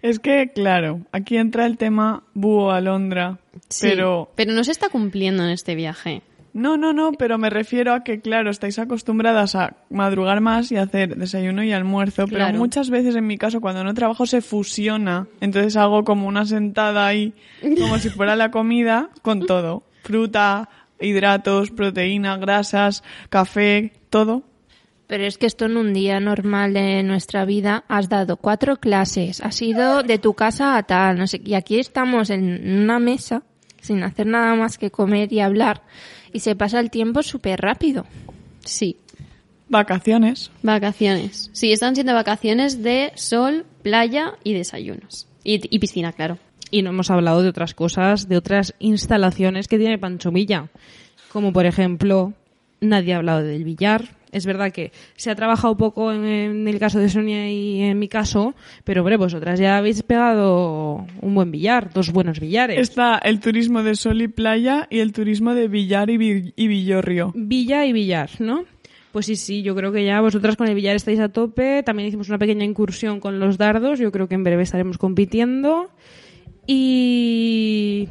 Es 0.03 0.19
que, 0.19 0.53
claro, 0.55 1.01
aquí 1.13 1.37
entra 1.37 1.67
el 1.67 1.79
tema 1.79 2.23
búho 2.35 2.71
alondra. 2.71 3.39
sí, 3.69 3.87
Pero 3.89 4.31
pero 4.35 4.53
no 4.53 4.65
se 4.65 4.73
está 4.73 4.89
cumpliendo 4.89 5.45
en 5.45 5.51
este 5.51 5.75
viaje. 5.75 6.23
No, 6.55 6.77
no, 6.77 6.93
no, 6.93 7.11
pero 7.13 7.37
me 7.37 7.51
refiero 7.51 7.93
a 7.93 8.05
que, 8.05 8.21
claro, 8.21 8.49
estáis 8.49 8.79
acostumbradas 8.79 9.57
a 9.57 9.75
madrugar 9.91 10.41
más 10.41 10.71
y 10.71 10.77
hacer 10.77 11.17
desayuno 11.17 11.65
y 11.65 11.73
almuerzo, 11.73 12.27
pero 12.29 12.49
muchas 12.53 12.91
veces 12.91 13.17
en 13.17 13.27
mi 13.27 13.39
caso 13.39 13.61
cuando 13.61 13.83
no 13.83 13.93
trabajo 13.93 14.25
se 14.25 14.41
fusiona, 14.41 15.27
entonces 15.41 15.77
hago 15.77 16.05
como 16.05 16.29
una 16.29 16.47
sentada 16.47 17.09
ahí, 17.09 17.35
como 17.61 17.99
si 17.99 18.09
fuera 18.09 18.37
la 18.37 18.53
comida, 18.53 19.11
con 19.23 19.47
todo, 19.47 19.83
fruta, 20.05 20.69
hidratos, 21.01 21.73
proteína, 21.73 22.37
grasas, 22.37 23.03
café, 23.31 23.93
todo. 24.09 24.45
Pero 25.15 25.27
es 25.27 25.39
que 25.39 25.47
esto 25.47 25.67
en 25.67 25.77
un 25.77 25.95
día 25.95 26.19
normal 26.19 26.75
de 26.75 27.05
nuestra 27.05 27.45
vida 27.45 27.85
has 27.87 28.09
dado 28.09 28.37
cuatro 28.37 28.81
clases, 28.81 29.41
has 29.43 29.63
ido 29.63 30.03
de 30.03 30.19
tu 30.19 30.35
casa 30.35 30.77
a 30.77 30.83
tal, 30.83 31.19
no 31.19 31.29
sé, 31.29 31.41
y 31.45 31.55
aquí 31.55 31.79
estamos 31.79 32.31
en 32.31 32.83
una 32.83 32.99
mesa 32.99 33.45
sin 33.81 34.03
hacer 34.03 34.27
nada 34.27 34.57
más 34.57 34.77
que 34.77 34.91
comer 34.91 35.33
y 35.33 35.39
hablar 35.39 35.83
y 36.33 36.41
se 36.41 36.57
pasa 36.57 36.81
el 36.81 36.91
tiempo 36.91 37.23
súper 37.23 37.61
rápido. 37.61 38.07
Sí, 38.65 38.97
Vacaciones. 39.69 40.51
vacaciones. 40.65 41.49
Sí, 41.53 41.71
están 41.71 41.95
siendo 41.95 42.13
vacaciones 42.13 42.83
de 42.83 43.13
sol, 43.15 43.67
playa 43.85 44.33
y 44.43 44.55
desayunos. 44.55 45.29
Y, 45.45 45.61
y 45.73 45.79
piscina, 45.79 46.13
claro. 46.13 46.39
Y 46.73 46.83
no 46.83 46.91
hemos 46.91 47.13
hablado 47.13 47.41
de 47.41 47.51
otras 47.51 47.73
cosas, 47.73 48.29
de 48.29 48.37
otras 48.37 48.75
instalaciones 48.81 49.69
que 49.69 49.79
tiene 49.79 49.97
Pancho 49.97 50.33
Villa. 50.33 50.71
Como 51.33 51.53
por 51.53 51.67
ejemplo, 51.67 52.33
nadie 52.81 53.15
ha 53.15 53.19
hablado 53.19 53.45
del 53.45 53.63
billar. 53.63 54.14
Es 54.35 54.45
verdad 54.47 54.73
que 54.73 54.93
se 55.17 55.31
ha 55.31 55.35
trabajado 55.35 55.77
poco 55.77 56.13
en, 56.13 56.25
en 56.25 56.69
el 56.69 56.79
caso 56.79 56.99
de 56.99 57.09
Sonia 57.09 57.51
y 57.51 57.81
en 57.83 57.99
mi 57.99 58.09
caso, 58.09 58.55
pero 58.85 59.01
hombre, 59.03 59.17
vosotras 59.17 59.59
ya 59.61 59.77
habéis 59.79 60.03
pegado 60.03 61.07
un 61.23 61.35
buen 61.35 61.51
billar, 61.51 61.93
dos 61.93 62.13
buenos 62.13 62.41
billares. 62.41 62.79
Está 62.79 63.17
el 63.19 63.41
turismo 63.41 63.83
de 63.83 63.95
sol 63.95 64.21
y 64.21 64.29
playa 64.29 64.87
y 64.91 64.99
el 64.99 65.13
turismo 65.13 65.55
de 65.55 65.69
billar 65.69 66.11
y, 66.11 66.17
vi- 66.17 66.53
y 66.57 66.69
villorrio. 66.69 67.33
Villa 67.35 67.87
y 67.87 67.93
billar, 67.93 68.31
¿no? 68.41 68.65
Pues 69.13 69.27
sí, 69.27 69.37
sí, 69.37 69.63
yo 69.63 69.77
creo 69.77 69.93
que 69.93 70.05
ya 70.05 70.21
vosotras 70.21 70.57
con 70.57 70.67
el 70.67 70.75
billar 70.75 70.97
estáis 70.97 71.21
a 71.21 71.29
tope. 71.29 71.85
También 71.85 72.09
hicimos 72.09 72.29
una 72.29 72.39
pequeña 72.39 72.65
incursión 72.65 73.21
con 73.21 73.39
los 73.39 73.57
dardos. 73.59 74.01
Yo 74.01 74.11
creo 74.11 74.27
que 74.27 74.35
en 74.35 74.43
breve 74.43 74.65
estaremos 74.65 74.99
compitiendo. 74.99 75.89
Y. 76.67 78.09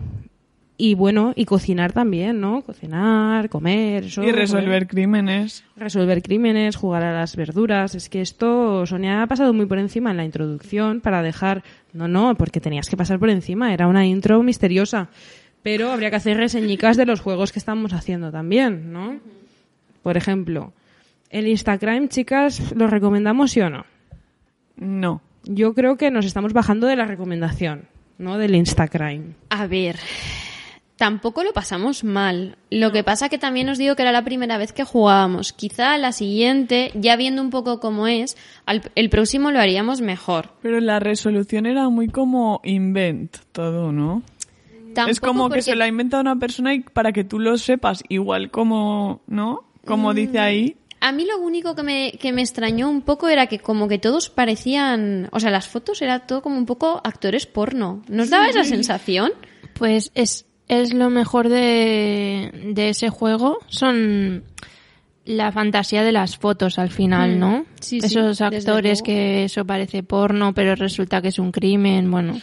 Y 0.75 0.95
bueno, 0.95 1.33
y 1.35 1.45
cocinar 1.45 1.93
también, 1.93 2.41
¿no? 2.41 2.63
Cocinar, 2.63 3.47
comer, 3.49 4.05
eso. 4.05 4.23
Y 4.23 4.31
resolver 4.31 4.87
crímenes. 4.87 5.63
Resolver 5.75 6.21
crímenes, 6.23 6.75
jugar 6.75 7.03
a 7.03 7.13
las 7.13 7.35
verduras. 7.35 7.93
Es 7.93 8.09
que 8.09 8.21
esto, 8.21 8.85
Sonia 8.85 9.21
ha 9.21 9.27
pasado 9.27 9.53
muy 9.53 9.67
por 9.67 9.77
encima 9.77 10.11
en 10.11 10.17
la 10.17 10.25
introducción 10.25 10.99
para 10.99 11.21
dejar. 11.21 11.63
No, 11.93 12.07
no, 12.07 12.35
porque 12.35 12.59
tenías 12.59 12.89
que 12.89 12.97
pasar 12.97 13.19
por 13.19 13.29
encima. 13.29 13.73
Era 13.73 13.87
una 13.87 14.05
intro 14.05 14.41
misteriosa. 14.41 15.09
Pero 15.61 15.91
habría 15.91 16.09
que 16.09 16.17
hacer 16.17 16.37
reseñicas 16.37 16.97
de 16.97 17.05
los 17.05 17.21
juegos 17.21 17.51
que 17.51 17.59
estamos 17.59 17.93
haciendo 17.93 18.31
también, 18.31 18.91
¿no? 18.91 19.19
Por 20.01 20.17
ejemplo, 20.17 20.73
el 21.29 21.47
Instagram, 21.47 22.09
chicas, 22.09 22.73
¿lo 22.75 22.87
recomendamos 22.87 23.51
sí 23.51 23.61
o 23.61 23.69
no? 23.69 23.85
No. 24.75 25.21
Yo 25.45 25.73
creo 25.73 25.97
que 25.97 26.11
nos 26.11 26.25
estamos 26.25 26.53
bajando 26.53 26.87
de 26.87 26.95
la 26.95 27.05
recomendación, 27.05 27.85
¿no? 28.17 28.37
Del 28.37 28.55
Instagram. 28.55 29.33
A 29.49 29.67
ver, 29.67 29.97
tampoco 31.03 31.43
lo 31.43 31.51
pasamos 31.51 32.05
mal. 32.05 32.55
Lo 32.69 32.93
que 32.93 33.03
pasa 33.03 33.27
que 33.27 33.37
también 33.37 33.67
os 33.67 33.77
digo 33.77 33.97
que 33.97 34.03
era 34.03 34.13
la 34.13 34.23
primera 34.23 34.57
vez 34.57 34.71
que 34.71 34.85
jugábamos. 34.85 35.51
Quizá 35.51 35.97
la 35.97 36.13
siguiente, 36.13 36.91
ya 36.95 37.17
viendo 37.17 37.41
un 37.41 37.49
poco 37.49 37.81
cómo 37.81 38.07
es, 38.07 38.37
al- 38.65 38.89
el 38.95 39.09
próximo 39.09 39.51
lo 39.51 39.59
haríamos 39.59 39.99
mejor. 39.99 40.51
Pero 40.61 40.79
la 40.79 41.01
resolución 41.01 41.65
era 41.65 41.89
muy 41.89 42.07
como 42.07 42.61
invent 42.63 43.35
todo, 43.51 43.91
¿no? 43.91 44.23
es 45.09 45.19
como 45.19 45.49
que 45.49 45.61
se 45.61 45.75
lo 45.75 45.83
ha 45.83 45.87
inventado 45.89 46.21
una 46.21 46.37
persona 46.37 46.73
y 46.73 46.79
para 46.79 47.11
que 47.11 47.25
tú 47.25 47.37
lo 47.37 47.57
sepas, 47.57 48.01
igual 48.07 48.49
como, 48.49 49.19
¿no? 49.27 49.65
Como 49.85 50.13
dice 50.13 50.39
ahí. 50.39 50.77
A 51.01 51.11
mí 51.11 51.25
lo 51.25 51.37
único 51.39 51.75
que 51.75 51.83
me, 51.83 52.11
que 52.13 52.31
me 52.31 52.41
extrañó 52.41 52.89
un 52.89 53.01
poco 53.01 53.27
era 53.27 53.47
que 53.47 53.59
como 53.59 53.89
que 53.89 53.97
todos 53.99 54.29
parecían... 54.29 55.27
O 55.33 55.41
sea, 55.41 55.51
las 55.51 55.67
fotos 55.67 56.01
era 56.01 56.19
todo 56.19 56.41
como 56.41 56.57
un 56.57 56.65
poco 56.65 57.01
actores 57.03 57.45
porno. 57.45 58.03
¿Nos 58.07 58.29
daba 58.29 58.47
esa 58.47 58.63
sensación? 58.63 59.31
Pues 59.73 60.11
es, 60.15 60.45
es 60.81 60.93
lo 60.93 61.09
mejor 61.09 61.49
de, 61.49 62.51
de 62.73 62.89
ese 62.89 63.09
juego. 63.09 63.59
Son 63.67 64.43
la 65.25 65.51
fantasía 65.51 66.03
de 66.03 66.11
las 66.11 66.37
fotos 66.37 66.77
al 66.79 66.89
final, 66.89 67.35
Mm. 67.35 67.39
¿no? 67.39 67.65
Sí, 67.79 67.99
Esos 68.03 68.41
actores 68.41 69.01
que 69.01 69.45
eso 69.45 69.65
parece 69.65 70.03
porno, 70.03 70.53
pero 70.53 70.75
resulta 70.75 71.21
que 71.21 71.29
es 71.29 71.39
un 71.39 71.51
crimen, 71.51 72.11
bueno. 72.11 72.39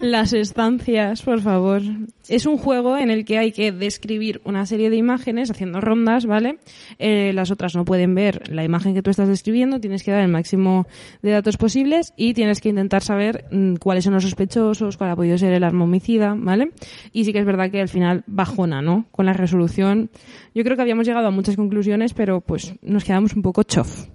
Las 0.00 0.32
estancias, 0.32 1.22
por 1.22 1.40
favor. 1.40 1.82
Es 2.28 2.46
un 2.46 2.58
juego 2.58 2.96
en 2.96 3.10
el 3.10 3.24
que 3.24 3.38
hay 3.38 3.52
que 3.52 3.72
describir 3.72 4.40
una 4.44 4.66
serie 4.66 4.90
de 4.90 4.96
imágenes 4.96 5.50
haciendo 5.50 5.80
rondas, 5.80 6.26
¿vale? 6.26 6.58
Eh, 6.98 7.32
las 7.34 7.50
otras 7.50 7.74
no 7.74 7.84
pueden 7.84 8.14
ver 8.14 8.50
la 8.52 8.64
imagen 8.64 8.94
que 8.94 9.02
tú 9.02 9.10
estás 9.10 9.28
describiendo, 9.28 9.80
tienes 9.80 10.02
que 10.02 10.10
dar 10.10 10.22
el 10.22 10.28
máximo 10.28 10.86
de 11.22 11.30
datos 11.30 11.56
posibles 11.56 12.12
y 12.16 12.34
tienes 12.34 12.60
que 12.60 12.68
intentar 12.68 13.02
saber 13.02 13.46
mm, 13.50 13.76
cuáles 13.76 14.04
son 14.04 14.14
los 14.14 14.22
sospechosos, 14.22 14.96
cuál 14.96 15.10
ha 15.10 15.16
podido 15.16 15.38
ser 15.38 15.52
el 15.52 15.64
arma 15.64 15.84
homicida, 15.84 16.34
¿vale? 16.36 16.70
Y 17.12 17.24
sí 17.24 17.32
que 17.32 17.38
es 17.38 17.46
verdad 17.46 17.70
que 17.70 17.80
al 17.80 17.88
final 17.88 18.24
bajona, 18.26 18.82
¿no? 18.82 19.06
Con 19.10 19.26
la 19.26 19.32
resolución. 19.32 20.10
Yo 20.54 20.64
creo 20.64 20.76
que 20.76 20.82
habíamos 20.82 21.06
llegado 21.06 21.28
a 21.28 21.30
muchas 21.30 21.56
conclusiones, 21.56 22.14
pero 22.14 22.40
pues 22.40 22.74
nos 22.82 23.04
quedamos 23.04 23.34
un 23.34 23.42
poco 23.42 23.62
chof. 23.62 24.06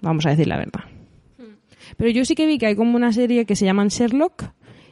Vamos 0.00 0.26
a 0.26 0.30
decir 0.30 0.46
la 0.46 0.56
verdad. 0.56 0.97
Pero 1.96 2.10
yo 2.10 2.24
sí 2.24 2.34
que 2.34 2.46
vi 2.46 2.58
que 2.58 2.66
hay 2.66 2.76
como 2.76 2.96
una 2.96 3.12
serie 3.12 3.44
que 3.44 3.56
se 3.56 3.64
llaman 3.64 3.88
Sherlock 3.88 4.44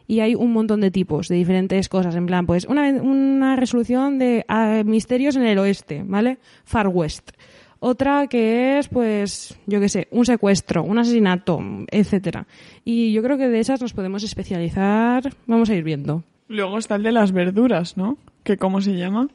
y 0.06 0.20
hay 0.20 0.34
un 0.34 0.52
montón 0.52 0.80
de 0.80 0.90
tipos, 0.90 1.28
de 1.28 1.36
diferentes 1.36 1.88
cosas. 1.88 2.14
En 2.14 2.26
plan, 2.26 2.46
pues 2.46 2.64
una, 2.66 2.88
una 3.02 3.56
resolución 3.56 4.18
de 4.18 4.44
ah, 4.48 4.82
misterios 4.84 5.36
en 5.36 5.42
el 5.42 5.58
oeste, 5.58 6.02
¿vale? 6.04 6.38
Far 6.64 6.88
West. 6.88 7.30
Otra 7.78 8.26
que 8.26 8.78
es, 8.78 8.88
pues, 8.88 9.58
yo 9.66 9.80
qué 9.80 9.88
sé, 9.88 10.08
un 10.10 10.24
secuestro, 10.24 10.82
un 10.82 10.98
asesinato, 10.98 11.60
etcétera. 11.90 12.46
Y 12.84 13.12
yo 13.12 13.22
creo 13.22 13.36
que 13.36 13.48
de 13.48 13.60
esas 13.60 13.80
nos 13.82 13.92
podemos 13.92 14.22
especializar. 14.22 15.34
Vamos 15.46 15.68
a 15.68 15.74
ir 15.74 15.84
viendo. 15.84 16.24
Luego 16.48 16.78
está 16.78 16.94
el 16.94 17.02
de 17.02 17.12
las 17.12 17.32
verduras, 17.32 17.96
¿no? 17.96 18.16
Que 18.44 18.56
cómo 18.56 18.80
se 18.80 18.96
llama. 18.96 19.28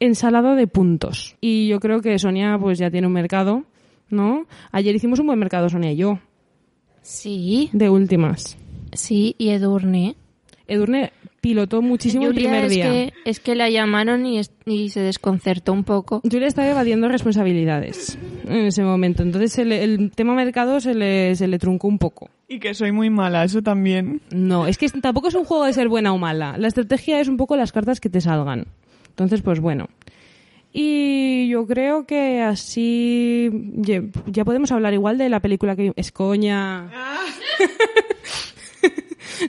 Ensalada 0.00 0.54
de 0.54 0.66
puntos. 0.66 1.36
Y 1.40 1.68
yo 1.68 1.80
creo 1.80 2.00
que 2.00 2.18
Sonia, 2.18 2.58
pues, 2.60 2.78
ya 2.78 2.90
tiene 2.90 3.06
un 3.06 3.12
mercado, 3.14 3.64
¿no? 4.10 4.46
Ayer 4.70 4.94
hicimos 4.94 5.18
un 5.18 5.26
buen 5.26 5.38
mercado, 5.38 5.68
Sonia 5.68 5.92
y 5.92 5.96
yo, 5.96 6.20
Sí, 7.08 7.70
de 7.72 7.88
últimas. 7.88 8.58
sí, 8.92 9.34
y 9.38 9.48
Edurne. 9.48 10.14
Edurne 10.66 11.10
pilotó 11.40 11.80
muchísimo 11.80 12.26
el 12.26 12.34
primer 12.34 12.66
es 12.66 12.70
día. 12.72 12.84
Que, 12.90 13.12
es 13.24 13.40
que 13.40 13.54
la 13.54 13.70
llamaron 13.70 14.26
y, 14.26 14.38
es- 14.38 14.50
y 14.66 14.90
se 14.90 15.00
desconcertó 15.00 15.72
un 15.72 15.84
poco. 15.84 16.20
Julia 16.30 16.46
estaba 16.46 16.68
evadiendo 16.68 17.08
responsabilidades 17.08 18.18
en 18.46 18.66
ese 18.66 18.82
momento. 18.82 19.22
Entonces 19.22 19.52
se 19.52 19.64
le- 19.64 19.82
el 19.84 20.10
tema 20.10 20.34
mercado 20.34 20.80
se 20.80 20.92
le, 20.94 21.34
se 21.36 21.48
le 21.48 21.58
truncó 21.58 21.88
un 21.88 21.98
poco. 21.98 22.28
Y 22.46 22.58
que 22.58 22.74
soy 22.74 22.92
muy 22.92 23.08
mala, 23.08 23.42
eso 23.44 23.62
también. 23.62 24.20
No, 24.30 24.66
es 24.66 24.76
que 24.76 24.86
tampoco 24.90 25.28
es 25.28 25.34
un 25.34 25.44
juego 25.46 25.64
de 25.64 25.72
ser 25.72 25.88
buena 25.88 26.12
o 26.12 26.18
mala. 26.18 26.58
La 26.58 26.68
estrategia 26.68 27.20
es 27.20 27.28
un 27.28 27.38
poco 27.38 27.56
las 27.56 27.72
cartas 27.72 28.00
que 28.00 28.10
te 28.10 28.20
salgan. 28.20 28.66
Entonces, 29.08 29.40
pues 29.40 29.60
bueno. 29.60 29.88
Y 30.72 31.48
yo 31.48 31.66
creo 31.66 32.06
que 32.06 32.42
así 32.42 33.50
ya, 33.76 34.44
podemos 34.44 34.70
hablar 34.70 34.92
igual 34.92 35.18
de 35.18 35.28
la 35.28 35.40
película 35.40 35.76
que 35.76 35.92
es 35.96 36.12
coña. 36.12 36.88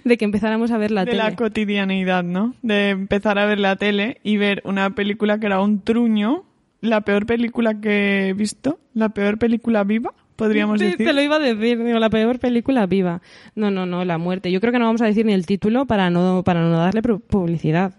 de 0.03 0.17
que 0.17 0.26
empezáramos 0.26 0.72
a 0.72 0.78
ver 0.78 0.91
la 0.91 1.05
de 1.05 1.11
tele. 1.11 1.24
la 1.24 1.36
cotidianeidad, 1.36 2.24
¿no? 2.24 2.55
De 2.61 2.89
empezar 2.89 3.38
a 3.38 3.45
ver 3.45 3.59
la 3.59 3.76
tele 3.76 4.20
y 4.24 4.38
ver 4.38 4.61
una 4.63 4.91
película 4.91 5.39
que 5.39 5.47
era 5.47 5.61
un 5.61 5.82
truño, 5.82 6.45
la 6.82 7.01
peor 7.01 7.26
película 7.26 7.80
que 7.82 8.30
he 8.30 8.34
visto, 8.34 8.80
la 8.93 9.09
peor 9.09 9.38
película 9.38 9.84
viva, 9.84 10.13
podríamos 10.36 10.80
decir. 10.80 11.05
Te 11.05 11.13
lo 11.13 11.22
iba 11.22 11.36
a 11.36 11.39
decir, 11.39 11.84
digo, 11.84 11.99
la 11.99 12.09
peor 12.09 12.39
película 12.39 12.86
viva. 12.86 13.22
No, 13.55 13.72
no, 13.72 13.86
no, 13.86 14.05
la 14.05 14.17
muerte. 14.17 14.51
Yo 14.51 14.61
creo 14.61 14.72
que 14.72 14.80
no 14.80 14.86
vamos 14.86 15.01
a 15.01 15.05
decir 15.05 15.26
ni 15.26 15.34
el 15.34 15.45
título 15.45 15.86
para 15.86 16.09
no, 16.09 16.43
para 16.43 16.61
no 16.61 16.78
darle 16.78 17.01
publicidad. 17.01 17.93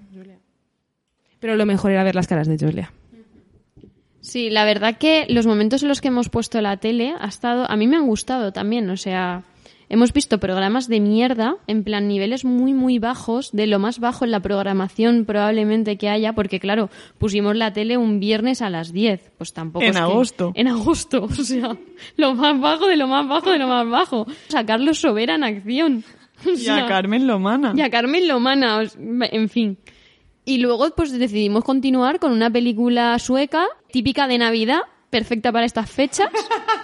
Pero 1.39 1.57
lo 1.57 1.67
mejor 1.67 1.91
era 1.91 2.05
ver 2.05 2.15
las 2.15 2.27
caras 2.27 2.49
de 2.49 2.59
Julia. 2.59 2.93
Sí, 4.21 4.51
la 4.51 4.65
verdad 4.65 4.99
que 4.99 5.27
los 5.29 5.47
momentos 5.47 5.83
en 5.83 5.89
los 5.89 6.01
que 6.01 6.09
hemos 6.09 6.29
puesto 6.29 6.61
la 6.61 6.77
tele 6.77 7.15
ha 7.19 7.27
estado, 7.29 7.71
a 7.71 7.77
mí 7.77 7.87
me 7.87 7.97
han 7.97 8.07
gustado 8.07 8.53
también, 8.53 8.91
o 8.91 8.97
sea, 8.99 9.45
hemos 9.89 10.13
visto 10.13 10.39
programas 10.39 10.89
de 10.89 11.01
mierda, 11.01 11.57
en 11.67 11.85
plan 11.85 12.07
niveles 12.07 12.45
muy 12.45 12.75
muy 12.75 12.99
bajos, 12.99 13.51
de 13.53 13.67
lo 13.67 13.79
más 13.79 13.99
bajo 13.99 14.25
en 14.27 14.31
la 14.31 14.41
programación 14.41 15.25
probablemente 15.25 15.97
que 15.97 16.11
haya, 16.11 16.35
porque 16.35 16.61
claro, 16.61 16.91
pusimos 17.19 17.57
la 17.57 17.73
tele 17.73 17.97
un 17.97 18.21
viernes 18.21 18.61
a 18.63 18.69
las 18.69 18.93
10, 18.93 19.33
pues 19.39 19.53
tampoco 19.55 19.83
En 19.85 19.91
es 19.91 19.97
que- 19.97 20.03
agosto. 20.03 20.53
En 20.55 20.69
agosto, 20.69 21.25
o 21.25 21.31
sea, 21.33 21.77
lo 22.17 22.35
más 22.35 22.61
bajo 22.61 22.87
de 22.89 22.97
lo 22.97 23.07
más 23.09 23.27
bajo 23.27 23.51
de 23.51 23.59
lo 23.59 23.69
más 23.69 23.89
bajo. 23.89 24.27
A 24.55 24.65
Carlos 24.67 25.01
Sobera 25.01 25.35
en 25.37 25.45
acción. 25.45 26.05
O 26.47 26.51
Y 26.59 26.69
a 26.69 26.87
Carmen 26.87 27.27
Lomana. 27.27 27.75
y 27.77 27.83
a 27.83 27.91
Carmen 27.91 28.27
Lomana, 28.27 28.81
en 28.99 29.49
fin. 29.51 29.77
Y 30.51 30.59
luego 30.59 30.91
pues 30.97 31.13
decidimos 31.17 31.63
continuar 31.63 32.19
con 32.19 32.33
una 32.33 32.51
película 32.51 33.17
sueca, 33.21 33.67
típica 33.93 34.27
de 34.27 34.37
Navidad, 34.39 34.81
perfecta 35.09 35.53
para 35.53 35.65
estas 35.65 35.89
fechas. 35.89 36.29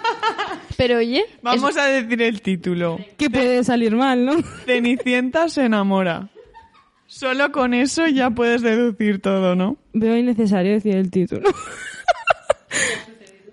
Pero 0.77 0.99
oye, 0.99 1.19
es- 1.19 1.41
Vamos 1.41 1.75
a 1.75 1.85
decir 1.87 2.21
el 2.21 2.41
título. 2.41 2.97
Que 3.17 3.29
puede 3.29 3.65
salir 3.65 3.93
mal, 3.93 4.23
¿no? 4.25 4.41
Cenicienta 4.65 5.49
se 5.49 5.65
enamora. 5.65 6.29
Solo 7.07 7.51
con 7.51 7.73
eso 7.73 8.07
ya 8.07 8.29
puedes 8.29 8.61
deducir 8.61 9.21
todo, 9.21 9.53
¿no? 9.55 9.75
Veo 9.91 10.15
innecesario 10.15 10.71
decir 10.71 10.95
el 10.95 11.11
título. 11.11 11.49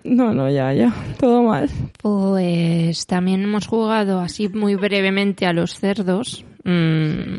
No, 0.03 0.35
no, 0.35 0.49
ya, 0.51 0.71
ya. 0.71 0.93
Todo 1.19 1.41
mal. 1.41 1.67
Pues 1.99 3.07
también 3.07 3.41
hemos 3.43 3.65
jugado 3.65 4.19
así 4.19 4.49
muy 4.49 4.75
brevemente 4.75 5.47
a 5.47 5.53
los 5.53 5.79
cerdos. 5.79 6.45
Mm, 6.65 7.35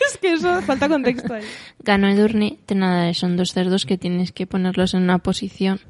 Es 0.00 0.18
que 0.20 0.32
eso 0.32 0.60
falta 0.62 0.88
contexto 0.88 1.34
ahí. 1.34 1.44
ganó 1.80 2.08
Edurne. 2.08 2.58
De 2.66 2.74
nada, 2.74 3.12
son 3.14 3.36
dos 3.36 3.52
cerdos 3.52 3.84
que 3.86 3.98
tienes 3.98 4.32
que 4.32 4.46
ponerlos 4.46 4.94
en 4.94 5.02
una 5.02 5.18
posición. 5.18 5.80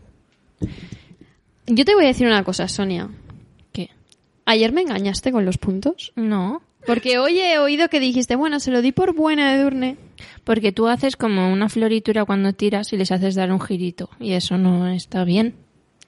yo 1.67 1.85
te 1.85 1.95
voy 1.95 2.05
a 2.05 2.09
decir 2.09 2.27
una 2.27 2.45
cosa, 2.45 2.69
Sonia. 2.69 3.09
¿Qué? 3.73 3.91
Ayer 4.45 4.73
me 4.73 4.83
engañaste 4.83 5.33
con 5.33 5.45
los 5.45 5.59
puntos. 5.59 6.13
No, 6.17 6.63
Porque 6.87 7.19
hoy 7.19 7.39
he 7.41 7.59
oído 7.59 7.89
que 7.89 7.99
dijiste, 8.01 8.37
bueno, 8.37 8.61
se 8.61 8.71
lo 8.71 8.81
di 8.83 8.93
por 8.93 9.15
buena 9.15 9.53
de 9.53 9.63
Durne. 9.63 9.97
porque 10.45 10.71
tú 10.73 10.87
haces 10.89 11.17
como 11.17 11.53
una 11.53 11.69
floritura 11.69 12.25
cuando 12.25 12.53
tiras 12.53 12.93
y 12.93 12.97
les 12.97 13.11
haces 13.13 13.35
dar 13.35 13.53
un 13.53 13.61
girito. 13.61 14.09
Y 14.21 14.33
eso 14.33 14.57
no 14.59 14.87
está 14.89 15.25
bien. 15.25 15.55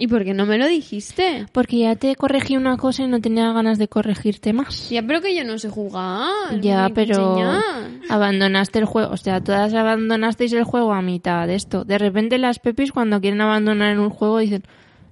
¿Y 0.00 0.06
por 0.06 0.24
qué 0.24 0.32
no 0.32 0.46
me 0.46 0.58
lo 0.58 0.66
dijiste? 0.68 1.46
Porque 1.50 1.78
ya 1.80 1.96
te 1.96 2.14
corregí 2.14 2.56
una 2.56 2.76
cosa 2.76 3.02
y 3.02 3.08
no 3.08 3.20
tenía 3.20 3.52
ganas 3.52 3.78
de 3.78 3.88
corregirte 3.88 4.52
más. 4.52 4.88
Ya, 4.90 5.02
pero 5.02 5.20
que 5.20 5.34
yo 5.34 5.44
no 5.44 5.58
sé 5.58 5.68
jugar. 5.68 6.60
Ya, 6.60 6.88
pero 6.94 7.30
enseñar. 7.30 7.62
abandonaste 8.08 8.78
el 8.78 8.84
juego. 8.84 9.10
O 9.12 9.16
sea, 9.16 9.40
todas 9.42 9.74
abandonasteis 9.74 10.52
el 10.52 10.62
juego 10.62 10.92
a 10.92 11.02
mitad 11.02 11.48
de 11.48 11.56
esto. 11.56 11.84
De 11.84 11.98
repente 11.98 12.38
las 12.38 12.60
pepis 12.60 12.92
cuando 12.92 13.20
quieren 13.20 13.40
abandonar 13.40 13.98
un 13.98 14.10
juego 14.10 14.38
dicen, 14.38 14.62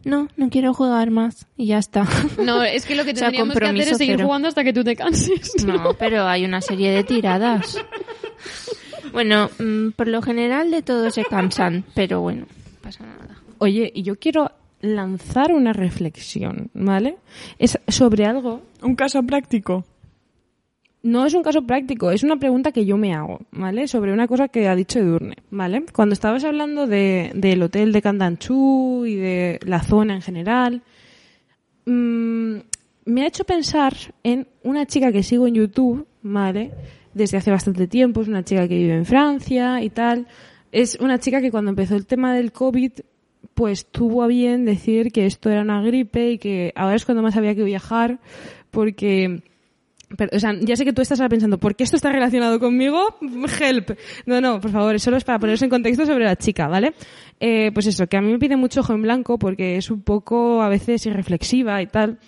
no, 0.05 0.29
no 0.37 0.51
quiero 0.51 0.73
jugar 0.73 1.11
más. 1.11 1.47
Y 1.57 1.67
ya 1.67 1.79
está. 1.79 2.07
No, 2.45 2.63
es 2.63 2.87
que 2.87 2.95
lo 2.95 3.05
que 3.05 3.11
O 3.11 3.17
sea, 3.17 3.31
tendríamos 3.33 3.59
que 3.59 3.65
hacer 3.67 3.81
es 3.93 3.99
seguir 3.99 4.17
cero. 4.19 4.27
jugando 4.27 4.47
hasta 4.47 4.63
que 4.63 4.73
tú 4.73 4.85
te 4.85 4.95
canses. 4.95 5.67
No, 5.67 5.95
pero 5.99 6.29
hay 6.29 6.45
una 6.45 6.61
serie 6.61 6.93
de 6.93 7.03
tiradas. 7.03 7.77
Bueno, 9.13 9.51
mm, 9.59 9.91
por 9.97 10.07
lo 10.09 10.23
general 10.23 10.71
de 10.71 10.83
todo 10.83 11.11
se 11.11 11.25
cansan, 11.25 11.85
pero 11.95 12.21
bueno, 12.21 12.43
no 12.43 12.81
pasa 12.83 13.05
nada. 13.05 13.37
Oye, 13.59 13.91
y 13.95 14.03
yo 14.03 14.17
quiero 14.17 14.53
lanzar 14.87 15.53
una 15.53 15.73
reflexión, 15.73 16.71
¿vale? 16.75 17.17
Es 17.59 17.79
sobre 17.89 18.25
algo 18.25 18.63
Un 18.83 18.95
caso 18.95 19.23
práctico. 19.23 19.85
No 21.03 21.25
es 21.25 21.35
un 21.35 21.43
caso 21.45 21.63
práctico, 21.63 22.11
es 22.11 22.25
una 22.25 22.37
pregunta 22.37 22.73
que 22.73 22.85
yo 22.85 22.97
me 22.97 23.15
hago, 23.15 23.41
¿vale? 23.53 23.87
Sobre 23.87 24.13
una 24.13 24.27
cosa 24.27 24.49
que 24.49 24.67
ha 24.67 24.75
dicho 24.75 24.99
Edurne, 24.99 25.37
¿vale? 25.51 25.85
Cuando 25.93 26.15
estabas 26.15 26.43
hablando 26.43 26.89
de, 26.89 27.31
del 27.35 27.63
hotel 27.63 27.93
de 27.93 28.03
Candanchú 28.03 29.07
y 29.07 29.15
de 29.15 29.61
la 29.65 29.83
zona 29.83 30.15
en 30.15 30.23
general, 30.23 30.83
mm, 31.85 32.57
me 33.05 33.23
ha 33.23 33.27
hecho 33.29 33.45
pensar 33.45 33.95
en 34.25 34.49
una 34.65 34.85
chica 34.87 35.13
que 35.13 35.23
sigo 35.23 35.47
en 35.47 35.55
YouTube, 35.55 36.07
¿vale? 36.23 36.73
Desde 37.15 37.37
hace 37.37 37.53
bastante 37.53 37.87
tiempo, 37.87 38.21
es 38.21 38.29
una 38.29 38.43
chica 38.43 38.67
que 38.67 38.77
vive 38.77 38.95
en 38.95 39.07
Francia 39.07 39.81
y 39.83 39.91
tal. 39.91 40.27
Es 40.73 40.97
una 41.01 41.21
chica 41.21 41.41
que 41.41 41.53
cuando 41.53 41.71
empezó 41.71 41.95
el 41.95 42.07
tema 42.07 42.35
del 42.35 42.51
COVID, 42.51 42.93
pues 43.57 43.87
tuvo 43.87 44.23
a 44.23 44.27
bien 44.27 44.67
decir 44.67 45.11
que 45.11 45.25
esto 45.25 45.49
era 45.49 45.63
una 45.63 45.81
gripe 45.81 46.33
y 46.33 46.39
que 46.39 46.75
ahora 46.77 46.95
es 46.95 47.07
cuando 47.07 47.23
más 47.23 47.39
había 47.39 47.55
que 47.55 47.65
viajar 47.65 48.21
porque 48.71 49.43
o 50.33 50.39
sea, 50.39 50.55
ya 50.61 50.77
sé 50.77 50.85
que 50.85 50.93
tú 50.93 51.01
estás 51.01 51.19
ahora 51.19 51.31
pensando, 51.31 51.59
¿por 51.59 51.75
qué 51.75 51.83
esto 51.83 51.97
está 51.97 52.13
relacionado 52.13 52.61
conmigo? 52.61 53.17
Help. 53.61 53.99
No, 54.27 54.43
no, 54.43 54.61
por 54.61 54.71
favor, 54.71 55.01
solo 55.01 55.17
es 55.17 55.25
para 55.25 55.39
ponerse 55.39 55.65
en 55.65 55.71
contexto 55.71 56.05
sobre 56.05 56.27
la 56.27 56.37
chica, 56.37 56.69
¿vale? 56.69 56.93
Eh, 57.41 57.71
pues 57.73 57.87
eso, 57.87 58.07
que 58.07 58.19
a 58.19 58.21
mí 58.21 58.31
me 58.31 58.39
pide 58.39 58.57
mucho 58.57 58.81
ojo 58.81 58.93
en 58.93 59.01
blanco 59.01 59.39
porque 59.39 59.79
es 59.79 59.91
un 59.91 60.03
poco 60.03 60.63
a 60.63 60.69
veces 60.69 61.07
irreflexiva 61.07 61.81
y 61.81 61.87
tal. 61.87 62.19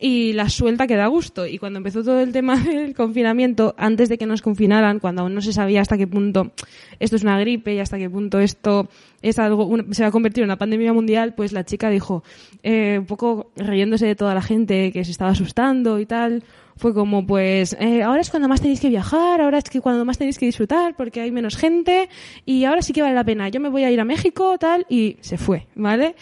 Y 0.00 0.32
la 0.32 0.48
suelta 0.48 0.86
que 0.86 0.94
da 0.94 1.08
gusto. 1.08 1.46
Y 1.46 1.58
cuando 1.58 1.78
empezó 1.78 2.02
todo 2.02 2.20
el 2.20 2.32
tema 2.32 2.56
del 2.62 2.94
confinamiento, 2.94 3.74
antes 3.76 4.08
de 4.08 4.18
que 4.18 4.26
nos 4.26 4.42
confinaran, 4.42 5.00
cuando 5.00 5.22
aún 5.22 5.34
no 5.34 5.40
se 5.40 5.52
sabía 5.52 5.80
hasta 5.80 5.98
qué 5.98 6.06
punto 6.06 6.52
esto 7.00 7.16
es 7.16 7.22
una 7.22 7.38
gripe 7.40 7.74
y 7.74 7.80
hasta 7.80 7.98
qué 7.98 8.08
punto 8.08 8.38
esto 8.40 8.88
es 9.22 9.38
algo, 9.38 9.76
se 9.90 10.02
va 10.02 10.08
a 10.08 10.12
convertir 10.12 10.42
en 10.42 10.48
una 10.48 10.56
pandemia 10.58 10.92
mundial, 10.92 11.34
pues 11.34 11.52
la 11.52 11.64
chica 11.64 11.90
dijo, 11.90 12.22
eh, 12.62 12.96
un 13.00 13.06
poco 13.06 13.50
riéndose 13.56 14.06
de 14.06 14.14
toda 14.14 14.34
la 14.34 14.42
gente 14.42 14.92
que 14.92 15.04
se 15.04 15.10
estaba 15.10 15.30
asustando 15.30 15.98
y 15.98 16.06
tal, 16.06 16.44
fue 16.76 16.94
como 16.94 17.26
pues 17.26 17.76
eh, 17.80 18.02
ahora 18.02 18.20
es 18.20 18.30
cuando 18.30 18.48
más 18.48 18.60
tenéis 18.60 18.80
que 18.80 18.88
viajar, 18.88 19.40
ahora 19.40 19.58
es 19.58 19.64
que 19.64 19.80
cuando 19.80 20.04
más 20.04 20.18
tenéis 20.18 20.38
que 20.38 20.46
disfrutar 20.46 20.94
porque 20.96 21.20
hay 21.20 21.32
menos 21.32 21.56
gente 21.56 22.08
y 22.46 22.64
ahora 22.64 22.82
sí 22.82 22.92
que 22.92 23.02
vale 23.02 23.14
la 23.14 23.24
pena. 23.24 23.48
Yo 23.48 23.60
me 23.60 23.68
voy 23.68 23.82
a 23.82 23.90
ir 23.90 24.00
a 24.00 24.04
México 24.04 24.56
tal 24.58 24.86
y 24.88 25.16
se 25.20 25.38
fue, 25.38 25.66
¿vale? 25.74 26.14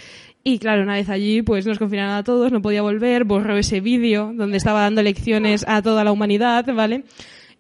Y 0.49 0.61
claro, 0.61 0.85
una 0.85 0.95
vez 0.95 1.09
allí 1.09 1.43
pues 1.43 1.67
nos 1.67 1.77
confinaron 1.77 2.15
a 2.15 2.23
todos, 2.23 2.53
no 2.53 2.63
podía 2.63 2.81
volver, 2.81 3.25
borró 3.25 3.57
ese 3.57 3.81
vídeo 3.81 4.33
donde 4.33 4.59
estaba 4.59 4.83
dando 4.83 5.03
lecciones 5.03 5.65
a 5.67 5.83
toda 5.83 6.05
la 6.05 6.13
humanidad, 6.13 6.65
¿vale? 6.73 7.03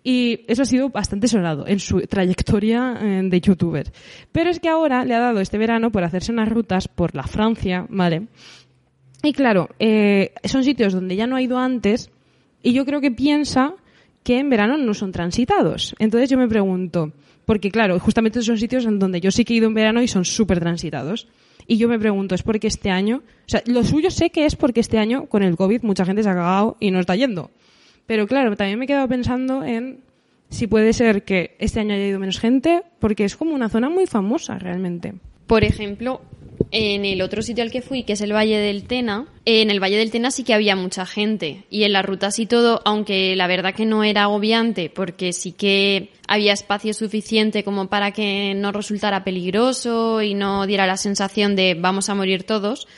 Y 0.05 0.45
eso 0.47 0.62
ha 0.62 0.66
sido 0.66 0.91
bastante 0.91 1.26
sonado 1.26 1.66
en 1.66 1.80
su 1.80 2.03
trayectoria 2.03 2.97
eh, 3.03 3.22
de 3.24 3.41
youtuber. 3.41 3.93
Pero 4.30 4.51
es 4.51 4.61
que 4.61 4.68
ahora 4.68 5.05
le 5.05 5.16
ha 5.16 5.18
dado 5.18 5.41
este 5.41 5.59
verano 5.59 5.91
por 5.91 6.05
hacerse 6.05 6.30
unas 6.30 6.49
rutas 6.49 6.87
por 6.87 7.16
la 7.16 7.24
Francia, 7.24 7.87
¿vale? 7.89 8.28
Y 9.24 9.32
claro, 9.32 9.68
eh, 9.80 10.32
son 10.45 10.62
sitios 10.62 10.93
donde 10.93 11.16
ya 11.16 11.26
no 11.26 11.34
ha 11.34 11.43
ido 11.43 11.59
antes 11.59 12.12
y 12.62 12.72
yo 12.72 12.84
creo 12.84 13.01
que 13.01 13.11
piensa 13.11 13.74
que 14.22 14.39
en 14.39 14.49
verano 14.49 14.76
no 14.76 14.95
son 14.95 15.11
transitados. 15.11 15.97
Entonces 15.99 16.30
yo 16.30 16.39
me 16.39 16.47
pregunto, 16.47 17.11
porque 17.47 17.72
claro, 17.72 17.99
justamente 17.99 18.43
son 18.43 18.59
sitios 18.59 18.87
en 18.87 19.01
donde 19.01 19.20
yo 19.20 19.32
sí 19.32 19.45
que 19.45 19.55
he 19.55 19.57
ido 19.57 19.66
en 19.66 19.74
verano 19.74 20.03
y 20.03 20.07
son 20.07 20.24
súper 20.24 20.61
transitados. 20.61 21.26
Y 21.66 21.78
yo 21.78 21.88
me 21.88 21.98
pregunto, 21.98 22.34
¿es 22.34 22.42
porque 22.42 22.68
este 22.68 22.90
año, 22.90 23.22
o 23.24 23.48
sea, 23.48 23.62
lo 23.66 23.82
suyo 23.82 24.10
sé 24.10 24.30
que 24.30 24.46
es 24.46 24.56
porque 24.56 24.80
este 24.80 24.98
año 24.98 25.26
con 25.26 25.42
el 25.42 25.56
COVID 25.56 25.82
mucha 25.82 26.04
gente 26.04 26.22
se 26.22 26.28
ha 26.28 26.34
cagado 26.34 26.76
y 26.80 26.90
no 26.90 27.00
está 27.00 27.16
yendo. 27.16 27.50
Pero 28.06 28.26
claro, 28.26 28.56
también 28.56 28.78
me 28.78 28.84
he 28.84 28.88
quedado 28.88 29.08
pensando 29.08 29.64
en 29.64 30.00
si 30.48 30.66
puede 30.68 30.92
ser 30.92 31.24
que 31.24 31.56
este 31.58 31.80
año 31.80 31.94
haya 31.94 32.06
ido 32.06 32.20
menos 32.20 32.38
gente, 32.38 32.82
porque 33.00 33.24
es 33.24 33.36
como 33.36 33.54
una 33.54 33.68
zona 33.68 33.90
muy 33.90 34.06
famosa 34.06 34.58
realmente. 34.58 35.14
Por 35.46 35.64
ejemplo, 35.64 36.20
en 36.70 37.04
el 37.04 37.22
otro 37.22 37.42
sitio 37.42 37.62
al 37.62 37.70
que 37.70 37.82
fui, 37.82 38.02
que 38.02 38.14
es 38.14 38.20
el 38.20 38.32
Valle 38.32 38.58
del 38.58 38.84
Tena, 38.84 39.26
en 39.44 39.70
el 39.70 39.80
Valle 39.80 39.98
del 39.98 40.10
Tena 40.10 40.30
sí 40.30 40.42
que 40.42 40.54
había 40.54 40.74
mucha 40.76 41.06
gente. 41.06 41.64
Y 41.70 41.84
en 41.84 41.92
las 41.92 42.04
rutas 42.04 42.38
y 42.38 42.46
todo, 42.46 42.82
aunque 42.84 43.36
la 43.36 43.46
verdad 43.46 43.74
que 43.74 43.86
no 43.86 44.04
era 44.04 44.24
agobiante, 44.24 44.90
porque 44.90 45.32
sí 45.32 45.52
que 45.52 46.10
había 46.26 46.52
espacio 46.52 46.92
suficiente 46.94 47.62
como 47.62 47.88
para 47.88 48.10
que 48.12 48.54
no 48.56 48.72
resultara 48.72 49.24
peligroso 49.24 50.22
y 50.22 50.34
no 50.34 50.66
diera 50.66 50.86
la 50.86 50.96
sensación 50.96 51.56
de 51.56 51.76
vamos 51.78 52.08
a 52.08 52.14
morir 52.14 52.42
todos. 52.42 52.88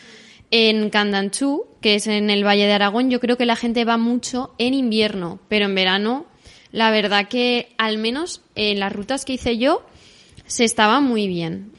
En 0.50 0.88
Candanchú, 0.88 1.66
que 1.82 1.96
es 1.96 2.06
en 2.06 2.30
el 2.30 2.46
Valle 2.46 2.66
de 2.66 2.72
Aragón, 2.72 3.10
yo 3.10 3.20
creo 3.20 3.36
que 3.36 3.44
la 3.44 3.56
gente 3.56 3.84
va 3.84 3.98
mucho 3.98 4.54
en 4.56 4.72
invierno, 4.72 5.40
pero 5.48 5.66
en 5.66 5.74
verano, 5.74 6.26
la 6.72 6.90
verdad 6.90 7.28
que 7.28 7.68
al 7.76 7.98
menos 7.98 8.40
en 8.54 8.80
las 8.80 8.92
rutas 8.92 9.26
que 9.26 9.34
hice 9.34 9.58
yo, 9.58 9.82
se 10.46 10.64
estaba 10.64 11.00
muy 11.00 11.28
bien. 11.28 11.72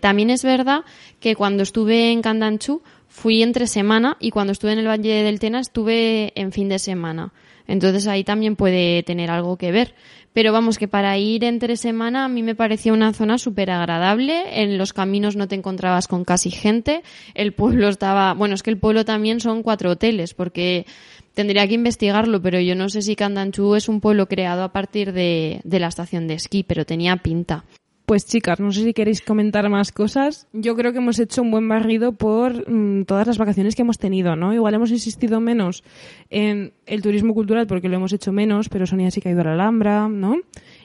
También 0.00 0.30
es 0.30 0.44
verdad 0.44 0.82
que 1.20 1.36
cuando 1.36 1.62
estuve 1.62 2.12
en 2.12 2.22
Candanchú 2.22 2.82
fui 3.08 3.42
entre 3.42 3.66
semana 3.66 4.16
y 4.20 4.30
cuando 4.30 4.52
estuve 4.52 4.72
en 4.72 4.78
el 4.78 4.88
Valle 4.88 5.22
del 5.22 5.40
Tena 5.40 5.60
estuve 5.60 6.32
en 6.34 6.52
fin 6.52 6.68
de 6.68 6.78
semana. 6.78 7.32
Entonces 7.66 8.06
ahí 8.06 8.24
también 8.24 8.56
puede 8.56 9.02
tener 9.02 9.30
algo 9.30 9.56
que 9.56 9.72
ver. 9.72 9.94
Pero 10.32 10.52
vamos, 10.52 10.76
que 10.76 10.86
para 10.86 11.16
ir 11.16 11.44
entre 11.44 11.76
semana 11.76 12.26
a 12.26 12.28
mí 12.28 12.42
me 12.42 12.54
parecía 12.54 12.92
una 12.92 13.14
zona 13.14 13.38
súper 13.38 13.70
agradable. 13.70 14.62
En 14.62 14.76
los 14.76 14.92
caminos 14.92 15.34
no 15.34 15.48
te 15.48 15.54
encontrabas 15.54 16.08
con 16.08 16.24
casi 16.24 16.50
gente. 16.50 17.02
El 17.34 17.54
pueblo 17.54 17.88
estaba, 17.88 18.34
bueno, 18.34 18.54
es 18.54 18.62
que 18.62 18.70
el 18.70 18.78
pueblo 18.78 19.06
también 19.06 19.40
son 19.40 19.62
cuatro 19.62 19.92
hoteles, 19.92 20.34
porque 20.34 20.84
tendría 21.32 21.66
que 21.66 21.74
investigarlo, 21.74 22.42
pero 22.42 22.60
yo 22.60 22.74
no 22.74 22.90
sé 22.90 23.00
si 23.00 23.16
Candanchú 23.16 23.76
es 23.76 23.88
un 23.88 24.02
pueblo 24.02 24.28
creado 24.28 24.62
a 24.62 24.72
partir 24.72 25.12
de, 25.12 25.60
de 25.64 25.80
la 25.80 25.88
estación 25.88 26.28
de 26.28 26.34
esquí, 26.34 26.62
pero 26.62 26.84
tenía 26.84 27.16
pinta. 27.16 27.64
Pues 28.06 28.24
chicas, 28.24 28.60
no 28.60 28.70
sé 28.70 28.84
si 28.84 28.94
queréis 28.94 29.20
comentar 29.20 29.68
más 29.68 29.90
cosas. 29.90 30.46
Yo 30.52 30.76
creo 30.76 30.92
que 30.92 30.98
hemos 30.98 31.18
hecho 31.18 31.42
un 31.42 31.50
buen 31.50 31.68
barrido 31.68 32.12
por 32.12 32.70
mm, 32.70 33.04
todas 33.04 33.26
las 33.26 33.36
vacaciones 33.36 33.74
que 33.74 33.82
hemos 33.82 33.98
tenido, 33.98 34.36
¿no? 34.36 34.54
Igual 34.54 34.74
hemos 34.74 34.92
insistido 34.92 35.40
menos 35.40 35.82
en 36.30 36.72
el 36.86 37.02
turismo 37.02 37.34
cultural 37.34 37.66
porque 37.66 37.88
lo 37.88 37.96
hemos 37.96 38.12
hecho 38.12 38.30
menos, 38.30 38.68
pero 38.68 38.86
Sonia 38.86 39.10
sí 39.10 39.20
que 39.20 39.28
ha 39.28 39.32
ido 39.32 39.40
a 39.40 39.44
la 39.46 39.54
Alhambra, 39.54 40.08
¿no? 40.08 40.36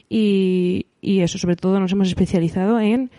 Y, 0.09 0.88
y 0.99 1.19
eso, 1.19 1.38
sobre 1.38 1.55
todo, 1.55 1.80
nos 1.80 1.91
hemos 1.91 2.07
especializado 2.07 2.80
en 2.80 3.11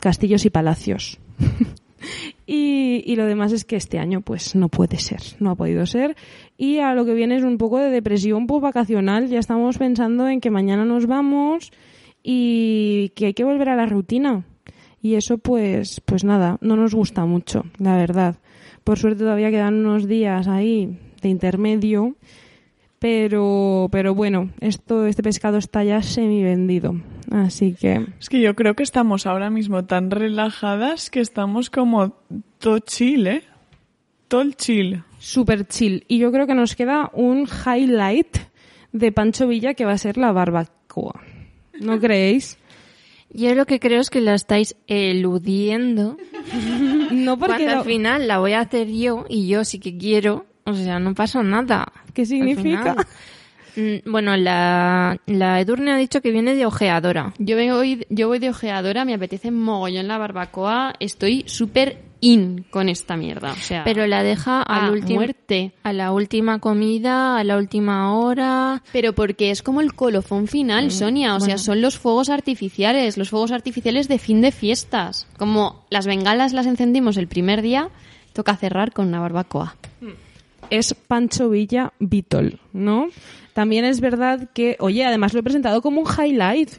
castillos 0.00 0.44
y 0.44 0.50
palacios. 0.50 1.20
y, 2.48 3.04
y 3.06 3.14
lo 3.14 3.24
demás 3.24 3.52
es 3.52 3.64
que 3.64 3.76
este 3.76 4.00
año, 4.00 4.20
pues, 4.20 4.56
no 4.56 4.68
puede 4.68 4.98
ser, 4.98 5.20
no 5.38 5.50
ha 5.50 5.54
podido 5.54 5.86
ser. 5.86 6.16
Y 6.58 6.78
a 6.78 6.92
lo 6.92 7.04
que 7.04 7.14
viene 7.14 7.36
es 7.36 7.44
un 7.44 7.56
poco 7.58 7.78
de 7.78 7.90
depresión 7.90 8.48
post-vacacional. 8.48 9.28
Ya 9.28 9.38
estamos 9.38 9.78
pensando 9.78 10.26
en 10.26 10.40
que 10.40 10.50
mañana 10.50 10.84
nos 10.84 11.06
vamos 11.06 11.70
y 12.24 13.10
que 13.10 13.26
hay 13.26 13.34
que 13.34 13.44
volver 13.44 13.68
a 13.68 13.76
la 13.76 13.86
rutina. 13.86 14.44
Y 15.00 15.14
eso 15.16 15.36
pues, 15.36 16.00
pues 16.00 16.24
nada, 16.24 16.56
no 16.62 16.74
nos 16.76 16.94
gusta 16.94 17.26
mucho, 17.26 17.66
la 17.78 17.94
verdad. 17.96 18.36
Por 18.82 18.98
suerte 18.98 19.20
todavía 19.20 19.50
quedan 19.50 19.74
unos 19.74 20.08
días 20.08 20.48
ahí 20.48 20.98
de 21.20 21.28
intermedio, 21.28 22.16
pero, 22.98 23.88
pero 23.92 24.14
bueno, 24.14 24.50
esto, 24.60 25.06
este 25.06 25.22
pescado 25.22 25.58
está 25.58 25.84
ya 25.84 26.02
semi 26.02 26.42
vendido. 26.42 26.94
Así 27.30 27.74
que 27.74 28.06
Es 28.18 28.30
que 28.30 28.40
yo 28.40 28.54
creo 28.54 28.74
que 28.74 28.82
estamos 28.82 29.26
ahora 29.26 29.50
mismo 29.50 29.84
tan 29.84 30.10
relajadas 30.10 31.10
que 31.10 31.20
estamos 31.20 31.68
como 31.68 32.16
todo 32.58 32.78
chill, 32.78 33.26
¿eh? 33.26 33.42
Todo 34.28 34.50
chill. 34.52 35.02
super 35.18 35.66
chill. 35.66 36.04
Y 36.08 36.18
yo 36.18 36.32
creo 36.32 36.46
que 36.46 36.54
nos 36.54 36.76
queda 36.76 37.10
un 37.12 37.46
highlight 37.46 38.38
de 38.92 39.12
Pancho 39.12 39.46
Villa 39.48 39.74
que 39.74 39.84
va 39.84 39.92
a 39.92 39.98
ser 39.98 40.16
la 40.16 40.32
barbacoa. 40.32 41.20
¿No 41.80 41.98
creéis? 42.00 42.58
Yo 43.30 43.54
lo 43.54 43.66
que 43.66 43.80
creo 43.80 44.00
es 44.00 44.10
que 44.10 44.20
la 44.20 44.34
estáis 44.34 44.76
eludiendo. 44.86 46.16
No 47.10 47.38
porque 47.38 47.66
lo- 47.66 47.78
al 47.80 47.84
final 47.84 48.28
la 48.28 48.38
voy 48.38 48.52
a 48.52 48.60
hacer 48.60 48.88
yo 48.88 49.24
y 49.28 49.48
yo 49.48 49.64
sí 49.64 49.78
que 49.80 49.96
quiero. 49.96 50.46
O 50.64 50.74
sea, 50.74 50.98
no 50.98 51.14
pasa 51.14 51.42
nada. 51.42 51.92
¿Qué 52.14 52.24
significa? 52.26 52.94
Mm, 53.76 54.10
Bueno, 54.10 54.36
la, 54.36 55.18
la 55.26 55.60
Edurne 55.60 55.90
ha 55.92 55.96
dicho 55.96 56.20
que 56.20 56.30
viene 56.30 56.54
de 56.54 56.64
ojeadora. 56.64 57.34
Yo 57.38 57.56
voy, 57.76 58.06
yo 58.08 58.28
voy 58.28 58.38
de 58.38 58.50
ojeadora, 58.50 59.04
me 59.04 59.14
apetece 59.14 59.50
mogollón 59.50 60.06
la 60.06 60.16
barbacoa, 60.16 60.94
estoy 61.00 61.42
súper 61.46 62.03
in 62.24 62.64
con 62.70 62.88
esta 62.88 63.16
mierda. 63.16 63.52
O 63.52 63.56
sea, 63.56 63.84
Pero 63.84 64.06
la 64.06 64.22
deja 64.22 64.60
a 64.62 64.86
al 64.86 65.02
muerte. 65.02 65.72
a 65.82 65.92
la 65.92 66.12
última 66.12 66.58
comida, 66.58 67.38
a 67.38 67.44
la 67.44 67.56
última 67.56 68.16
hora. 68.18 68.82
Pero 68.92 69.12
porque 69.12 69.50
es 69.50 69.62
como 69.62 69.80
el 69.80 69.94
colofón 69.94 70.48
final, 70.48 70.90
Sonia. 70.90 71.36
O 71.36 71.40
sea, 71.40 71.58
son 71.58 71.80
los 71.82 71.98
fuegos 71.98 72.30
artificiales, 72.30 73.18
los 73.18 73.30
fuegos 73.30 73.52
artificiales 73.52 74.08
de 74.08 74.18
fin 74.18 74.40
de 74.40 74.52
fiestas. 74.52 75.26
Como 75.36 75.84
las 75.90 76.06
bengalas 76.06 76.52
las 76.52 76.66
encendimos 76.66 77.16
el 77.16 77.28
primer 77.28 77.60
día, 77.62 77.90
toca 78.32 78.56
cerrar 78.56 78.92
con 78.92 79.08
una 79.08 79.20
barbacoa. 79.20 79.76
es 80.70 80.94
Pancho 80.94 81.50
Villa 81.50 81.92
Beatle, 81.98 82.58
¿no? 82.72 83.08
También 83.52 83.84
es 83.84 84.00
verdad 84.00 84.48
que, 84.54 84.76
oye, 84.80 85.04
además 85.04 85.34
lo 85.34 85.40
he 85.40 85.42
presentado 85.42 85.82
como 85.82 86.00
un 86.00 86.06
highlight. 86.08 86.70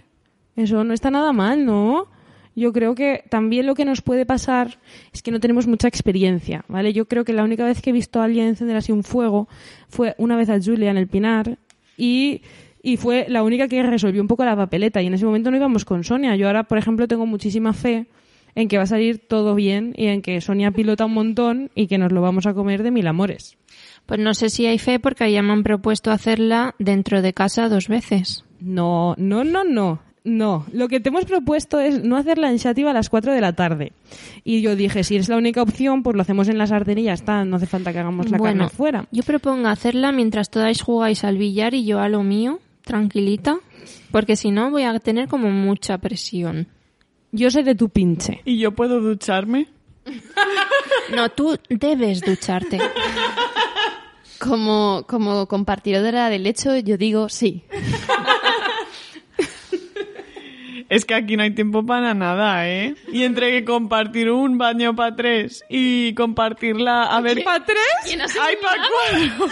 Eso 0.55 0.83
no 0.83 0.93
está 0.93 1.11
nada 1.11 1.31
mal, 1.33 1.65
¿no? 1.65 2.07
Yo 2.55 2.71
creo 2.71 2.95
que 2.95 3.23
también 3.29 3.65
lo 3.65 3.75
que 3.75 3.83
nos 3.83 4.01
puede 4.01 4.25
pasar 4.25 4.79
es 5.13 5.21
que 5.21 5.31
no 5.31 5.39
tenemos 5.39 5.67
mucha 5.67 5.87
experiencia, 5.87 6.63
¿vale? 6.69 6.93
Yo 6.93 7.05
creo 7.07 7.25
que 7.25 7.33
la 7.33 7.43
única 7.43 7.65
vez 7.65 7.81
que 7.81 7.89
he 7.89 7.93
visto 7.93 8.21
a 8.21 8.23
alguien 8.23 8.47
encender 8.47 8.77
así 8.77 8.91
un 8.91 9.03
fuego 9.03 9.49
fue 9.89 10.15
una 10.17 10.37
vez 10.37 10.49
a 10.49 10.59
Julia 10.61 10.89
en 10.89 10.97
el 10.97 11.07
Pinar 11.07 11.57
y, 11.97 12.41
y 12.81 12.97
fue 12.97 13.25
la 13.27 13.43
única 13.43 13.67
que 13.67 13.83
resolvió 13.83 14.21
un 14.21 14.27
poco 14.27 14.45
la 14.45 14.55
papeleta 14.55 15.01
y 15.01 15.07
en 15.07 15.13
ese 15.13 15.25
momento 15.25 15.51
no 15.51 15.57
íbamos 15.57 15.83
con 15.83 16.03
Sonia. 16.03 16.35
Yo 16.37 16.47
ahora, 16.47 16.63
por 16.63 16.77
ejemplo, 16.77 17.07
tengo 17.07 17.25
muchísima 17.25 17.73
fe 17.73 18.07
en 18.55 18.69
que 18.69 18.77
va 18.77 18.83
a 18.83 18.87
salir 18.87 19.19
todo 19.27 19.53
bien 19.53 19.93
y 19.97 20.07
en 20.07 20.21
que 20.21 20.39
Sonia 20.39 20.71
pilota 20.71 21.05
un 21.05 21.13
montón 21.13 21.71
y 21.75 21.87
que 21.87 21.97
nos 21.97 22.13
lo 22.13 22.21
vamos 22.21 22.45
a 22.45 22.53
comer 22.53 22.83
de 22.83 22.91
mil 22.91 23.05
amores. 23.07 23.57
Pues 24.05 24.19
no 24.19 24.33
sé 24.33 24.49
si 24.49 24.65
hay 24.65 24.79
fe 24.79 24.99
porque 24.99 25.29
ya 25.31 25.41
me 25.41 25.51
han 25.51 25.63
propuesto 25.63 26.09
hacerla 26.09 26.73
dentro 26.79 27.21
de 27.21 27.33
casa 27.33 27.67
dos 27.67 27.89
veces. 27.89 28.45
No, 28.61 29.13
no, 29.17 29.43
no, 29.43 29.65
no. 29.65 30.04
No, 30.25 30.65
lo 30.73 30.87
que 30.87 30.99
te 30.99 31.09
hemos 31.09 31.25
propuesto 31.25 31.79
es 31.79 32.03
no 32.03 32.17
hacer 32.17 32.39
la 32.39 32.49
iniciativa 32.49 32.89
a 32.89 32.93
las 32.93 33.09
4 33.09 33.31
de 33.31 33.41
la 33.41 33.53
tarde. 33.53 33.93
Y 34.43 34.61
yo 34.61 34.75
dije, 34.75 35.03
si 35.03 35.17
es 35.17 35.29
la 35.29 35.37
única 35.37 35.61
opción, 35.61 36.01
pues 36.01 36.15
lo 36.15 36.23
hacemos 36.23 36.49
en 36.49 36.57
la 36.57 36.65
sartén 36.65 36.97
y 36.97 37.03
ya 37.03 37.13
está, 37.13 37.45
no 37.45 37.57
hace 37.57 37.67
falta 37.67 37.93
que 37.93 37.99
hagamos 37.99 38.31
la 38.31 38.39
bueno, 38.39 38.63
carne 38.63 38.75
fuera. 38.75 39.07
yo 39.11 39.21
propongo 39.21 39.67
hacerla 39.67 40.11
mientras 40.11 40.49
todas 40.49 40.81
jugáis 40.81 41.23
al 41.23 41.37
billar 41.37 41.75
y 41.75 41.85
yo 41.85 41.99
a 41.99 42.09
lo 42.09 42.23
mío, 42.23 42.59
tranquilita, 42.83 43.57
porque 44.09 44.35
si 44.35 44.49
no 44.49 44.71
voy 44.71 44.81
a 44.81 44.97
tener 44.99 45.27
como 45.27 45.51
mucha 45.51 45.99
presión. 45.99 46.69
Yo 47.31 47.51
seré 47.51 47.75
tu 47.75 47.89
pinche. 47.89 48.41
¿Y 48.45 48.57
yo 48.57 48.71
puedo 48.71 49.01
ducharme? 49.01 49.67
No, 51.15 51.29
tú 51.29 51.57
debes 51.69 52.21
ducharte. 52.21 52.79
Como, 54.39 55.05
como 55.07 55.47
compartidora 55.47 56.29
del 56.29 56.47
hecho, 56.47 56.75
yo 56.77 56.97
digo 56.97 57.29
sí. 57.29 57.63
Es 60.95 61.03
que 61.05 61.13
aquí 61.13 61.35
no 61.35 61.43
hay 61.43 61.51
tiempo 61.51 61.85
para 61.85 62.13
nada, 62.13 62.67
¿eh? 62.69 62.95
Y 63.11 63.23
entre 63.23 63.51
que 63.51 63.65
compartir 63.65 64.31
un 64.31 64.57
baño 64.57 64.95
para 64.95 65.15
tres 65.15 65.63
y 65.69 66.13
compartirla... 66.13 67.03
A 67.03 67.19
ver... 67.21 67.43
¿Para 67.43 67.65
tres? 67.65 67.77
¡Ay, 68.41 68.55
para 68.61 68.83
cuatro! 69.37 69.45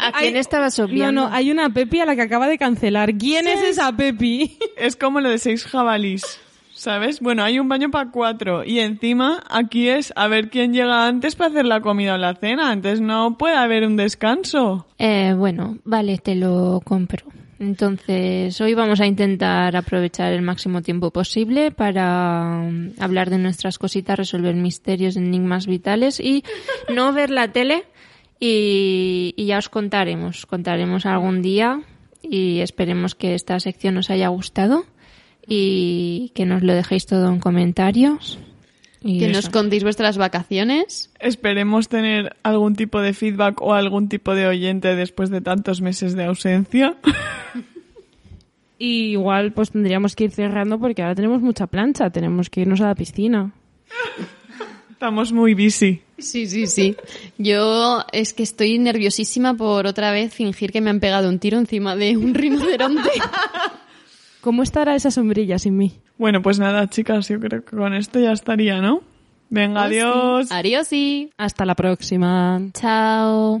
¿A 0.00 0.12
quién 0.12 0.34
Hay- 0.34 0.40
estabas 0.40 0.78
No, 0.78 0.84
obviando? 0.86 1.28
no, 1.28 1.34
hay 1.34 1.50
una 1.50 1.68
Pepi 1.70 2.00
a 2.00 2.06
la 2.06 2.16
que 2.16 2.22
acaba 2.22 2.48
de 2.48 2.58
cancelar. 2.58 3.14
¿Quién 3.16 3.46
es 3.46 3.62
esa 3.62 3.92
Pepi? 3.92 4.56
Es 4.76 4.96
como 4.96 5.20
lo 5.20 5.28
de 5.28 5.38
seis 5.38 5.64
jabalís, 5.64 6.40
¿sabes? 6.72 7.20
Bueno, 7.20 7.42
hay 7.44 7.58
un 7.58 7.68
baño 7.68 7.90
para 7.90 8.10
cuatro 8.10 8.64
y 8.64 8.80
encima 8.80 9.42
aquí 9.50 9.88
es 9.88 10.12
a 10.16 10.26
ver 10.28 10.48
quién 10.50 10.72
llega 10.72 11.06
antes 11.06 11.36
para 11.36 11.50
hacer 11.50 11.64
la 11.66 11.80
comida 11.80 12.14
o 12.14 12.18
la 12.18 12.34
cena. 12.34 12.70
Antes 12.70 13.00
no 13.00 13.36
puede 13.38 13.56
haber 13.56 13.86
un 13.86 13.96
descanso. 13.96 14.86
Eh, 14.98 15.34
bueno, 15.36 15.78
vale, 15.84 16.18
te 16.18 16.34
lo 16.34 16.80
compro. 16.84 17.24
Entonces, 17.58 18.60
hoy 18.60 18.74
vamos 18.74 19.00
a 19.00 19.06
intentar 19.06 19.76
aprovechar 19.76 20.32
el 20.32 20.42
máximo 20.42 20.82
tiempo 20.82 21.10
posible 21.10 21.70
para 21.70 22.62
mm, 22.62 22.94
hablar 22.98 23.30
de 23.30 23.38
nuestras 23.38 23.78
cositas, 23.78 24.18
resolver 24.18 24.54
misterios, 24.54 25.16
enigmas 25.16 25.66
vitales 25.66 26.20
y 26.20 26.44
no 26.92 27.12
ver 27.12 27.30
la 27.30 27.48
tele. 27.52 27.84
Y, 28.40 29.32
y 29.36 29.46
ya 29.46 29.58
os 29.58 29.68
contaremos, 29.68 30.44
contaremos 30.46 31.06
algún 31.06 31.40
día 31.40 31.80
y 32.20 32.60
esperemos 32.60 33.14
que 33.14 33.34
esta 33.34 33.58
sección 33.60 33.96
os 33.96 34.10
haya 34.10 34.28
gustado 34.28 34.84
y 35.46 36.32
que 36.34 36.44
nos 36.44 36.62
lo 36.62 36.74
dejéis 36.74 37.06
todo 37.06 37.28
en 37.28 37.38
comentarios. 37.38 38.38
Y 39.06 39.18
Que 39.18 39.28
nos 39.28 39.40
eso. 39.40 39.50
contéis 39.50 39.82
vuestras 39.84 40.16
vacaciones. 40.16 41.10
Esperemos 41.20 41.88
tener 41.88 42.34
algún 42.42 42.74
tipo 42.74 43.02
de 43.02 43.12
feedback 43.12 43.60
o 43.60 43.74
algún 43.74 44.08
tipo 44.08 44.34
de 44.34 44.46
oyente 44.46 44.96
después 44.96 45.28
de 45.28 45.42
tantos 45.42 45.82
meses 45.82 46.14
de 46.14 46.24
ausencia. 46.24 46.96
Y 48.76 49.12
igual 49.12 49.52
pues 49.52 49.70
tendríamos 49.70 50.16
que 50.16 50.24
ir 50.24 50.30
cerrando 50.32 50.78
porque 50.80 51.00
ahora 51.02 51.14
tenemos 51.14 51.40
mucha 51.40 51.68
plancha, 51.68 52.10
tenemos 52.10 52.50
que 52.50 52.62
irnos 52.62 52.80
a 52.80 52.86
la 52.88 52.94
piscina. 52.96 53.52
Estamos 54.90 55.32
muy 55.32 55.54
busy. 55.54 56.02
Sí, 56.18 56.46
sí, 56.46 56.66
sí. 56.66 56.96
Yo 57.38 58.04
es 58.12 58.32
que 58.34 58.42
estoy 58.42 58.78
nerviosísima 58.78 59.54
por 59.54 59.86
otra 59.86 60.10
vez 60.10 60.34
fingir 60.34 60.72
que 60.72 60.80
me 60.80 60.90
han 60.90 60.98
pegado 61.00 61.28
un 61.28 61.38
tiro 61.38 61.56
encima 61.58 61.94
de 61.94 62.16
un 62.16 62.34
rinoceronte. 62.34 63.10
¿Cómo 64.40 64.62
estará 64.62 64.96
esa 64.96 65.10
sombrilla 65.12 65.58
sin 65.58 65.76
mí? 65.76 65.92
Bueno, 66.16 66.42
pues 66.42 66.58
nada, 66.58 66.88
chicas, 66.88 67.28
yo 67.28 67.40
creo 67.40 67.64
que 67.64 67.76
con 67.76 67.94
esto 67.94 68.20
ya 68.20 68.32
estaría, 68.32 68.80
¿no? 68.80 69.02
Venga, 69.50 69.84
adiós. 69.84 70.50
Adiós, 70.50 70.88
sí. 70.88 71.30
Hasta 71.36 71.64
la 71.64 71.74
próxima. 71.74 72.60
Chao. 72.72 73.60